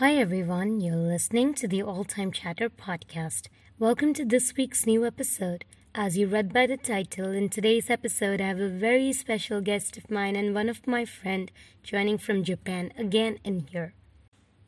Hi, 0.00 0.14
everyone. 0.14 0.80
You're 0.80 0.96
listening 0.96 1.52
to 1.56 1.68
the 1.68 1.82
All 1.82 2.04
Time 2.04 2.32
Chatter 2.32 2.70
podcast. 2.70 3.48
Welcome 3.78 4.14
to 4.14 4.24
this 4.24 4.56
week's 4.56 4.86
new 4.86 5.04
episode. 5.04 5.66
As 5.94 6.16
you 6.16 6.26
read 6.26 6.54
by 6.54 6.66
the 6.66 6.78
title, 6.78 7.32
in 7.32 7.50
today's 7.50 7.90
episode, 7.90 8.40
I 8.40 8.46
have 8.46 8.60
a 8.60 8.70
very 8.70 9.12
special 9.12 9.60
guest 9.60 9.98
of 9.98 10.10
mine 10.10 10.36
and 10.36 10.54
one 10.54 10.70
of 10.70 10.86
my 10.86 11.04
friend 11.04 11.52
joining 11.82 12.16
from 12.16 12.44
Japan 12.44 12.94
again 12.96 13.40
in 13.44 13.66
here. 13.70 13.92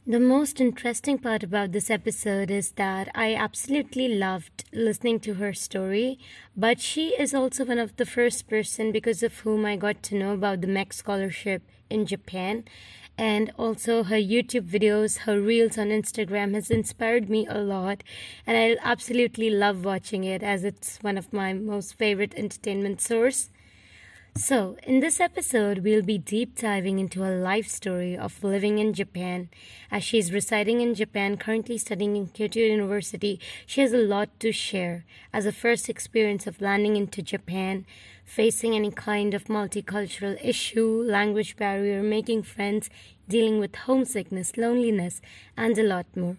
The 0.07 0.21
most 0.21 0.61
interesting 0.61 1.17
part 1.17 1.43
about 1.43 1.73
this 1.73 1.89
episode 1.89 2.51
is 2.51 2.73
that 2.73 3.09
I 3.15 3.35
absolutely 3.35 4.09
loved 4.09 4.65
listening 4.71 5.19
to 5.21 5.35
her 5.35 5.55
story, 5.55 6.19
but 6.55 6.79
she 6.79 7.15
is 7.19 7.33
also 7.33 7.65
one 7.65 7.79
of 7.79 7.97
the 7.97 8.05
first 8.05 8.49
person 8.49 8.93
because 8.93 9.23
of 9.23 9.39
whom 9.39 9.65
I 9.65 9.77
got 9.77 10.03
to 10.03 10.15
know 10.15 10.35
about 10.35 10.61
the 10.61 10.67
MEXT 10.67 10.93
scholarship 10.93 11.63
in 11.89 12.05
Japan 12.05 12.65
and 13.19 13.53
also 13.59 14.05
her 14.05 14.17
YouTube 14.17 14.69
videos, 14.69 15.19
her 15.19 15.41
reels 15.41 15.79
on 15.79 15.89
Instagram 15.89 16.55
has 16.55 16.71
inspired 16.71 17.29
me 17.29 17.47
a 17.47 17.59
lot 17.59 18.03
and 18.47 18.57
I 18.57 18.77
absolutely 18.83 19.51
love 19.51 19.85
watching 19.85 20.25
it 20.25 20.43
as 20.43 20.65
it's 20.65 20.99
one 21.03 21.19
of 21.19 21.33
my 21.33 21.53
most 21.53 21.95
favorite 21.95 22.35
entertainment 22.37 23.01
source. 23.01 23.51
So, 24.35 24.79
in 24.85 25.01
this 25.01 25.21
episode, 25.21 25.81
we'll 25.81 26.01
be 26.01 26.17
deep 26.17 26.59
diving 26.59 26.99
into 26.99 27.23
a 27.23 27.37
life 27.37 27.69
story 27.69 28.17
of 28.17 28.43
living 28.43 28.79
in 28.79 28.95
Japan. 28.95 29.51
As 29.91 30.03
she's 30.03 30.33
residing 30.33 30.81
in 30.81 30.95
Japan, 30.95 31.37
currently 31.37 31.77
studying 31.77 32.17
in 32.17 32.29
Kyoto 32.29 32.61
University, 32.61 33.39
she 33.67 33.83
has 33.83 33.93
a 33.93 33.99
lot 33.99 34.31
to 34.41 34.51
share. 34.51 35.05
As 35.35 35.45
a 35.45 35.53
first 35.53 35.91
experience 35.91 36.47
of 36.47 36.63
landing 36.63 36.97
into 36.97 37.21
Japan, 37.21 37.85
facing 38.25 38.75
any 38.75 38.91
kind 38.91 39.35
of 39.35 39.45
multicultural 39.45 40.43
issue, 40.43 41.03
language 41.07 41.55
barrier, 41.59 42.03
making 42.03 42.45
friends, 42.45 42.89
dealing 43.29 43.59
with 43.59 43.77
homesickness, 43.77 44.57
loneliness, 44.57 45.21
and 45.59 45.77
a 45.77 45.83
lot 45.83 46.07
more. 46.17 46.39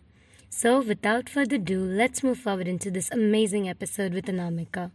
So, 0.49 0.81
without 0.81 1.29
further 1.29 1.57
ado, 1.57 1.79
let's 1.79 2.23
move 2.23 2.39
forward 2.39 2.67
into 2.67 2.89
this 2.89 3.11
amazing 3.11 3.69
episode 3.69 4.15
with 4.15 4.25
Anamika. 4.25 4.89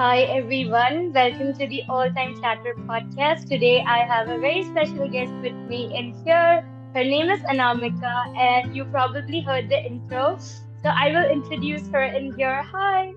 Hi 0.00 0.22
everyone, 0.32 1.12
welcome 1.12 1.52
to 1.52 1.66
the 1.66 1.82
All 1.86 2.10
Time 2.10 2.34
Chatter 2.40 2.72
podcast. 2.88 3.46
Today 3.50 3.84
I 3.86 3.98
have 3.98 4.30
a 4.30 4.38
very 4.38 4.62
special 4.64 5.06
guest 5.06 5.30
with 5.42 5.52
me 5.68 5.94
in 5.94 6.14
here. 6.24 6.64
Her 6.94 7.04
name 7.04 7.28
is 7.28 7.40
Anamika, 7.40 8.34
and 8.34 8.74
you 8.74 8.86
probably 8.86 9.42
heard 9.42 9.68
the 9.68 9.76
intro. 9.76 10.38
So 10.82 10.88
I 10.88 11.12
will 11.12 11.28
introduce 11.28 11.86
her 11.88 12.04
in 12.04 12.32
here. 12.32 12.62
Hi. 12.62 13.12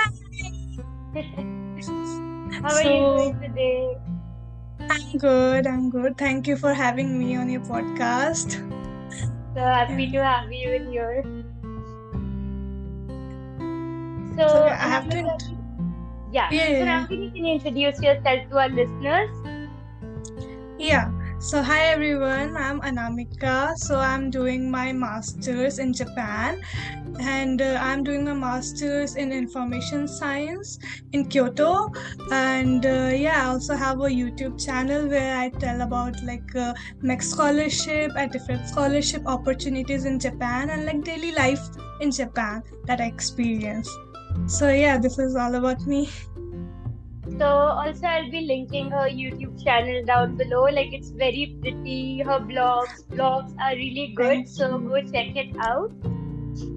Hi. 0.00 0.10
How 2.58 2.74
are 2.74 2.82
so, 2.82 2.90
you 2.90 3.06
doing 3.14 3.40
today? 3.40 3.96
I'm 4.90 5.16
good. 5.16 5.68
I'm 5.68 5.90
good. 5.90 6.18
Thank 6.18 6.48
you 6.48 6.56
for 6.56 6.74
having 6.74 7.16
me 7.20 7.36
on 7.36 7.48
your 7.48 7.62
podcast. 7.70 8.58
So 9.54 9.60
happy 9.60 10.10
to 10.10 10.24
have 10.24 10.52
you 10.52 10.72
in 10.72 10.90
here. 10.90 11.22
So, 14.34 14.48
so 14.48 14.64
I 14.64 14.88
have 14.90 15.08
to. 15.10 15.53
Yeah. 16.34 16.50
yeah. 16.50 17.02
So 17.02 17.14
can 17.14 17.46
you 17.46 17.54
introduce 17.54 18.02
yourself 18.02 18.50
to 18.50 18.58
our 18.58 18.68
listeners? 18.68 19.30
Yeah. 20.78 21.12
So, 21.38 21.62
hi 21.62 21.86
everyone, 21.90 22.56
I'm 22.56 22.80
Anamika. 22.80 23.76
So, 23.76 23.98
I'm 23.98 24.30
doing 24.30 24.68
my 24.68 24.92
master's 24.92 25.78
in 25.78 25.92
Japan 25.92 26.60
and 27.20 27.62
uh, 27.62 27.78
I'm 27.80 28.02
doing 28.02 28.26
a 28.28 28.34
master's 28.34 29.14
in 29.14 29.30
information 29.30 30.08
science 30.08 30.78
in 31.12 31.28
Kyoto. 31.28 31.92
And 32.32 32.84
uh, 32.84 33.12
yeah, 33.14 33.44
I 33.44 33.50
also 33.50 33.76
have 33.76 34.00
a 34.00 34.08
YouTube 34.08 34.58
channel 34.64 35.06
where 35.06 35.36
I 35.36 35.50
tell 35.50 35.82
about 35.82 36.20
like 36.24 36.56
uh, 36.56 36.74
MEXT 37.02 37.22
scholarship 37.22 38.10
and 38.16 38.32
different 38.32 38.66
scholarship 38.66 39.22
opportunities 39.26 40.04
in 40.04 40.18
Japan 40.18 40.70
and 40.70 40.84
like 40.84 41.04
daily 41.04 41.30
life 41.32 41.62
in 42.00 42.10
Japan 42.10 42.62
that 42.86 43.00
I 43.00 43.06
experience. 43.06 43.88
So, 44.46 44.68
yeah, 44.68 44.98
this 44.98 45.18
is 45.18 45.36
all 45.36 45.54
about 45.54 45.86
me. 45.86 46.08
So 47.38 47.46
also 47.46 48.06
I'll 48.06 48.30
be 48.30 48.42
linking 48.42 48.90
her 48.90 49.08
YouTube 49.08 49.62
channel 49.64 50.04
down 50.04 50.36
below. 50.36 50.64
Like 50.64 50.92
it's 50.92 51.10
very 51.10 51.56
pretty. 51.60 52.20
Her 52.20 52.38
blogs, 52.38 53.02
blogs 53.10 53.54
are 53.60 53.74
really 53.74 54.12
good. 54.14 54.46
So 54.48 54.78
go 54.78 55.00
check 55.00 55.34
it 55.34 55.56
out. 55.58 55.90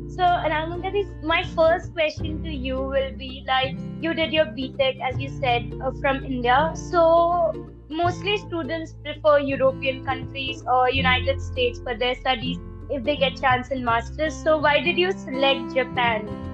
So 0.08 0.24
Anamika, 0.24 1.24
my 1.24 1.44
first 1.44 1.94
question 1.94 2.42
to 2.44 2.50
you 2.50 2.78
will 2.78 3.12
be 3.18 3.44
like 3.46 3.76
you 4.02 4.14
did 4.16 4.34
your 4.34 4.46
BTech 4.46 5.00
as 5.02 5.20
you 5.20 5.30
said 5.30 5.80
uh, 5.84 5.92
from 6.02 6.24
India. 6.26 6.72
So 6.74 7.70
mostly 7.90 8.38
students 8.38 8.94
prefer 9.04 9.40
European 9.40 10.06
countries 10.06 10.64
or 10.66 10.90
United 10.90 11.42
States 11.42 11.80
for 11.80 11.96
their 11.96 12.16
studies 12.16 12.58
if 12.90 13.04
they 13.04 13.18
get 13.18 13.40
chance 13.40 13.70
in 13.70 13.84
masters. 13.84 14.34
So 14.34 14.58
why 14.58 14.80
did 14.80 14.98
you 14.98 15.12
select 15.12 15.76
Japan? 15.76 16.47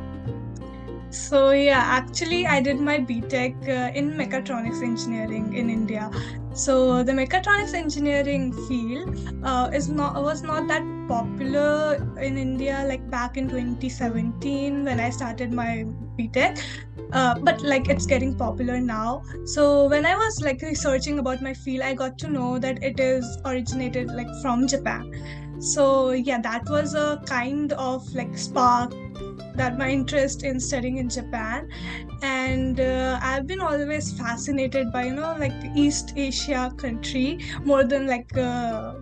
So 1.13 1.51
yeah, 1.51 1.84
actually 1.85 2.47
I 2.47 2.59
did 2.59 2.79
my 2.79 2.97
BTech 2.97 3.69
uh, 3.69 3.94
in 3.94 4.13
mechatronics 4.13 4.81
engineering 4.81 5.53
in 5.56 5.69
India. 5.69 6.09
So 6.53 7.03
the 7.03 7.12
mechatronics 7.12 7.75
engineering 7.75 8.51
field 8.68 9.19
uh, 9.44 9.69
is 9.72 9.90
not 9.90 10.16
was 10.24 10.41
not 10.41 10.68
that 10.69 10.81
popular 11.07 11.97
in 12.19 12.40
India 12.40 12.84
like 12.88 13.07
back 13.12 13.38
in 13.38 13.47
2017 13.47 14.85
when 14.85 15.00
I 15.00 15.12
started 15.12 15.53
my 15.53 15.85
BTech. 16.18 16.59
Uh, 17.12 17.35
but 17.41 17.62
like 17.62 17.90
it's 17.90 18.07
getting 18.07 18.34
popular 18.35 18.80
now. 18.80 19.22
So 19.45 19.88
when 19.88 20.07
I 20.07 20.16
was 20.16 20.41
like 20.41 20.63
researching 20.63 21.19
about 21.19 21.44
my 21.44 21.53
field, 21.53 21.84
I 21.84 21.94
got 21.94 22.18
to 22.19 22.28
know 22.28 22.57
that 22.57 22.84
it 22.84 23.00
is 23.00 23.38
originated 23.45 24.07
like 24.07 24.30
from 24.41 24.68
Japan. 24.68 25.13
So 25.59 26.12
yeah, 26.12 26.41
that 26.41 26.68
was 26.68 26.95
a 26.95 27.22
kind 27.28 27.72
of 27.74 28.03
like 28.16 28.35
spark 28.35 28.91
that 29.56 29.78
my 29.78 29.90
interest 29.90 30.44
in 30.44 30.59
studying 30.59 30.97
in 30.97 31.09
Japan, 31.09 31.69
and 32.22 32.80
uh, 32.80 33.19
I've 33.22 33.47
been 33.47 33.59
always 33.62 34.12
fascinated 34.18 34.91
by 34.91 35.06
you 35.06 35.14
know 35.14 35.36
like 35.38 35.53
East 35.75 36.14
Asia 36.16 36.72
country 36.78 37.40
more 37.63 37.84
than 37.84 38.08
like. 38.08 38.36
Uh, 38.38 38.96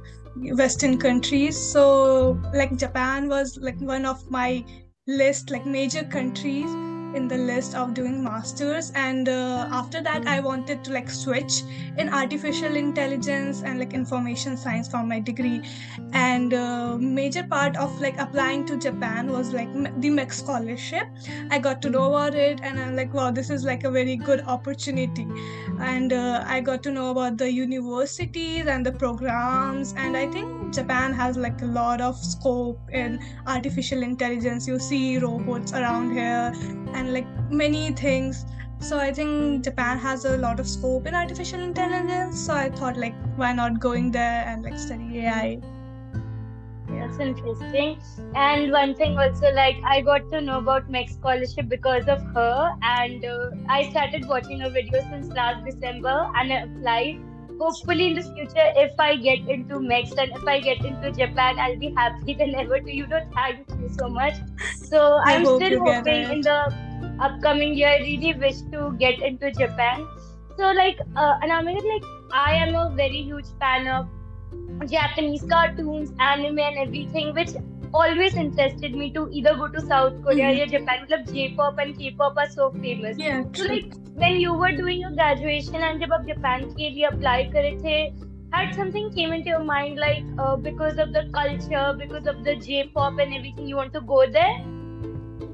western 0.57 0.97
countries 0.97 1.57
so 1.59 2.40
like 2.53 2.78
japan 2.78 3.28
was 3.28 3.57
like 3.61 3.78
one 3.81 4.06
of 4.06 4.29
my 4.31 4.63
list 5.06 5.51
like 5.51 5.66
major 5.66 6.06
countries 6.06 6.69
in 7.16 7.27
the 7.27 7.38
list 7.38 7.75
of 7.75 7.94
doing 7.94 8.23
masters. 8.23 8.91
And 8.95 9.29
uh, 9.29 9.67
after 9.72 10.01
that 10.01 10.27
i 10.27 10.39
wanted 10.39 10.83
to 10.85 10.91
like 10.91 11.09
switch 11.09 11.63
in 11.97 12.09
artificial 12.09 12.75
intelligence 12.75 13.61
and 13.63 13.79
like 13.79 13.94
information 13.94 14.57
science 14.57 14.88
for 14.88 15.03
my 15.03 15.19
degree. 15.19 15.61
And 16.13 16.53
uh, 16.53 16.97
major 16.97 17.44
part 17.44 17.75
of 17.77 17.99
like 18.01 18.19
applying 18.19 18.66
to 18.66 18.77
japan 18.77 19.31
was 19.31 19.53
like 19.53 19.72
the 19.73 20.09
MEXT 20.09 20.33
scholarship. 20.33 21.07
I 21.49 21.59
got 21.59 21.81
to 21.83 21.89
know 21.89 22.07
about 22.13 22.35
it 22.35 22.61
and 22.61 22.79
i'm 22.79 22.95
like 22.95 23.13
wow 23.13 23.31
this 23.31 23.49
is 23.49 23.63
like 23.63 23.83
a 23.83 23.91
very 23.91 24.16
good 24.16 24.41
opportunity. 24.41 25.28
And 25.79 26.13
uh, 26.13 26.43
i 26.47 26.59
got 26.61 26.83
to 26.83 26.91
know 26.91 27.11
about 27.11 27.38
the 27.38 27.51
universities 27.51 28.67
and 28.67 28.85
the 28.85 28.91
programs. 28.91 29.93
And 29.97 30.17
i 30.17 30.28
think 30.28 30.73
japan 30.73 31.13
has 31.13 31.38
like 31.38 31.61
a 31.61 31.66
lot 31.66 32.01
of 32.01 32.17
scope 32.17 32.79
in 32.91 33.19
artificial 33.47 34.03
intelligence. 34.03 34.67
You 34.67 34.79
see 34.79 35.17
robots 35.17 35.73
around 35.73 36.11
here 36.13 36.53
and 37.01 37.13
like 37.13 37.28
many 37.63 37.84
things. 38.06 38.45
So 38.89 38.97
i 39.01 39.12
think 39.17 39.66
japan 39.66 40.00
has 40.03 40.25
a 40.29 40.38
lot 40.45 40.59
of 40.59 40.67
scope 40.78 41.12
in 41.12 41.19
artificial 41.25 41.67
intelligence. 41.67 42.47
So 42.47 42.56
i 42.61 42.70
thought 42.79 42.97
like 43.05 43.22
why 43.43 43.53
not 43.53 43.79
going 43.90 44.11
there 44.17 44.43
and 44.53 44.70
like 44.70 44.79
study 44.87 45.22
ai 45.25 45.61
that's 47.02 47.20
interesting. 47.20 47.99
And 48.35 48.72
one 48.72 48.96
thing 48.96 49.17
also 49.17 49.52
like 49.53 49.78
i 49.85 50.02
got 50.02 50.29
to 50.31 50.41
know 50.41 50.59
about 50.59 50.90
MEXT 50.90 51.14
scholarship 51.20 51.70
because 51.70 52.08
of 52.08 52.22
her. 52.35 52.75
And 52.81 53.25
uh, 53.25 53.52
i 53.70 53.90
started 53.90 54.28
watching 54.28 54.59
her 54.59 54.70
videos 54.70 55.09
since 55.09 55.28
last 55.29 55.66
december 55.66 56.31
and 56.35 56.53
i 56.53 56.61
applied. 56.61 57.22
Hopefully 57.59 58.08
in 58.08 58.16
the 58.16 58.23
future 58.23 58.70
if 58.84 58.99
i 58.99 59.16
get 59.16 59.47
into 59.47 59.79
MEXT 59.79 60.22
and 60.22 60.31
if 60.35 60.47
i 60.47 60.59
get 60.59 60.84
into 60.84 61.11
japan 61.11 61.59
i'll 61.59 61.78
be 61.78 61.93
happy 61.96 62.34
than 62.43 62.55
ever. 62.55 62.79
To 62.79 62.96
you 62.96 63.08
know 63.08 63.25
thank 63.34 63.70
you 63.81 63.90
so 63.97 64.09
much. 64.09 64.34
So 64.75 65.20
i'm 65.25 65.46
still 65.46 65.79
hoping 65.79 66.31
in 66.37 66.41
the 66.41 66.91
upcoming 67.21 67.74
year. 67.74 67.88
I 67.88 67.98
really 67.98 68.34
wish 68.34 68.60
to 68.72 68.97
get 68.98 69.22
into 69.22 69.50
Japan. 69.53 70.06
So 70.56 70.72
like 70.72 70.98
uh, 71.15 71.38
Anamika, 71.41 71.84
like 71.84 72.04
I 72.33 72.54
am 72.54 72.74
a 72.74 72.91
very 72.94 73.22
huge 73.22 73.47
fan 73.60 73.86
of 73.86 74.06
Japanese 74.91 75.42
cartoons, 75.48 76.12
anime, 76.18 76.59
and 76.59 76.78
everything, 76.78 77.34
which 77.34 77.50
always 77.94 78.34
interested 78.34 78.94
me 78.94 79.10
to 79.12 79.28
either 79.33 79.54
go 79.54 79.68
to 79.68 79.80
South 79.80 80.22
Korea 80.22 80.53
mm-hmm. 80.53 80.62
or 80.62 80.66
Japan. 80.78 81.06
Like 81.09 81.33
J-pop 81.33 81.78
and 81.78 81.98
K-pop 81.98 82.36
are 82.36 82.48
so 82.48 82.71
famous. 82.71 83.18
Yeah. 83.18 83.44
So 83.53 83.65
like 83.65 83.94
when 84.15 84.41
you 84.41 84.54
were 84.54 84.72
doing 84.72 85.00
your 85.00 85.10
graduation 85.10 85.77
and 85.77 86.00
जब 86.00 86.12
आप 86.12 86.27
Japan 86.27 86.65
के 86.77 86.91
लिए 86.94 87.09
apply 87.10 87.42
करे 87.53 87.83
थे, 87.83 87.98
had 88.53 88.74
something 88.74 89.12
came 89.12 89.33
into 89.33 89.50
your 89.50 89.65
mind 89.65 89.98
like 89.98 90.24
uh, 90.38 90.56
because 90.56 90.98
of 90.98 91.12
the 91.12 91.28
culture, 91.33 91.94
because 91.98 92.27
of 92.27 92.44
the 92.44 92.56
J-pop 92.56 93.18
and 93.18 93.34
everything, 93.34 93.66
you 93.68 93.77
want 93.77 93.92
to 93.92 94.00
go 94.00 94.27
there? 94.27 94.56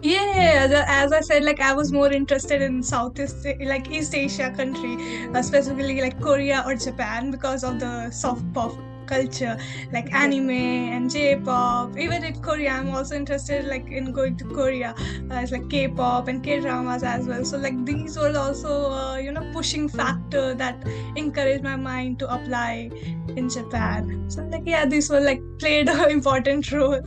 yeah 0.02 0.86
as 0.88 1.12
i 1.12 1.20
said 1.22 1.44
like 1.44 1.60
i 1.60 1.74
was 1.74 1.92
more 1.92 2.12
interested 2.12 2.62
in 2.62 2.84
southeast 2.84 3.46
like 3.62 3.90
east 3.90 4.14
asia 4.14 4.52
country 4.52 4.96
uh, 5.34 5.42
specifically 5.42 6.02
like 6.02 6.20
korea 6.22 6.64
or 6.66 6.76
japan 6.76 7.32
because 7.32 7.64
of 7.64 7.80
the 7.80 8.10
soft 8.12 8.44
pop 8.54 8.72
culture 9.08 9.58
like 9.94 10.14
anime 10.14 10.50
and 10.52 11.10
j-pop. 11.10 11.98
Even 11.98 12.26
in 12.26 12.42
korea 12.42 12.72
i'm 12.72 12.90
also 12.94 13.16
interested 13.16 13.66
like 13.66 13.88
in 13.90 14.12
going 14.12 14.36
to 14.36 14.44
korea 14.44 14.94
uh, 15.32 15.36
it's 15.36 15.54
like 15.54 15.70
k-pop 15.70 16.28
and 16.28 16.44
k-dramas 16.44 17.04
as 17.04 17.26
well. 17.26 17.46
So 17.46 17.58
like 17.58 17.86
these 17.86 18.18
were 18.18 18.38
also 18.38 18.92
uh, 18.92 19.16
you 19.16 19.32
know 19.32 19.50
pushing 19.54 19.88
factor 19.88 20.54
that 20.56 20.84
encouraged 21.16 21.64
my 21.64 21.78
mind 21.78 22.20
to 22.20 22.30
apply 22.34 22.92
in 23.38 23.48
japan. 23.50 24.30
So 24.30 24.44
like 24.44 24.64
yeah 24.66 24.86
these 24.86 25.10
were 25.10 25.22
like 25.22 25.42
played 25.58 25.88
an 25.90 26.12
important 26.12 26.70
role 26.74 27.02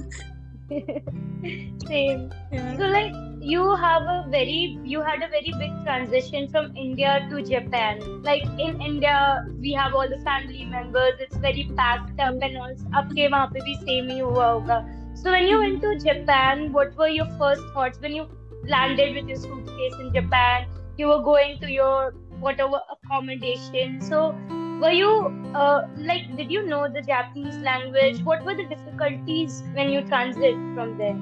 Same. 1.88 2.31
Yeah. 2.51 2.77
So 2.77 2.88
like 2.88 3.13
you 3.39 3.75
have 3.75 4.01
a 4.04 4.25
very 4.30 4.80
you 4.83 5.01
had 5.01 5.22
a 5.22 5.27
very 5.27 5.54
big 5.60 5.74
transition 5.83 6.48
from 6.50 6.75
India 6.75 7.27
to 7.30 7.42
Japan. 7.44 8.00
Like 8.24 8.44
in 8.57 8.81
India, 8.81 9.45
we 9.60 9.74
have 9.74 9.94
all 9.94 10.10
the 10.10 10.19
family 10.24 10.66
members. 10.66 11.13
It's 11.19 11.38
very 11.38 11.69
packed 11.77 12.19
up 12.19 12.42
and 12.42 12.57
all. 12.57 12.74
आपके 13.01 13.27
वहाँ 13.31 13.51
पे 13.54 13.60
भी 13.68 13.75
same 13.83 14.10
ही 14.12 14.19
हुआ 14.19 14.48
होगा. 14.48 14.80
So 15.24 15.31
when 15.31 15.48
you 15.48 15.60
went 15.60 15.81
to 15.81 15.95
Japan, 16.00 16.72
what 16.74 16.98
were 16.98 17.10
your 17.10 17.30
first 17.44 17.62
thoughts 17.75 18.01
when 18.01 18.16
you 18.16 18.27
landed 18.68 19.16
with 19.16 19.27
your 19.27 19.38
suitcase 19.38 20.00
in 20.00 20.12
Japan? 20.13 20.68
You 20.98 21.07
were 21.07 21.22
going 21.22 21.60
to 21.60 21.72
your 21.72 22.13
whatever 22.39 22.81
accommodation. 22.98 24.01
So 24.01 24.36
were 24.81 24.91
you 24.91 25.11
uh, 25.55 25.87
like 25.99 26.35
did 26.37 26.50
you 26.50 26.67
know 26.67 26.88
the 26.88 27.03
japanese 27.03 27.56
language? 27.59 28.23
What 28.23 28.44
were 28.44 28.55
the 28.55 28.65
difficulties 28.65 29.62
when 29.75 29.91
you 29.91 30.03
transit 30.03 30.55
from 30.75 30.97
there? 30.97 31.19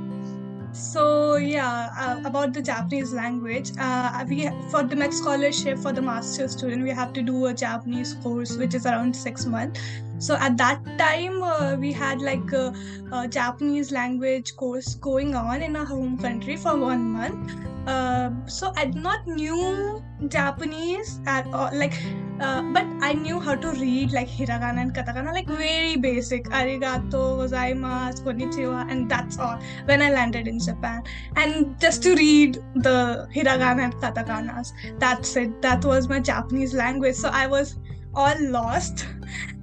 So 0.72 1.36
yeah 1.36 1.90
uh, 1.98 2.20
about 2.24 2.52
the 2.52 2.62
japanese 2.62 3.12
language 3.12 3.72
uh, 3.78 4.24
we 4.28 4.48
for 4.70 4.82
the 4.82 4.96
MEXT 4.96 5.14
scholarship 5.14 5.78
for 5.78 5.92
the 5.92 6.02
master's 6.02 6.52
student 6.52 6.84
we 6.84 6.90
have 6.90 7.12
to 7.14 7.22
do 7.22 7.46
a 7.46 7.54
japanese 7.54 8.14
course 8.22 8.56
which 8.56 8.74
is 8.74 8.86
around 8.86 9.16
six 9.16 9.46
months. 9.46 9.80
So 10.18 10.34
at 10.34 10.56
that 10.58 10.84
time 10.98 11.42
uh, 11.42 11.76
we 11.76 11.92
had 11.92 12.20
like 12.20 12.52
a, 12.52 12.74
a, 13.12 13.26
japanese 13.28 13.92
language 13.92 14.56
course 14.56 14.94
going 14.94 15.34
on 15.34 15.62
in 15.62 15.76
our 15.76 15.84
home 15.84 16.18
country 16.18 16.56
for 16.56 16.76
one 16.76 17.10
month. 17.12 17.52
Uh, 17.86 18.30
so 18.46 18.70
i 18.76 18.84
did 18.84 19.02
not 19.02 19.26
knew 19.26 20.02
japanese 20.28 21.20
at 21.26 21.46
all 21.54 21.70
like 21.72 21.94
uh, 22.40 22.62
but 22.72 22.86
i 23.08 23.12
knew 23.12 23.40
how 23.40 23.54
to 23.54 23.70
read 23.72 24.12
like 24.12 24.28
hiragana 24.28 24.80
and 24.82 24.94
katakana 24.94 25.32
like 25.32 25.48
very 25.48 25.96
basic. 25.96 26.44
Arigato 26.58 27.22
gozaimasu 27.40 28.24
konnichiwa 28.26 28.90
and 28.90 29.10
that's 29.10 29.38
all 29.38 29.58
when 29.86 30.02
i 30.02 30.10
landed 30.10 30.48
in 30.48 30.58
japan. 30.58 31.02
And 31.36 31.78
just 31.80 32.02
to 32.04 32.14
read 32.14 32.58
the 32.86 33.28
hiragana 33.34 33.84
and 33.88 33.94
katakanas 33.94 34.72
that's 34.98 35.36
it. 35.36 35.60
That 35.62 35.84
was 35.84 36.08
my 36.08 36.20
japanese 36.20 36.74
language. 36.74 37.16
So 37.16 37.28
i 37.28 37.46
was 37.46 37.78
all 38.14 38.50
lost 38.50 39.06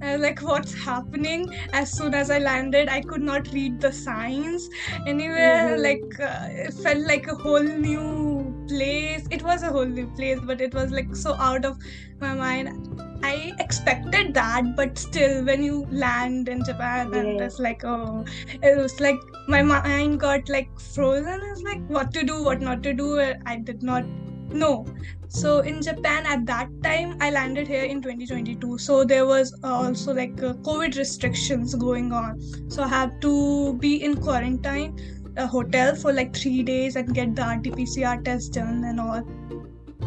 like 0.00 0.40
what's 0.40 0.72
happening 0.74 1.52
as 1.72 1.92
soon 1.92 2.14
as 2.14 2.30
i 2.30 2.38
landed 2.38 2.88
i 2.88 3.00
could 3.00 3.22
not 3.22 3.48
read 3.52 3.80
the 3.80 3.92
signs 3.92 4.68
anywhere 5.06 5.76
mm-hmm. 5.76 5.82
like 5.82 6.20
uh, 6.20 6.48
it 6.50 6.74
felt 6.74 6.98
like 7.06 7.26
a 7.26 7.34
whole 7.34 7.62
new 7.62 8.66
place 8.68 9.26
it 9.30 9.42
was 9.42 9.62
a 9.62 9.70
whole 9.70 9.86
new 9.86 10.06
place 10.08 10.38
but 10.42 10.60
it 10.60 10.74
was 10.74 10.90
like 10.90 11.14
so 11.14 11.34
out 11.34 11.64
of 11.64 11.78
my 12.20 12.34
mind 12.34 13.02
i 13.22 13.52
expected 13.58 14.34
that 14.34 14.76
but 14.76 14.96
still 14.98 15.44
when 15.44 15.62
you 15.62 15.86
land 15.90 16.48
in 16.48 16.64
japan 16.64 17.10
yeah. 17.12 17.20
and 17.20 17.40
it's 17.40 17.58
like 17.58 17.84
oh 17.84 18.24
it 18.62 18.76
was 18.76 19.00
like 19.00 19.18
my 19.48 19.62
mind 19.62 20.20
got 20.20 20.48
like 20.48 20.68
frozen 20.78 21.40
it's 21.50 21.62
like 21.62 21.84
what 21.88 22.12
to 22.12 22.22
do 22.22 22.42
what 22.42 22.60
not 22.60 22.82
to 22.82 22.92
do 22.92 23.18
i 23.46 23.56
did 23.56 23.82
not 23.82 24.04
no. 24.50 24.86
So 25.28 25.60
in 25.60 25.82
Japan 25.82 26.24
at 26.26 26.46
that 26.46 26.68
time, 26.82 27.16
I 27.20 27.30
landed 27.30 27.66
here 27.66 27.84
in 27.84 28.00
2022. 28.00 28.78
So 28.78 29.04
there 29.04 29.26
was 29.26 29.54
also 29.62 30.14
like 30.14 30.42
uh, 30.42 30.54
COVID 30.54 30.96
restrictions 30.96 31.74
going 31.74 32.12
on. 32.12 32.40
So 32.70 32.82
I 32.82 32.88
had 32.88 33.20
to 33.22 33.74
be 33.74 34.02
in 34.04 34.16
quarantine, 34.16 34.96
a 35.36 35.46
hotel 35.46 35.94
for 35.94 36.12
like 36.12 36.34
three 36.34 36.62
days 36.62 36.96
and 36.96 37.12
get 37.14 37.34
the 37.34 37.42
RT-PCR 37.42 38.24
test 38.24 38.52
done 38.54 38.84
and 38.84 39.00
all. 39.00 39.22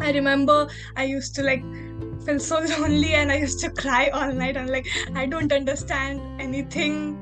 I 0.00 0.12
remember 0.12 0.68
I 0.96 1.04
used 1.04 1.34
to 1.36 1.42
like 1.42 1.62
feel 2.24 2.38
so 2.38 2.60
lonely 2.78 3.14
and 3.14 3.30
I 3.30 3.36
used 3.36 3.60
to 3.60 3.70
cry 3.70 4.08
all 4.08 4.32
night. 4.32 4.56
I'm 4.56 4.68
like, 4.68 4.88
I 5.14 5.26
don't 5.26 5.52
understand 5.52 6.40
anything. 6.40 7.18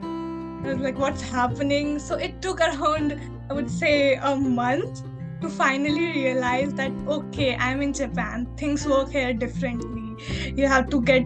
I 0.64 0.74
was 0.74 0.82
like, 0.82 0.98
what's 0.98 1.22
happening? 1.22 1.98
So 1.98 2.14
it 2.14 2.40
took 2.40 2.60
around, 2.60 3.20
I 3.50 3.54
would 3.54 3.70
say, 3.70 4.14
a 4.14 4.36
month 4.36 5.02
to 5.40 5.48
finally 5.48 6.06
realize 6.12 6.72
that 6.74 6.92
okay 7.06 7.54
i'm 7.56 7.80
in 7.82 7.92
japan. 7.92 8.46
Things 8.56 8.86
work 8.86 9.10
here 9.10 9.32
differently. 9.34 10.16
You 10.56 10.66
have 10.68 10.88
to 10.90 11.02
get 11.02 11.22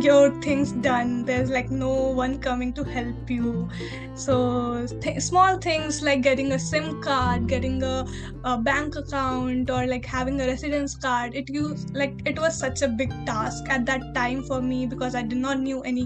your 0.00 0.40
things 0.40 0.72
done. 0.72 1.24
There's 1.24 1.50
like 1.50 1.70
no 1.70 1.92
one 2.10 2.40
coming 2.40 2.72
to 2.74 2.82
help 2.84 3.30
you. 3.30 3.68
So 4.14 4.86
th- 5.00 5.20
small 5.22 5.58
things 5.58 6.02
like 6.02 6.22
getting 6.22 6.52
a 6.52 6.58
sim 6.58 7.00
card 7.00 7.46
getting 7.48 7.82
a, 7.82 8.04
a 8.44 8.58
bank 8.58 8.96
account 8.96 9.70
or 9.70 9.86
like 9.86 10.04
having 10.04 10.40
a 10.40 10.46
residence 10.46 10.96
card 10.96 11.34
it 11.34 11.48
used 11.48 11.94
like 11.94 12.20
it 12.26 12.38
was 12.38 12.58
such 12.58 12.82
a 12.82 12.88
big 12.88 13.10
task 13.26 13.64
at 13.68 13.86
that 13.86 14.02
time 14.14 14.42
for 14.44 14.60
me 14.62 14.86
because 14.86 15.14
i 15.14 15.22
did 15.22 15.38
not 15.38 15.60
knew 15.60 15.80
any 15.82 16.04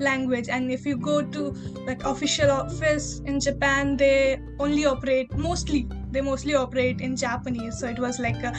language. 0.00 0.48
And 0.48 0.70
if 0.70 0.84
you 0.86 0.96
go 0.96 1.22
to 1.22 1.50
like 1.86 2.04
official 2.04 2.50
office 2.50 3.20
in 3.20 3.40
japan 3.40 3.96
they 3.96 4.38
only 4.58 4.84
operate 4.86 5.32
mostly 5.36 5.88
they 6.10 6.20
mostly 6.20 6.54
operate 6.54 7.00
in 7.00 7.16
japanese. 7.16 7.78
So 7.78 7.88
it 7.88 7.98
was 7.98 8.18
like 8.18 8.42
a 8.42 8.52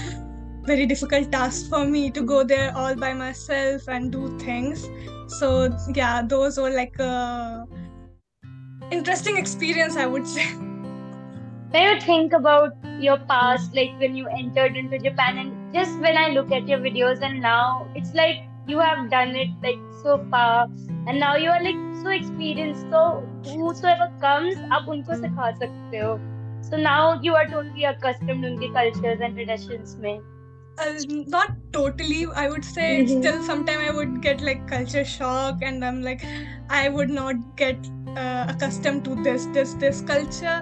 very 0.63 0.85
difficult 0.85 1.31
task 1.31 1.69
for 1.69 1.85
me 1.85 2.11
to 2.11 2.21
go 2.21 2.43
there 2.43 2.75
all 2.75 2.95
by 2.95 3.13
myself 3.13 3.88
and 3.88 4.11
do 4.11 4.38
things. 4.39 4.88
So 5.27 5.69
yeah 5.95 6.21
those 6.21 6.57
were 6.57 6.69
like 6.71 6.99
a 6.99 7.67
interesting 8.91 9.38
experience 9.38 9.95
i 9.97 10.05
would 10.05 10.27
say. 10.27 10.45
When 11.71 11.81
you 11.83 11.99
think 12.01 12.33
about 12.33 12.73
your 12.99 13.17
past 13.17 13.73
like 13.75 13.97
when 13.99 14.15
you 14.15 14.27
entered 14.27 14.77
into 14.77 14.99
japan 14.99 15.38
and 15.39 15.73
just 15.73 15.99
when 15.99 16.15
i 16.17 16.27
look 16.29 16.51
at 16.51 16.67
your 16.67 16.79
videos 16.79 17.21
and 17.27 17.41
now 17.41 17.88
it's 17.95 18.13
like 18.13 18.43
you 18.67 18.79
have 18.79 19.09
done 19.09 19.35
it 19.35 19.49
like 19.63 19.79
so 20.03 20.18
far 20.31 20.68
and 21.08 21.20
now 21.20 21.36
you 21.36 21.50
are 21.50 21.63
like 21.63 21.79
so 22.03 22.10
experienced 22.10 22.86
so 22.89 23.05
whosoever 23.46 24.10
comes 24.25 24.58
आप 24.77 24.89
उनको 24.96 25.15
सिखा 25.22 25.51
सकते 25.62 26.03
हो 26.05 26.20
so 26.70 26.77
now 26.77 27.20
you 27.22 27.36
are 27.36 27.48
totally 27.53 27.86
accustomed 27.93 28.43
to 28.48 28.55
the 28.65 28.70
cultures 28.74 29.24
and 29.27 29.36
traditions 29.39 29.96
में 30.03 30.13
uh, 30.77 30.93
not 31.27 31.55
totally 31.72 32.25
i 32.36 32.50
would 32.50 32.65
say 32.65 33.03
mm-hmm. 33.03 33.22
still 33.22 33.41
sometime 33.43 33.79
i 33.88 33.91
would 34.00 34.22
get 34.22 34.41
like 34.50 34.67
culture 34.67 35.05
shock 35.05 35.65
and 35.70 35.86
i'm 35.86 36.01
like 36.01 36.25
i 36.70 36.88
would 36.89 37.10
not 37.10 37.41
get 37.55 37.89
uh, 38.17 38.46
accustomed 38.50 39.03
to 39.05 39.15
this 39.24 39.48
this 39.58 39.74
this 39.86 40.01
culture 40.01 40.60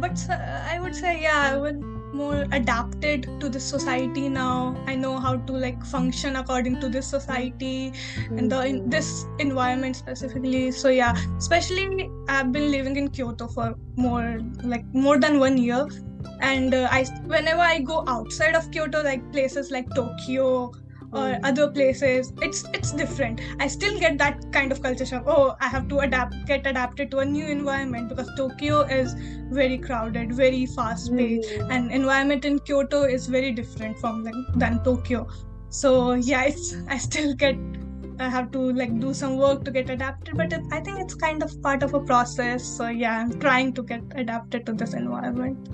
but 0.00 0.26
uh, 0.30 0.40
i 0.74 0.80
would 0.80 0.94
say 0.94 1.20
yeah 1.22 1.42
i 1.52 1.56
would 1.56 1.84
more 2.16 2.46
adapted 2.52 3.28
to 3.40 3.48
this 3.48 3.64
society 3.64 4.28
now 4.28 4.74
i 4.86 4.94
know 4.94 5.18
how 5.18 5.36
to 5.50 5.52
like 5.52 5.84
function 5.84 6.36
according 6.36 6.80
to 6.80 6.88
this 6.88 7.06
society 7.06 7.90
mm-hmm. 7.90 8.38
and 8.38 8.52
the 8.52 8.64
in 8.72 8.88
this 8.88 9.26
environment 9.38 9.96
specifically 9.96 10.70
so 10.70 10.88
yeah 10.88 11.14
especially 11.36 12.10
i've 12.28 12.52
been 12.52 12.70
living 12.70 12.96
in 12.96 13.08
kyoto 13.08 13.48
for 13.48 13.74
more 13.96 14.40
like 14.62 14.84
more 14.92 15.18
than 15.18 15.38
one 15.38 15.58
year 15.58 15.86
and 16.40 16.74
uh, 16.74 16.88
i 16.90 17.04
whenever 17.34 17.60
i 17.60 17.78
go 17.78 18.02
outside 18.06 18.54
of 18.54 18.70
kyoto 18.70 19.02
like 19.02 19.30
places 19.32 19.70
like 19.70 19.88
tokyo 19.94 20.72
or 21.12 21.34
hmm. 21.34 21.44
other 21.44 21.70
places. 21.70 22.32
It's 22.42 22.64
it's 22.74 22.92
different. 22.92 23.40
I 23.60 23.66
still 23.66 23.98
get 23.98 24.18
that 24.18 24.52
kind 24.52 24.72
of 24.72 24.82
culture 24.82 25.06
shock. 25.06 25.24
Oh 25.26 25.56
i 25.60 25.68
have 25.68 25.88
to 25.88 26.00
adapt 26.00 26.34
get 26.46 26.66
adapted 26.66 27.10
to 27.12 27.18
a 27.18 27.24
new 27.24 27.46
environment 27.46 28.08
because 28.08 28.30
tokyo 28.36 28.80
is 28.82 29.14
very 29.58 29.78
crowded 29.78 30.32
very 30.32 30.66
fast 30.66 31.14
paced 31.16 31.50
mm. 31.50 31.70
and 31.70 31.90
environment 31.92 32.44
in 32.44 32.58
kyoto 32.58 33.02
is 33.04 33.26
very 33.26 33.52
different 33.52 33.98
from 33.98 34.24
like 34.24 34.34
than 34.54 34.82
tokyo. 34.84 35.26
So 35.68 36.14
yeah 36.14 36.44
it's 36.44 36.74
i 36.88 36.98
still 36.98 37.34
get 37.34 37.56
i 38.18 38.28
have 38.28 38.50
to 38.52 38.60
like 38.82 38.98
do 38.98 39.12
some 39.14 39.36
work 39.36 39.64
to 39.64 39.70
get 39.70 39.90
adapted 39.90 40.36
but 40.36 40.52
it, 40.52 40.62
i 40.72 40.80
think 40.80 41.00
it's 41.00 41.14
kind 41.14 41.42
of 41.42 41.60
part 41.62 41.82
of 41.82 41.94
a 41.94 42.00
process. 42.00 42.64
So 42.64 42.88
yeah 42.88 43.18
i'm 43.20 43.38
trying 43.40 43.72
to 43.74 43.82
get 43.82 44.02
adapted 44.14 44.66
to 44.66 44.72
this 44.72 44.94
environment. 44.94 45.68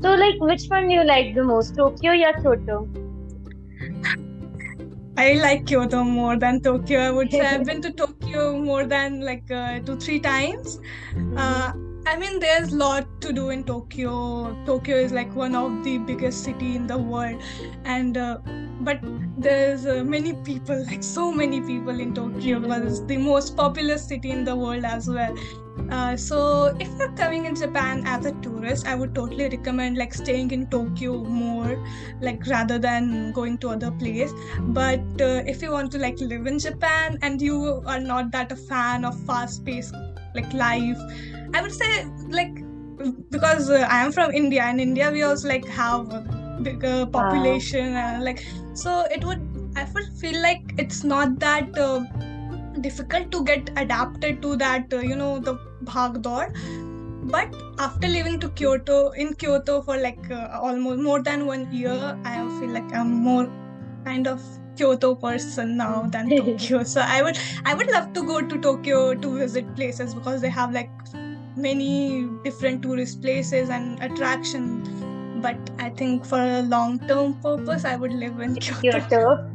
So 0.00 0.14
like 0.14 0.40
which 0.40 0.66
one 0.68 0.88
do 0.88 0.94
you 0.94 1.04
like 1.04 1.34
the 1.34 1.44
most 1.44 1.76
tokyo 1.76 2.12
or 2.12 2.32
kyoto 2.42 2.97
I 5.16 5.32
like 5.32 5.66
Kyoto 5.66 6.04
more 6.04 6.36
than 6.36 6.60
Tokyo. 6.60 7.00
I 7.00 7.10
would 7.10 7.30
say 7.32 7.40
I've 7.40 7.64
been 7.70 7.82
to 7.82 7.92
Tokyo 7.92 8.56
more 8.58 8.86
than 8.86 9.20
like 9.20 9.50
uh, 9.50 9.80
two, 9.80 9.96
three 9.96 10.20
times. 10.20 10.78
Uh, 11.36 11.72
I 12.06 12.16
mean, 12.16 12.38
there's 12.38 12.72
a 12.72 12.76
lot 12.76 13.20
to 13.22 13.32
do 13.32 13.50
in 13.50 13.64
Tokyo. 13.64 14.56
Tokyo 14.64 14.96
is 14.96 15.12
like 15.12 15.34
one 15.34 15.54
of 15.56 15.82
the 15.82 15.98
biggest 15.98 16.44
city 16.44 16.76
in 16.76 16.86
the 16.86 16.96
world, 16.96 17.42
and 17.84 18.16
uh, 18.16 18.38
but 18.80 19.00
there's 19.36 19.86
uh, 19.86 20.04
many 20.04 20.34
people, 20.44 20.84
like 20.90 21.02
so 21.02 21.32
many 21.32 21.60
people 21.60 21.98
in 22.00 22.14
Tokyo 22.14 22.60
because 22.60 22.92
it's 22.92 23.06
the 23.06 23.16
most 23.16 23.56
populous 23.56 24.06
city 24.06 24.30
in 24.30 24.44
the 24.44 24.54
world 24.54 24.84
as 24.84 25.08
well. 25.08 25.34
Uh, 25.90 26.16
so 26.16 26.76
if 26.78 26.88
you're 26.98 27.12
coming 27.12 27.46
in 27.46 27.54
Japan 27.54 28.02
as 28.04 28.26
a 28.26 28.32
tourist, 28.42 28.86
I 28.86 28.94
would 28.94 29.14
totally 29.14 29.48
recommend 29.48 29.96
like 29.96 30.12
staying 30.12 30.50
in 30.50 30.66
Tokyo 30.66 31.24
more, 31.24 31.82
like 32.20 32.46
rather 32.46 32.78
than 32.78 33.32
going 33.32 33.58
to 33.58 33.70
other 33.70 33.90
place. 33.90 34.32
But 34.60 35.00
uh, 35.20 35.42
if 35.46 35.62
you 35.62 35.72
want 35.72 35.90
to 35.92 35.98
like 35.98 36.20
live 36.20 36.46
in 36.46 36.58
Japan 36.58 37.18
and 37.22 37.40
you 37.40 37.82
are 37.86 38.00
not 38.00 38.32
that 38.32 38.52
a 38.52 38.56
fan 38.56 39.04
of 39.04 39.18
fast-paced 39.24 39.94
like 40.34 40.52
life, 40.52 40.98
I 41.54 41.62
would 41.62 41.72
say 41.72 42.04
like 42.28 42.62
because 43.30 43.70
uh, 43.70 43.86
I 43.88 44.04
am 44.04 44.12
from 44.12 44.32
India 44.32 44.62
and 44.62 44.80
India 44.80 45.10
we 45.10 45.22
also 45.22 45.48
like 45.48 45.66
have 45.68 46.12
a 46.12 46.58
bigger 46.62 47.06
population 47.06 47.94
and 47.94 48.24
like 48.24 48.44
so 48.74 49.06
it 49.10 49.24
would 49.24 49.40
I 49.76 49.84
would 49.94 50.12
feel 50.20 50.42
like 50.42 50.74
it's 50.76 51.04
not 51.04 51.38
that. 51.38 51.78
Difficult 52.80 53.30
to 53.32 53.42
get 53.44 53.70
adapted 53.76 54.40
to 54.42 54.56
that 54.56 54.92
uh, 54.92 54.98
you 54.98 55.16
know 55.16 55.38
the 55.40 55.54
bhagdor 55.84 56.52
but 57.32 57.54
after 57.78 58.06
living 58.08 58.38
to 58.40 58.48
kyoto 58.50 59.10
in 59.10 59.34
kyoto 59.34 59.82
for 59.82 59.96
like 59.98 60.30
uh, 60.30 60.48
almost 60.62 61.00
more 61.00 61.20
than 61.22 61.44
one 61.46 61.64
year 61.72 61.96
i 62.24 62.36
feel 62.58 62.68
like 62.70 62.94
i'm 62.94 63.10
more 63.24 63.50
kind 64.04 64.28
of 64.28 64.40
kyoto 64.76 65.14
person 65.14 65.76
now 65.76 66.02
than 66.12 66.30
tokyo 66.36 66.82
so 66.84 67.00
i 67.00 67.20
would 67.20 67.36
i 67.64 67.74
would 67.74 67.90
love 67.90 68.12
to 68.12 68.22
go 68.22 68.40
to 68.40 68.60
tokyo 68.60 69.12
to 69.14 69.36
visit 69.38 69.74
places 69.74 70.14
because 70.14 70.40
they 70.40 70.48
have 70.60 70.72
like 70.72 70.90
many 71.56 72.28
different 72.44 72.80
tourist 72.82 73.20
places 73.20 73.70
and 73.70 74.00
attractions 74.02 74.88
but 75.42 75.70
i 75.80 75.90
think 75.90 76.24
for 76.24 76.40
a 76.40 76.62
long 76.62 76.98
term 77.08 77.34
purpose 77.48 77.84
i 77.84 77.96
would 77.96 78.12
live 78.12 78.38
in 78.40 78.54
kyoto, 78.66 79.00
Kyoto. 79.00 79.50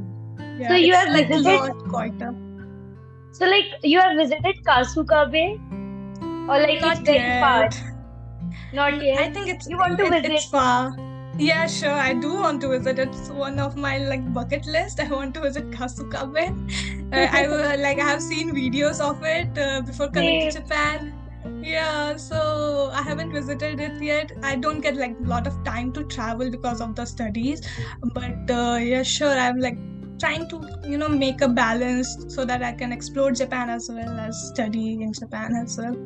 Yeah, 0.60 0.68
So 0.70 0.76
you 0.76 0.94
have 0.94 1.10
like 1.10 1.28
visited- 1.30 1.46
lot 1.46 1.90
quieter. 1.90 2.36
So 3.34 3.46
like 3.46 3.66
you 3.84 4.00
have 4.00 4.16
visited 4.18 4.64
Kasukabe, 4.66 5.46
or 6.50 6.60
like 6.60 6.82
Not 6.82 6.98
it's 6.98 7.06
very 7.08 7.18
yet. 7.18 7.42
far. 7.42 7.70
Not 8.74 9.04
yet. 9.04 9.20
I 9.20 9.30
think 9.32 9.48
it's 9.50 9.68
You 9.70 9.78
want 9.78 9.98
to 9.98 10.06
it- 10.06 10.12
visit? 10.14 10.32
It's 10.32 10.46
far. 10.50 10.96
Yeah, 11.40 11.66
sure. 11.66 11.92
I 12.08 12.14
do 12.14 12.32
want 12.36 12.62
to 12.62 12.68
visit. 12.70 13.00
It's 13.00 13.30
one 13.30 13.58
of 13.60 13.76
my 13.76 13.98
like 13.98 14.26
bucket 14.34 14.68
list. 14.68 15.00
I 15.06 15.08
want 15.10 15.34
to 15.36 15.42
visit 15.42 15.72
Kasukabe. 15.72 16.46
Uh, 17.12 17.28
I 17.40 17.46
like 17.88 18.00
I 18.00 18.08
have 18.12 18.22
seen 18.22 18.54
videos 18.54 19.02
of 19.02 19.24
it 19.24 19.58
uh, 19.58 19.82
before 19.82 20.10
coming 20.10 20.42
to 20.42 20.52
Japan. 20.60 21.12
Yeah, 21.64 22.18
so 22.18 22.92
I 22.94 23.02
haven't 23.02 23.32
visited 23.34 23.80
it 23.80 24.02
yet. 24.02 24.32
I 24.44 24.56
don't 24.56 24.80
get 24.82 24.96
like 24.96 25.18
a 25.20 25.28
lot 25.28 25.48
of 25.48 25.58
time 25.64 25.92
to 25.94 26.04
travel 26.04 26.52
because 26.52 26.82
of 26.82 26.96
the 26.96 27.06
studies, 27.06 27.68
but 28.14 28.52
uh, 28.60 28.78
yeah, 28.92 29.02
sure. 29.04 29.34
I'm 29.48 29.60
like 29.60 29.78
trying 30.24 30.48
to 30.50 30.60
you 30.92 30.98
know 30.98 31.10
make 31.10 31.42
a 31.42 31.48
balance 31.48 32.12
so 32.36 32.46
that 32.46 32.64
I 32.64 32.72
can 32.82 32.92
explore 32.98 33.32
Japan 33.32 33.70
as 33.70 33.90
well 33.90 34.20
as 34.26 34.44
study 34.50 34.94
in 34.94 35.14
Japan 35.14 35.56
as 35.62 35.78
well. 35.78 35.98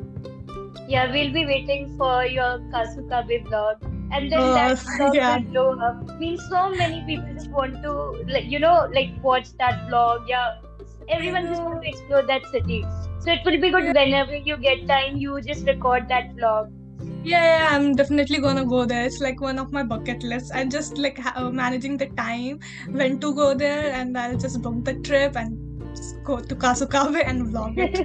Yeah, 0.88 1.12
we'll 1.12 1.32
be 1.32 1.44
waiting 1.46 1.96
for 1.98 2.24
your 2.24 2.58
Kasukabe 2.74 3.46
vlog. 3.46 3.82
And 4.10 4.32
then 4.32 4.40
Oh, 4.40 4.54
that 4.54 4.78
vlog 4.86 5.14
yeah. 5.14 5.36
will 5.36 5.44
blow 5.50 5.78
up. 5.88 6.10
I 6.10 6.16
mean, 6.16 6.38
so 6.38 6.70
many 6.70 7.02
people 7.08 7.34
just 7.34 7.50
want 7.50 7.82
to, 7.82 7.92
like, 8.36 8.46
you 8.46 8.58
know, 8.58 8.88
like 8.92 9.10
watch 9.22 9.52
that 9.58 9.82
vlog. 9.88 10.26
Yeah, 10.26 10.60
everyone 11.08 11.46
just 11.46 11.62
want 11.62 11.82
to 11.82 11.88
explore 11.88 12.22
that 12.32 12.46
city. 12.46 12.84
So 13.20 13.30
it 13.32 13.40
will 13.44 13.60
be 13.60 13.70
good 13.70 13.94
whenever 13.94 14.36
you 14.36 14.56
get 14.56 14.86
time, 14.88 15.18
you 15.18 15.40
just 15.42 15.66
record 15.66 16.08
that 16.08 16.34
vlog. 16.36 16.72
Yeah, 17.24 17.44
yeah, 17.44 17.76
I'm 17.76 17.94
definitely 17.94 18.38
gonna 18.38 18.64
go 18.64 18.84
there. 18.84 19.04
It's 19.04 19.20
like 19.20 19.40
one 19.40 19.58
of 19.58 19.72
my 19.72 19.82
bucket 19.82 20.22
lists. 20.22 20.50
I'm 20.54 20.70
just 20.70 20.98
like 20.98 21.18
ha- 21.18 21.34
uh, 21.36 21.50
managing 21.50 21.96
the 21.96 22.06
time 22.06 22.58
when 22.90 23.18
to 23.20 23.34
go 23.34 23.54
there, 23.54 23.92
and 23.92 24.16
I'll 24.16 24.36
just 24.36 24.62
book 24.62 24.84
the 24.84 24.94
trip 24.94 25.36
and 25.36 25.58
go 26.24 26.40
to 26.40 26.54
Kasukabe 26.54 27.22
and 27.26 27.46
vlog 27.48 27.78
it 27.78 28.00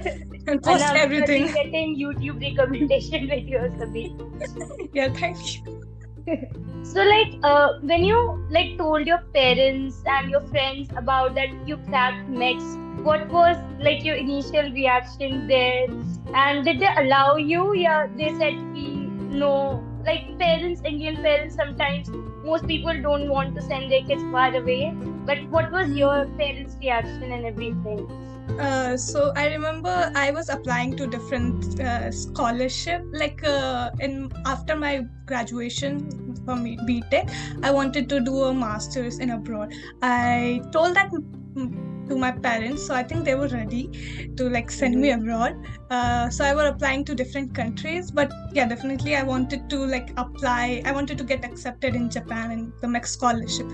and 0.46 0.62
And 0.62 0.62
post 0.62 0.84
I'm 0.84 0.96
everything. 0.96 1.46
getting 1.52 1.96
YouTube 1.98 2.40
recommendation 2.40 3.26
videos, 3.34 3.76
Abhi. 3.80 4.90
Yeah, 4.94 5.08
thank 5.12 5.38
you. 5.56 5.80
So 6.82 7.02
like 7.02 7.34
uh, 7.42 7.78
when 7.82 8.04
you 8.04 8.46
like 8.50 8.76
told 8.78 9.06
your 9.06 9.18
parents 9.34 10.02
and 10.06 10.30
your 10.30 10.42
friends 10.48 10.88
about 10.96 11.34
that 11.34 11.48
you 11.66 11.78
packed 11.90 12.28
MEXT, 12.30 12.83
what 13.04 13.28
was 13.28 13.56
like 13.80 14.04
your 14.04 14.14
initial 14.14 14.70
reaction 14.72 15.46
there? 15.46 15.86
And 16.34 16.64
did 16.64 16.80
they 16.80 16.92
allow 17.04 17.36
you? 17.36 17.74
Yeah, 17.74 18.06
they 18.16 18.30
said 18.38 18.60
"Ki, 18.74 19.08
no. 19.42 19.54
Like 20.06 20.38
parents, 20.38 20.82
Indian 20.84 21.16
parents 21.16 21.54
sometimes 21.56 22.10
most 22.44 22.66
people 22.66 23.00
don't 23.02 23.28
want 23.30 23.54
to 23.56 23.62
send 23.62 23.90
their 23.90 24.02
kids 24.02 24.22
far 24.32 24.54
away. 24.54 24.94
But 25.30 25.48
what 25.48 25.70
was 25.70 25.90
your 25.90 26.26
parents' 26.42 26.76
reaction 26.80 27.32
and 27.32 27.46
everything? 27.46 28.06
Uh, 28.58 28.96
so 28.96 29.32
I 29.34 29.46
remember 29.48 30.12
I 30.14 30.30
was 30.30 30.48
applying 30.48 30.96
to 30.98 31.06
different 31.06 31.80
uh, 31.80 32.12
scholarship. 32.12 33.02
Like 33.12 33.42
uh, 33.44 33.90
in 34.00 34.30
after 34.46 34.76
my 34.76 35.06
graduation 35.26 36.36
from 36.44 36.64
BTech, 36.64 37.32
I 37.62 37.70
wanted 37.70 38.08
to 38.10 38.20
do 38.20 38.42
a 38.44 38.54
master's 38.54 39.18
in 39.18 39.30
abroad. 39.30 39.72
I 40.02 40.62
told 40.72 40.94
that 40.94 41.10
to 41.54 42.16
my 42.16 42.30
parents, 42.30 42.86
so 42.86 42.94
I 42.94 43.02
think 43.02 43.24
they 43.24 43.34
were 43.34 43.48
ready 43.48 43.88
to 44.36 44.48
like 44.48 44.70
send 44.70 45.00
me 45.00 45.10
abroad. 45.12 45.56
Uh, 45.90 46.28
so 46.28 46.44
I 46.44 46.54
was 46.54 46.64
applying 46.66 47.04
to 47.06 47.14
different 47.14 47.54
countries, 47.54 48.10
but 48.10 48.30
yeah, 48.52 48.66
definitely 48.66 49.16
I 49.16 49.22
wanted 49.22 49.70
to 49.70 49.86
like 49.86 50.12
apply. 50.16 50.82
I 50.84 50.92
wanted 50.92 51.18
to 51.18 51.24
get 51.24 51.44
accepted 51.44 51.94
in 51.94 52.10
Japan 52.10 52.50
and 52.50 52.72
the 52.80 52.88
MEXT 52.88 53.08
scholarship. 53.08 53.66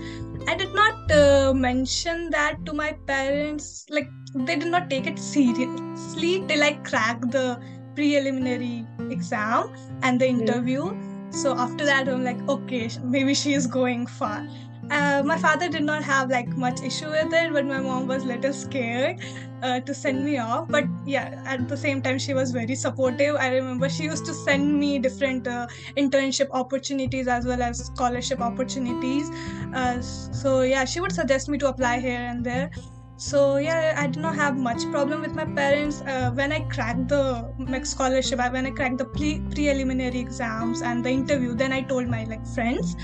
I 0.47 0.55
did 0.55 0.73
not 0.73 1.11
uh, 1.11 1.53
mention 1.53 2.29
that 2.31 2.65
to 2.65 2.73
my 2.73 2.93
parents. 3.07 3.85
Like 3.89 4.09
they 4.35 4.55
did 4.55 4.69
not 4.69 4.89
take 4.89 5.07
it 5.07 5.19
seriously 5.19 6.43
till 6.47 6.63
I 6.63 6.73
cracked 6.83 7.31
the 7.31 7.59
preliminary 7.95 8.85
exam 9.09 9.73
and 10.03 10.19
the 10.19 10.27
interview. 10.27 10.95
So 11.31 11.57
after 11.57 11.85
that, 11.85 12.09
I'm 12.09 12.23
like, 12.23 12.41
okay, 12.49 12.89
maybe 13.03 13.33
she 13.33 13.53
is 13.53 13.65
going 13.65 14.05
far. 14.05 14.47
Uh, 14.91 15.23
my 15.25 15.37
father 15.37 15.69
did 15.69 15.83
not 15.83 16.03
have 16.03 16.29
like 16.29 16.49
much 16.49 16.81
issue 16.81 17.09
with 17.09 17.33
it, 17.33 17.53
but 17.53 17.65
my 17.65 17.79
mom 17.79 18.07
was 18.07 18.25
little 18.25 18.51
scared 18.51 19.21
uh, 19.63 19.79
to 19.79 19.93
send 19.93 20.25
me 20.25 20.37
off. 20.37 20.67
But 20.67 20.83
yeah, 21.05 21.41
at 21.45 21.67
the 21.69 21.77
same 21.77 22.01
time, 22.01 22.19
she 22.19 22.33
was 22.33 22.51
very 22.51 22.75
supportive. 22.75 23.35
I 23.35 23.47
remember 23.53 23.87
she 23.89 24.03
used 24.03 24.25
to 24.25 24.33
send 24.33 24.77
me 24.79 24.99
different 24.99 25.47
uh, 25.47 25.67
internship 25.97 26.49
opportunities 26.51 27.27
as 27.27 27.45
well 27.45 27.61
as 27.61 27.85
scholarship 27.85 28.41
opportunities. 28.41 29.29
Uh, 29.73 30.01
so 30.01 30.61
yeah, 30.63 30.83
she 30.83 30.99
would 30.99 31.13
suggest 31.13 31.47
me 31.47 31.57
to 31.59 31.69
apply 31.69 31.99
here 31.99 32.19
and 32.19 32.45
there. 32.45 32.69
So 33.15 33.57
yeah, 33.57 33.95
I 33.97 34.07
did 34.07 34.21
not 34.21 34.35
have 34.35 34.57
much 34.57 34.83
problem 34.91 35.21
with 35.21 35.35
my 35.35 35.45
parents. 35.45 36.01
Uh, 36.01 36.31
when 36.33 36.51
I 36.51 36.61
cracked 36.61 37.07
the 37.07 37.53
like, 37.59 37.85
scholarship, 37.85 38.39
when 38.39 38.65
I 38.65 38.71
cracked 38.71 38.97
the 38.97 39.05
pre- 39.05 39.41
preliminary 39.51 40.19
exams 40.19 40.81
and 40.81 41.05
the 41.05 41.11
interview, 41.11 41.53
then 41.53 41.71
I 41.71 41.81
told 41.83 42.07
my 42.07 42.23
like 42.23 42.45
friends 42.47 42.95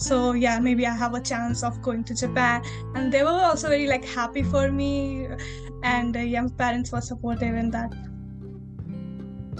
So 0.00 0.32
yeah, 0.32 0.58
maybe 0.58 0.86
I 0.86 0.94
have 0.94 1.14
a 1.14 1.20
chance 1.20 1.62
of 1.62 1.80
going 1.80 2.04
to 2.04 2.14
Japan, 2.14 2.62
and 2.94 3.10
they 3.10 3.22
were 3.22 3.40
also 3.50 3.68
very 3.68 3.86
like 3.86 4.04
happy 4.04 4.42
for 4.42 4.70
me, 4.70 5.28
and 5.82 6.16
uh, 6.16 6.20
yeah, 6.20 6.42
my 6.42 6.50
parents 6.58 6.92
were 6.92 7.00
supportive 7.00 7.54
in 7.54 7.70
that. 7.70 7.94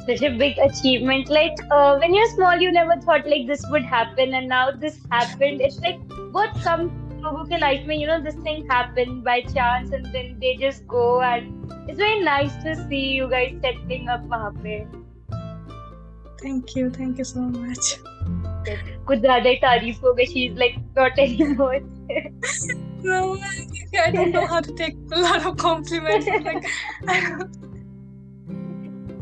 Such 0.08 0.22
a 0.22 0.36
big 0.42 0.58
achievement. 0.58 1.30
Like 1.30 1.62
uh, 1.70 1.96
when 2.02 2.14
you're 2.14 2.28
small, 2.32 2.60
you 2.64 2.70
never 2.70 3.00
thought 3.00 3.26
like 3.26 3.46
this 3.46 3.64
would 3.70 3.82
happen, 3.82 4.34
and 4.34 4.46
now 4.46 4.70
this 4.70 4.98
happened. 5.10 5.62
It's 5.62 5.80
like 5.80 5.98
what 6.32 6.54
some 6.58 6.90
लोगों 7.22 7.46
के 7.46 7.60
life 7.60 7.86
में, 7.86 7.98
you 7.98 8.06
know, 8.06 8.20
this 8.22 8.36
thing 8.44 8.66
happened 8.68 9.24
by 9.24 9.40
chance, 9.40 9.90
and 9.92 10.04
then 10.12 10.36
they 10.38 10.54
just 10.56 10.86
go, 10.86 11.22
and 11.22 11.72
it's 11.88 11.98
very 11.98 12.20
nice 12.20 12.54
to 12.66 12.76
see 12.88 13.02
you 13.14 13.30
guys 13.30 13.56
settling 13.62 14.08
up 14.08 14.28
वहाँ 14.28 14.52
पे. 14.62 14.76
Thank 16.42 16.76
you, 16.76 16.90
thank 16.90 17.16
you 17.18 17.24
so 17.24 17.40
much. 17.40 17.96
कुछ 19.06 19.18
ज्यादा 19.18 19.48
ही 19.48 19.56
तारीफ 19.64 20.04
हो 20.04 20.12
गई. 20.14 20.26
She's 20.34 20.56
like 20.64 20.78
not 21.00 21.18
anymore. 21.18 21.80
No, 23.08 23.18
I 24.04 24.10
don't 24.10 24.32
know 24.32 24.46
how 24.46 24.60
to 24.60 24.72
take 24.80 24.96
a 25.12 25.20
lot 25.20 25.44
of 25.46 25.56
compliments. 25.62 26.26
Like, 26.48 26.66
I 27.08 27.20
don't- 27.20 27.62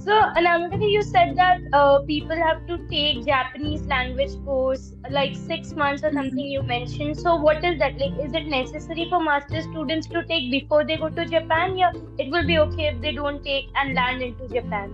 So, 0.05 0.17
Anamika, 0.39 0.89
you 0.93 1.03
said 1.03 1.31
that 1.37 1.63
uh, 1.73 2.01
people 2.09 2.37
have 2.37 2.59
to 2.71 2.77
take 2.89 3.21
Japanese 3.27 3.85
language 3.93 4.35
course 4.49 4.83
like 5.11 5.35
six 5.35 5.73
months 5.83 6.05
or 6.05 6.13
something 6.17 6.51
you 6.55 6.63
mentioned. 6.63 7.19
So, 7.21 7.37
what 7.37 7.65
is 7.65 7.79
that? 7.79 7.97
Like, 8.03 8.19
is 8.27 8.35
it 8.35 8.47
necessary 8.47 9.07
for 9.13 9.21
master 9.29 9.63
students 9.63 10.07
to 10.09 10.25
take 10.33 10.51
before 10.51 10.85
they 10.85 10.99
go 10.99 11.09
to 11.21 11.25
Japan? 11.25 11.79
Yeah, 11.79 11.93
it 12.19 12.31
will 12.31 12.47
be 12.47 12.59
okay 12.59 12.89
if 12.89 13.01
they 13.01 13.13
don't 13.13 13.43
take 13.43 13.71
and 13.77 13.95
land 13.95 14.23
into 14.23 14.49
Japan. 14.49 14.93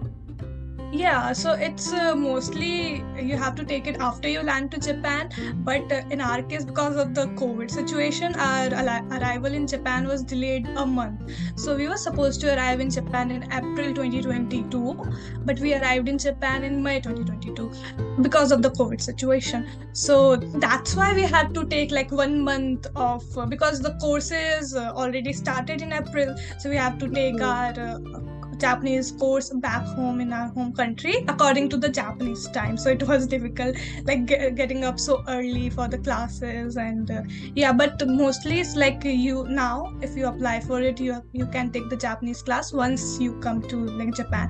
yeah 0.97 1.33
so 1.33 1.53
it's 1.53 1.91
uh, 1.91 2.15
mostly 2.15 3.03
you 3.29 3.35
have 3.35 3.55
to 3.55 3.65
take 3.65 3.87
it 3.87 3.97
after 3.99 4.29
you 4.29 4.41
land 4.41 4.71
to 4.71 4.79
japan 4.79 5.29
but 5.69 5.91
uh, 5.91 6.01
in 6.09 6.21
our 6.21 6.41
case 6.43 6.63
because 6.63 6.95
of 6.95 7.13
the 7.13 7.25
covid 7.41 7.69
situation 7.69 8.33
our 8.35 8.69
arrival 9.17 9.53
in 9.59 9.67
japan 9.67 10.07
was 10.07 10.23
delayed 10.23 10.67
a 10.77 10.85
month 10.85 11.33
so 11.55 11.75
we 11.75 11.87
were 11.87 11.97
supposed 11.97 12.39
to 12.39 12.53
arrive 12.55 12.79
in 12.79 12.89
japan 12.89 13.31
in 13.31 13.43
april 13.51 13.93
2022 13.93 14.95
but 15.43 15.59
we 15.59 15.73
arrived 15.73 16.07
in 16.07 16.17
japan 16.17 16.63
in 16.63 16.81
may 16.81 16.99
2022 17.01 18.21
because 18.21 18.51
of 18.51 18.61
the 18.61 18.71
covid 18.71 19.01
situation 19.01 19.67
so 19.91 20.37
that's 20.67 20.95
why 20.95 21.13
we 21.13 21.23
had 21.23 21.53
to 21.53 21.65
take 21.65 21.91
like 21.91 22.11
one 22.11 22.39
month 22.39 22.87
off 22.95 23.37
uh, 23.37 23.45
because 23.45 23.81
the 23.81 23.93
courses 23.95 24.73
uh, 24.75 24.93
already 24.95 25.33
started 25.33 25.81
in 25.81 25.91
april 25.91 26.35
so 26.57 26.69
we 26.69 26.75
have 26.77 26.97
to 26.97 27.09
take 27.09 27.35
mm-hmm. 27.35 27.43
our 27.43 28.29
uh, 28.29 28.34
Japanese 28.59 29.11
course 29.11 29.49
back 29.49 29.83
home 29.95 30.21
in 30.21 30.33
our 30.33 30.47
home 30.49 30.73
country 30.73 31.25
according 31.27 31.69
to 31.69 31.77
the 31.77 31.89
Japanese 31.89 32.47
time. 32.49 32.77
So 32.77 32.89
it 32.89 33.07
was 33.07 33.27
difficult, 33.27 33.75
like 34.05 34.25
get, 34.25 34.55
getting 34.55 34.83
up 34.83 34.99
so 34.99 35.23
early 35.27 35.69
for 35.69 35.87
the 35.87 35.97
classes 35.97 36.77
and 36.77 37.09
uh, 37.11 37.23
yeah. 37.55 37.73
But 37.73 38.07
mostly 38.07 38.59
it's 38.59 38.75
like 38.75 39.03
you 39.03 39.45
now, 39.47 39.93
if 40.01 40.15
you 40.15 40.27
apply 40.27 40.59
for 40.61 40.81
it, 40.81 40.99
you 40.99 41.21
you 41.33 41.45
can 41.47 41.71
take 41.71 41.89
the 41.89 41.97
Japanese 41.97 42.41
class 42.41 42.73
once 42.73 43.19
you 43.19 43.39
come 43.39 43.61
to 43.69 43.77
like 43.77 44.15
Japan 44.15 44.49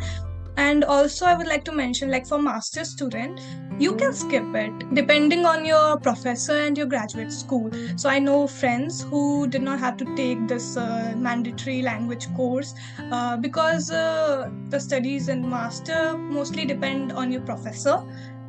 and 0.58 0.84
also 0.84 1.26
i 1.26 1.34
would 1.34 1.48
like 1.48 1.64
to 1.64 1.72
mention 1.72 2.10
like 2.10 2.26
for 2.26 2.42
master 2.42 2.84
student 2.86 3.40
you 3.78 3.94
can 3.96 4.14
skip 4.14 4.56
it 4.56 4.96
depending 4.96 5.46
on 5.46 5.66
your 5.66 5.98
professor 6.00 6.54
and 6.54 6.78
your 6.78 6.86
graduate 6.86 7.32
school. 7.32 7.70
So 7.98 8.10
i 8.10 8.20
know 8.20 8.48
friends 8.48 9.02
who 9.04 9.48
did 9.48 9.62
not 9.62 9.80
have 9.80 9.98
to 9.98 10.16
take 10.16 10.48
this 10.48 10.78
uh, 10.78 11.14
mandatory 11.18 11.82
language 11.82 12.34
course 12.36 12.74
uh, 13.12 13.36
because 13.38 13.92
uh, 13.92 14.50
the 14.70 14.80
studies 14.80 15.28
in 15.28 15.50
master 15.50 16.18
mostly 16.18 16.66
depend 16.66 17.12
on 17.12 17.32
your 17.32 17.42
professor 17.42 18.02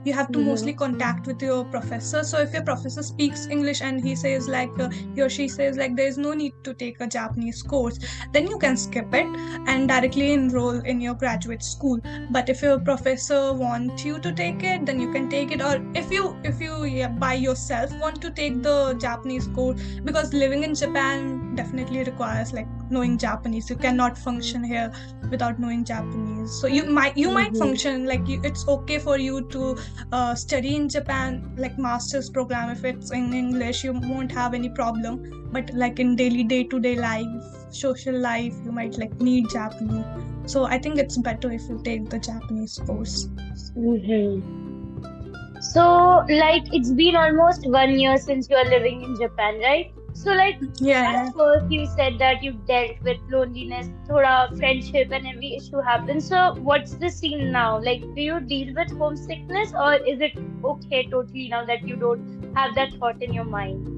you 0.07 0.13
have 0.13 0.31
to 0.33 0.39
mostly 0.39 0.73
contact 0.73 1.27
with 1.27 1.43
your 1.43 1.65
professor. 1.65 2.23
So 2.23 2.39
if 2.39 2.53
your 2.53 2.63
professor 2.63 3.03
speaks 3.03 3.47
english 3.47 3.81
and 3.83 4.03
he 4.03 4.15
says 4.15 4.49
like 4.49 4.79
uh, 4.79 4.89
he 5.15 5.23
or 5.23 5.29
she 5.29 5.49
says 5.49 5.77
like 5.77 5.97
there 5.97 6.07
is 6.07 6.19
no 6.19 6.33
need 6.33 6.55
to 6.65 6.75
take 6.75 7.01
a 7.01 7.07
japanese 7.07 7.63
course 7.63 7.99
then 8.33 8.47
you 8.47 8.59
can 8.59 8.77
skip 8.77 9.13
it 9.13 9.27
and 9.67 9.89
directly 9.89 10.33
enroll 10.33 10.81
in 10.81 11.01
your 11.01 11.15
graduate 11.15 11.63
school. 11.63 12.01
But 12.31 12.49
if 12.49 12.63
your 12.63 12.79
professor 12.79 13.53
wants 13.53 14.05
you 14.05 14.19
to 14.21 14.33
take 14.33 14.63
it 14.63 14.87
then 14.87 15.01
you 15.01 15.13
can 15.13 15.29
take 15.29 15.53
it. 15.53 15.63
Or 15.63 15.83
if 15.95 16.13
you 16.13 16.37
if 16.45 16.61
you 16.61 16.85
yeah, 16.85 17.09
by 17.09 17.35
yourself 17.35 17.93
want 18.01 18.23
to 18.23 18.31
take 18.31 18.63
the 18.63 18.95
japanese 18.95 19.49
course 19.49 19.81
because 20.05 20.33
living 20.33 20.63
in 20.63 20.75
japan 20.75 21.55
definitely 21.55 22.05
requires 22.05 22.53
like 22.53 22.69
knowing 22.91 23.19
japanese. 23.19 23.69
You 23.71 23.77
cannot 23.77 24.17
function 24.17 24.63
here 24.63 24.93
without 25.31 25.59
knowing 25.59 25.85
japanese. 25.85 26.53
So 26.53 26.67
you 26.67 26.85
might 26.85 27.17
you 27.17 27.29
mm-hmm. 27.29 27.35
might 27.35 27.57
function 27.57 28.07
like 28.07 28.29
you, 28.29 28.41
it's 28.45 28.67
okay 28.69 28.99
for 28.99 29.19
you 29.19 29.43
to 29.49 29.77
uh, 30.13 30.35
study 30.35 30.75
in 30.77 30.89
japan 30.89 31.51
like 31.57 31.79
master's 31.79 32.31
program 32.31 32.71
if 32.71 32.85
it's 32.85 33.11
in 33.11 33.33
english 33.33 33.85
you 33.85 33.93
won't 33.93 34.33
have 34.33 34.55
any 34.55 34.69
problem. 34.69 35.33
But 35.53 35.71
like 35.73 36.01
in 36.01 36.17
daily 36.17 36.45
day-to-day 36.45 36.97
life 36.97 37.27
social 37.71 38.19
life 38.19 38.55
you 38.65 38.73
might 38.73 38.99
like 38.99 39.15
need 39.21 39.49
japanese. 39.51 40.05
So 40.47 40.65
i 40.65 40.79
think 40.79 40.99
it's 40.99 41.17
better 41.17 41.51
if 41.51 41.63
you 41.69 41.81
take 41.85 42.11
the 42.11 42.19
japanese 42.19 42.79
course. 42.87 43.29
Mm-hmm. 43.77 45.61
so 45.61 46.25
like 46.29 46.65
it's 46.73 46.91
been 46.93 47.17
almost 47.17 47.67
one 47.67 47.99
year 47.99 48.17
since 48.17 48.49
you 48.51 48.57
are 48.57 48.65
living 48.65 49.03
in 49.03 49.17
japan 49.17 49.59
right 49.61 49.93
so 50.23 50.33
like 50.33 50.61
yeah, 50.81 51.13
at 51.15 51.35
first 51.35 51.71
you 51.71 51.87
said 51.87 52.19
that 52.19 52.43
you 52.43 52.53
dealt 52.71 53.03
with 53.03 53.19
loneliness, 53.29 53.89
thoda 54.09 54.57
friendship 54.59 55.13
and 55.13 55.27
every 55.27 55.55
issue 55.57 55.81
happens. 55.81 56.29
So 56.29 56.55
what's 56.71 56.95
the 56.97 57.11
scene 57.11 57.53
now? 57.53 57.79
Like 57.81 58.01
do 58.15 58.23
you 58.23 58.41
deal 58.41 58.75
with 58.75 58.91
homesickness 58.99 59.73
or 59.75 59.95
is 59.95 60.21
it 60.21 60.33
okay 60.65 61.09
totally 61.11 61.49
now 61.49 61.65
that 61.67 61.87
you 61.87 61.97
don't 61.97 62.55
have 62.57 62.75
that 62.77 62.93
thought 62.99 63.23
in 63.23 63.33
your 63.33 63.45
mind? 63.45 63.93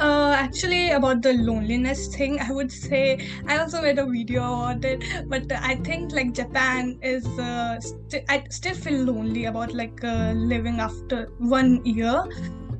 Uh, 0.00 0.34
actually, 0.36 0.90
about 0.90 1.22
the 1.22 1.32
loneliness 1.34 2.08
thing, 2.16 2.40
I 2.40 2.50
would 2.50 2.72
say 2.72 3.16
I 3.46 3.58
also 3.58 3.80
made 3.80 3.98
a 3.98 4.06
video 4.06 4.42
about 4.42 4.84
it. 4.84 5.04
But 5.28 5.52
I 5.52 5.76
think 5.76 6.12
like 6.12 6.32
Japan 6.32 6.98
is, 7.00 7.38
uh, 7.38 7.78
st- 7.80 8.24
I 8.28 8.42
still 8.50 8.74
feel 8.74 9.04
lonely 9.04 9.44
about 9.44 9.72
like 9.72 10.02
uh, 10.02 10.32
living 10.34 10.80
after 10.80 11.32
one 11.38 11.84
year 11.84 12.24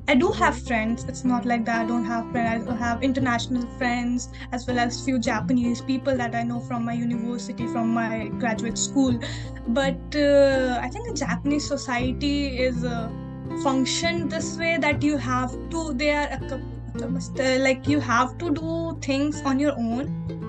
I 0.06 0.14
do 0.14 0.30
have 0.32 0.60
friends. 0.62 1.04
It's 1.04 1.24
not 1.24 1.46
like 1.46 1.64
that 1.64 1.80
I 1.82 1.84
don't 1.86 2.04
have 2.04 2.30
friends. 2.30 2.68
I 2.68 2.76
have 2.76 3.02
international 3.02 3.66
friends 3.78 4.28
as 4.52 4.66
well 4.66 4.78
as 4.78 5.02
few 5.02 5.18
Japanese 5.18 5.80
people 5.80 6.14
that 6.16 6.34
I 6.34 6.42
know 6.42 6.60
from 6.60 6.84
my 6.84 6.92
university, 6.92 7.66
from 7.66 7.94
my 7.94 8.28
graduate 8.38 8.76
school. 8.76 9.18
But 9.68 10.00
uh, 10.14 10.78
I 10.82 10.88
think 10.88 11.08
the 11.08 11.14
Japanese 11.14 11.66
society 11.66 12.58
is 12.58 12.84
uh, 12.84 13.08
function 13.62 14.28
this 14.28 14.58
way 14.58 14.76
that 14.78 15.02
you 15.02 15.16
have 15.16 15.52
to. 15.70 15.94
They 15.94 16.10
are 16.10 16.28
a, 16.50 17.58
like 17.58 17.88
you 17.88 17.98
have 17.98 18.36
to 18.38 18.50
do 18.50 18.98
things 19.00 19.40
on 19.42 19.58
your 19.58 19.72
own 19.72 20.42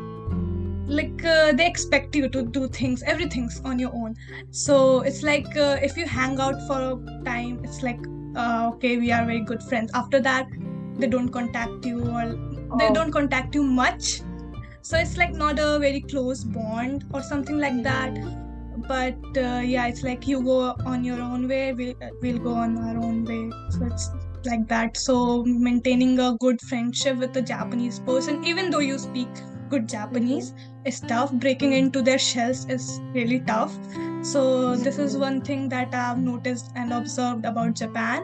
like 0.88 1.26
uh, 1.26 1.52
they 1.52 1.66
expect 1.66 2.16
you 2.16 2.30
to 2.30 2.44
do 2.44 2.68
things 2.68 3.02
everything's 3.02 3.60
on 3.62 3.80
your 3.80 3.92
own 3.96 4.16
so 4.52 5.02
it's 5.02 5.24
like 5.24 5.48
uh, 5.58 5.78
if 5.82 5.98
you 5.98 6.06
hang 6.06 6.40
out 6.40 6.56
for 6.68 6.80
a 6.80 7.24
time 7.26 7.60
it's 7.64 7.82
like 7.82 8.00
uh, 8.36 8.72
okay 8.74 8.98
we 8.98 9.12
are 9.12 9.26
very 9.26 9.42
good 9.42 9.64
friends. 9.64 9.92
After 9.94 10.20
that 10.22 10.48
they 10.98 11.08
don't 11.08 11.30
contact 11.30 11.86
you 11.86 12.00
or 12.10 12.24
oh. 12.72 12.78
they 12.78 12.92
don't 12.92 13.12
contact 13.12 13.56
you 13.56 13.64
much. 13.64 14.22
So 14.82 14.98
it's 14.98 15.18
like 15.18 15.34
not 15.34 15.60
a 15.60 15.80
very 15.80 16.02
close 16.02 16.44
bond 16.44 17.06
or 17.14 17.22
something 17.24 17.58
like 17.58 17.82
that. 17.84 18.14
But 18.88 19.18
uh, 19.38 19.62
yeah 19.64 19.88
it's 19.88 20.04
like 20.04 20.28
you 20.28 20.44
go 20.44 20.76
on 20.86 21.04
your 21.04 21.20
own 21.20 21.48
way 21.48 21.74
we'll, 21.74 21.96
we'll 22.22 22.40
go 22.40 22.54
on 22.54 22.78
our 22.78 22.98
own 22.98 23.26
way. 23.26 23.50
So 23.72 23.86
it's 23.86 24.10
like 24.46 24.68
that. 24.68 24.98
So 24.98 25.44
maintaining 25.46 26.20
a 26.20 26.36
good 26.40 26.62
friendship 26.62 27.18
with 27.18 27.36
a 27.38 27.42
japanese 27.42 28.00
person 28.00 28.44
even 28.44 28.70
though 28.70 28.80
you 28.80 28.98
speak 29.00 29.30
good 29.70 29.88
japanese. 29.90 30.54
Is 30.86 31.00
tough. 31.00 31.32
Breaking 31.34 31.74
into 31.74 32.02
their 32.02 32.20
shells 32.20 32.66
is 32.70 33.00
really 33.14 33.40
tough. 33.40 33.78
So 34.22 34.76
this 34.76 34.98
is 35.00 35.18
one 35.18 35.42
thing 35.42 35.70
that 35.70 35.94
i've 35.94 36.20
noticed 36.20 36.72
and 36.76 36.94
observed 36.94 37.46
about 37.46 37.76
japan. 37.76 38.24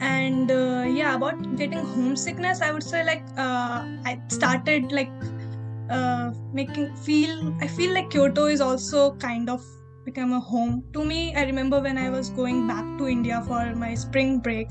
And 0.00 0.50
uh, 0.50 0.84
yeah 0.86 1.14
about 1.14 1.56
getting 1.56 1.78
homesickness 1.78 2.60
i 2.60 2.70
would 2.70 2.82
say 2.82 3.02
like 3.04 3.22
uh, 3.38 3.84
i 4.04 4.20
started 4.28 4.92
like 4.92 5.10
uh, 5.90 6.32
making 6.52 6.94
feel 6.96 7.54
i 7.60 7.66
feel 7.66 7.94
like 7.94 8.10
kyoto 8.10 8.46
is 8.46 8.60
also 8.60 9.14
kind 9.14 9.48
of 9.48 9.64
become 10.04 10.32
a 10.32 10.40
home 10.40 10.84
to 10.92 11.04
me. 11.04 11.34
I 11.34 11.44
remember 11.44 11.80
when 11.80 11.98
i 11.98 12.10
was 12.10 12.30
going 12.30 12.66
back 12.66 12.84
to 12.98 13.08
india 13.08 13.42
for 13.46 13.74
my 13.74 13.94
spring 13.94 14.38
break 14.40 14.68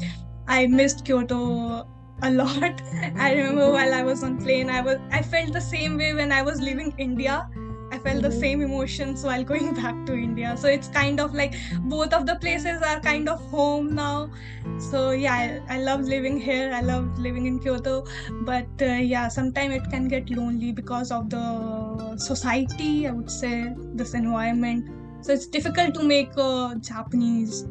i 0.48 0.68
missed 0.68 1.06
kyoto 1.06 1.88
a 2.22 2.32
lot 2.32 2.82
i 3.18 3.34
remember 3.34 3.72
while 3.72 3.94
i 3.94 4.04
was 4.04 4.24
on 4.24 4.38
plane 4.38 4.70
i 4.70 4.82
was 4.82 4.98
i 5.12 5.22
felt 5.22 5.52
the 5.54 5.62
same 5.62 5.98
way 5.98 6.14
when 6.14 6.32
i 6.32 6.42
was 6.42 6.60
leaving 6.62 6.92
india 6.98 7.48
I 7.92 8.00
felt 8.00 8.24
the 8.24 8.32
same 8.32 8.62
emotions 8.62 9.24
while 9.24 9.44
going 9.52 9.74
back 9.76 10.06
to 10.08 10.14
India. 10.14 10.58
So 10.58 10.68
it's 10.68 10.88
kind 10.88 11.20
of 11.20 11.36
like 11.36 11.54
both 11.84 12.14
of 12.14 12.26
the 12.26 12.36
places 12.38 12.82
are 12.82 13.00
kind 13.00 13.30
of 13.30 13.40
home 13.52 13.94
now. 13.94 14.32
So 14.80 15.12
yeah, 15.12 15.62
I, 15.70 15.76
I 15.76 15.80
love 15.80 16.02
living 16.02 16.40
here. 16.40 16.74
I 16.74 16.82
love 16.82 17.18
living 17.20 17.46
in 17.46 17.60
Kyoto. 17.60 18.04
But 18.42 18.68
uh, 18.82 18.86
yeah, 18.86 19.28
sometimes 19.28 19.76
it 19.76 19.90
can 19.92 20.08
get 20.08 20.30
lonely 20.32 20.72
because 20.72 21.12
of 21.12 21.30
the 21.30 22.18
society, 22.18 23.08
I 23.08 23.12
would 23.12 23.30
say, 23.30 23.74
this 23.94 24.16
environment. 24.16 24.90
So 25.22 25.32
it's 25.32 25.46
difficult 25.48 25.94
to 25.94 26.04
make 26.04 26.32
uh, 26.38 26.76
Japanese, 26.76 27.66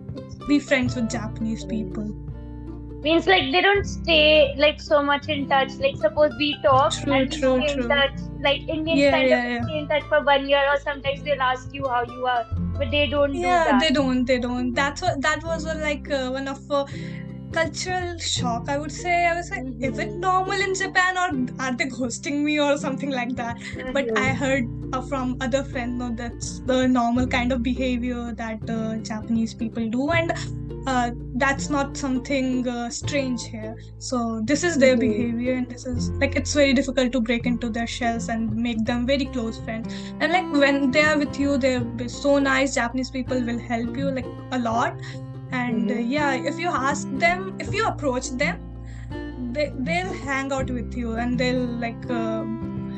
be 0.46 0.60
friends 0.60 0.94
with 0.94 1.10
Japanese 1.10 1.64
people 1.64 2.23
means 3.04 3.26
like 3.26 3.52
they 3.52 3.60
don't 3.60 3.84
stay 3.86 4.54
like 4.56 4.80
so 4.80 5.02
much 5.02 5.28
in 5.28 5.48
touch. 5.48 5.72
Like 5.78 5.96
suppose 5.96 6.32
we 6.38 6.56
talk 6.62 7.02
true, 7.02 7.12
and 7.12 7.30
true, 7.30 7.62
stay 7.62 7.72
true. 7.74 7.84
in 7.84 7.88
touch 7.88 8.12
like 8.40 8.60
indians 8.68 9.06
yeah, 9.06 9.10
kind 9.10 9.28
yeah, 9.28 9.56
of 9.58 9.64
stay 9.64 9.78
in 9.78 9.88
touch 9.88 10.04
for 10.08 10.22
one 10.24 10.48
year 10.48 10.62
or 10.72 10.78
sometimes 10.78 11.22
they'll 11.22 11.40
ask 11.42 11.72
you 11.72 11.88
how 11.88 12.02
you 12.04 12.26
are 12.26 12.44
but 12.78 12.90
they 12.90 13.06
don't 13.06 13.40
yeah 13.40 13.72
do 13.72 13.78
they 13.78 13.90
don't 13.90 14.24
they 14.24 14.38
don't. 14.38 14.74
That's 14.74 15.02
what 15.02 15.20
that 15.22 15.42
was 15.44 15.66
uh, 15.66 15.78
like 15.82 16.10
uh, 16.10 16.30
one 16.30 16.48
of 16.48 16.60
uh, 16.70 16.86
cultural 17.54 18.18
shock 18.18 18.68
i 18.68 18.76
would 18.76 18.92
say 18.92 19.14
i 19.26 19.34
was 19.36 19.50
like 19.50 19.62
mm-hmm. 19.62 19.84
is 19.84 19.98
it 19.98 20.12
normal 20.24 20.66
in 20.66 20.74
japan 20.74 21.20
or 21.22 21.28
are 21.64 21.74
they 21.76 21.86
ghosting 21.86 22.42
me 22.48 22.58
or 22.60 22.76
something 22.76 23.10
like 23.10 23.34
that 23.36 23.56
mm-hmm. 23.58 23.92
but 23.92 24.18
i 24.18 24.28
heard 24.42 24.68
uh, 24.92 25.00
from 25.02 25.36
other 25.40 25.62
friends 25.64 25.98
no 25.98 26.10
that's 26.22 26.60
the 26.72 26.86
normal 26.88 27.26
kind 27.26 27.52
of 27.52 27.62
behavior 27.62 28.32
that 28.32 28.70
uh, 28.70 28.96
japanese 29.12 29.54
people 29.54 29.88
do 29.88 30.10
and 30.10 30.32
uh, 30.86 31.10
that's 31.36 31.70
not 31.70 31.96
something 31.96 32.68
uh, 32.68 32.90
strange 32.90 33.44
here. 33.46 33.76
So 33.98 34.42
this 34.44 34.62
is 34.62 34.76
their 34.76 34.96
mm-hmm. 34.96 35.10
behavior, 35.10 35.54
and 35.54 35.68
this 35.68 35.86
is 35.86 36.10
like 36.22 36.36
it's 36.36 36.52
very 36.52 36.74
difficult 36.74 37.12
to 37.12 37.20
break 37.20 37.46
into 37.46 37.70
their 37.70 37.86
shells 37.86 38.28
and 38.28 38.54
make 38.54 38.84
them 38.84 39.06
very 39.06 39.24
close 39.26 39.58
friends. 39.58 39.94
And 40.20 40.32
like 40.32 40.50
when 40.52 40.90
they 40.90 41.02
are 41.02 41.18
with 41.18 41.38
you, 41.38 41.56
they're 41.56 42.08
so 42.08 42.38
nice. 42.38 42.74
Japanese 42.74 43.10
people 43.10 43.40
will 43.40 43.58
help 43.58 43.96
you 43.96 44.10
like 44.10 44.26
a 44.52 44.58
lot. 44.58 45.00
And 45.54 45.90
uh, 45.90 45.94
mm-hmm. 45.94 46.10
yeah, 46.10 46.34
if 46.34 46.58
you 46.58 46.68
ask 46.68 47.08
them, 47.24 47.56
if 47.60 47.72
you 47.72 47.86
approach 47.86 48.30
them, 48.42 48.60
they 49.52 49.72
they'll 49.88 50.12
hang 50.28 50.52
out 50.52 50.70
with 50.76 50.96
you 51.02 51.12
and 51.24 51.38
they'll 51.38 51.66
like 51.84 52.10
uh, 52.10 52.44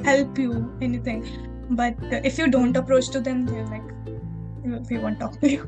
help 0.04 0.38
you 0.38 0.52
anything. 0.80 1.24
But 1.70 1.96
if 2.30 2.38
you 2.38 2.48
don't 2.48 2.76
approach 2.76 3.10
to 3.16 3.20
them, 3.20 3.44
they're 3.46 3.66
like 3.66 4.90
we 4.90 4.98
won't 4.98 5.20
talk 5.20 5.40
to 5.40 5.50
you. 5.50 5.64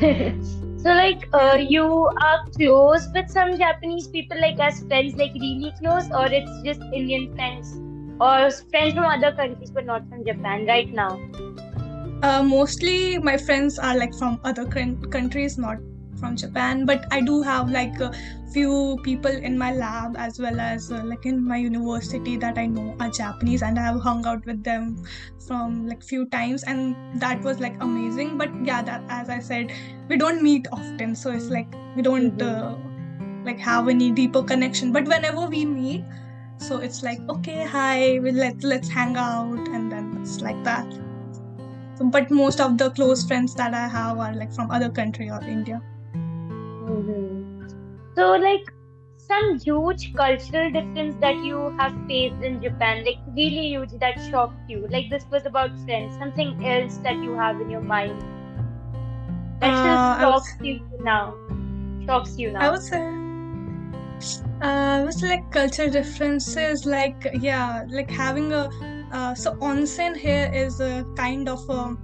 so 0.82 0.92
like 0.98 1.28
uh, 1.32 1.56
you 1.58 1.84
are 2.28 2.44
close 2.56 3.08
with 3.14 3.30
some 3.30 3.56
Japanese 3.58 4.08
people 4.08 4.40
like 4.40 4.60
as 4.60 4.82
friends 4.84 5.14
like 5.22 5.32
really 5.44 5.72
close 5.78 6.10
or 6.10 6.26
it's 6.40 6.62
just 6.64 6.80
Indian 7.00 7.34
friends 7.34 7.72
or 8.20 8.50
friends 8.70 8.94
from 8.94 9.04
other 9.04 9.32
countries 9.32 9.70
but 9.70 9.86
not 9.86 10.08
from 10.10 10.24
Japan 10.24 10.66
right 10.66 10.92
now? 10.92 11.18
Uh, 12.22 12.42
mostly 12.42 13.18
my 13.18 13.38
friends 13.38 13.78
are 13.78 13.96
like 13.96 14.14
from 14.14 14.38
other 14.44 14.66
countries, 14.66 15.56
not 15.56 15.78
from 16.20 16.36
Japan. 16.36 16.84
But 16.86 17.06
I 17.10 17.20
do 17.20 17.42
have 17.42 17.70
like 17.70 17.98
a 18.00 18.12
few 18.52 18.98
people 19.02 19.30
in 19.30 19.56
my 19.56 19.72
lab 19.72 20.16
as 20.16 20.38
well 20.38 20.60
as 20.60 20.90
uh, 20.92 21.02
like 21.04 21.24
in 21.24 21.42
my 21.42 21.56
university 21.56 22.36
that 22.36 22.58
I 22.58 22.66
know 22.66 22.94
are 23.00 23.10
Japanese, 23.10 23.62
and 23.62 23.78
I 23.78 23.82
have 23.82 24.00
hung 24.00 24.26
out 24.26 24.44
with 24.46 24.62
them 24.62 25.04
from 25.46 25.86
like 25.88 26.04
few 26.04 26.26
times, 26.26 26.62
and 26.64 26.94
that 27.20 27.42
was 27.42 27.60
like 27.60 27.76
amazing. 27.80 28.38
But 28.38 28.50
yeah, 28.64 28.82
that 28.82 29.02
as 29.08 29.28
I 29.28 29.40
said, 29.40 29.72
we 30.08 30.16
don't 30.16 30.42
meet 30.42 30.68
often, 30.72 31.14
so 31.14 31.30
it's 31.32 31.50
like 31.58 31.74
we 31.96 32.02
don't 32.02 32.38
mm-hmm. 32.38 33.24
uh, 33.24 33.44
like 33.44 33.58
have 33.58 33.88
any 33.88 34.10
deeper 34.10 34.42
connection. 34.42 34.92
But 34.92 35.08
whenever 35.08 35.46
we 35.46 35.64
meet, 35.64 36.04
so 36.58 36.78
it's 36.78 37.02
like 37.02 37.20
okay, 37.28 37.64
hi, 37.64 38.18
we 38.20 38.32
let 38.32 38.62
let's 38.62 38.88
hang 38.88 39.16
out, 39.16 39.68
and 39.68 39.90
then 39.90 40.18
it's 40.20 40.40
like 40.40 40.62
that 40.64 41.00
but 42.08 42.30
most 42.30 42.60
of 42.60 42.78
the 42.78 42.90
close 42.90 43.26
friends 43.26 43.54
that 43.54 43.74
I 43.74 43.86
have 43.86 44.18
are 44.18 44.34
like 44.34 44.52
from 44.52 44.70
other 44.70 44.88
country 44.88 45.30
or 45.30 45.42
India. 45.42 45.82
Mm-hmm. 46.90 47.68
So, 48.16 48.32
like 48.32 48.72
some 49.16 49.58
huge 49.60 50.12
cultural 50.14 50.70
difference 50.72 51.14
that 51.20 51.36
you 51.44 51.74
have 51.78 51.94
faced 52.08 52.42
in 52.42 52.60
Japan, 52.62 53.04
like 53.04 53.18
really 53.36 53.68
huge 53.68 53.92
that 54.00 54.20
shocked 54.30 54.68
you. 54.68 54.86
Like 54.90 55.08
this 55.10 55.24
was 55.30 55.46
about 55.46 55.70
friends, 55.84 56.16
something 56.18 56.66
else 56.66 56.98
that 56.98 57.22
you 57.22 57.34
have 57.34 57.60
in 57.60 57.70
your 57.70 57.80
mind 57.80 58.20
that 59.60 59.72
uh, 59.72 60.16
still 60.16 60.30
shocks 60.30 60.54
was, 60.58 60.66
you 60.66 60.80
now. 61.00 61.34
Shocks 62.06 62.38
you 62.38 62.52
now. 62.52 62.60
I 62.60 62.70
would 62.70 62.82
say. 62.82 63.20
Uh, 64.60 65.02
was 65.06 65.22
like 65.22 65.50
culture 65.50 65.88
differences, 65.88 66.84
like 66.84 67.28
yeah, 67.40 67.84
like 67.88 68.10
having 68.10 68.52
a 68.52 68.68
uh, 69.12 69.34
so 69.34 69.54
onsen 69.54 70.16
here 70.16 70.50
is 70.52 70.80
a 70.80 71.04
kind 71.16 71.48
of 71.48 71.68
a 71.70 71.96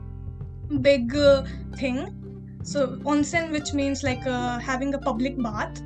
big 0.80 1.14
uh, 1.14 1.42
thing. 1.76 2.25
So 2.66 2.86
onsen, 3.12 3.52
which 3.52 3.72
means 3.72 4.02
like 4.02 4.26
uh, 4.26 4.58
having 4.58 4.92
a 4.94 4.98
public 4.98 5.40
bath. 5.40 5.80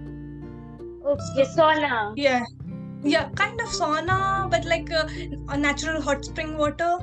Okay, 1.04 1.44
sauna. 1.56 2.14
Yeah, 2.16 2.44
yeah, 3.02 3.28
kind 3.40 3.60
of 3.60 3.68
sauna, 3.68 4.50
but 4.50 4.64
like 4.64 4.90
uh, 4.90 5.06
a 5.50 5.58
natural 5.58 6.00
hot 6.00 6.24
spring 6.24 6.56
water. 6.56 6.98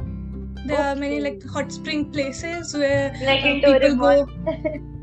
There 0.66 0.78
okay. 0.78 0.84
are 0.84 0.96
many 0.96 1.22
like 1.22 1.46
hot 1.46 1.72
spring 1.72 2.12
places 2.12 2.74
where 2.74 3.16
like 3.24 3.44
uh, 3.44 3.78
people 3.78 3.96
go. 3.96 4.88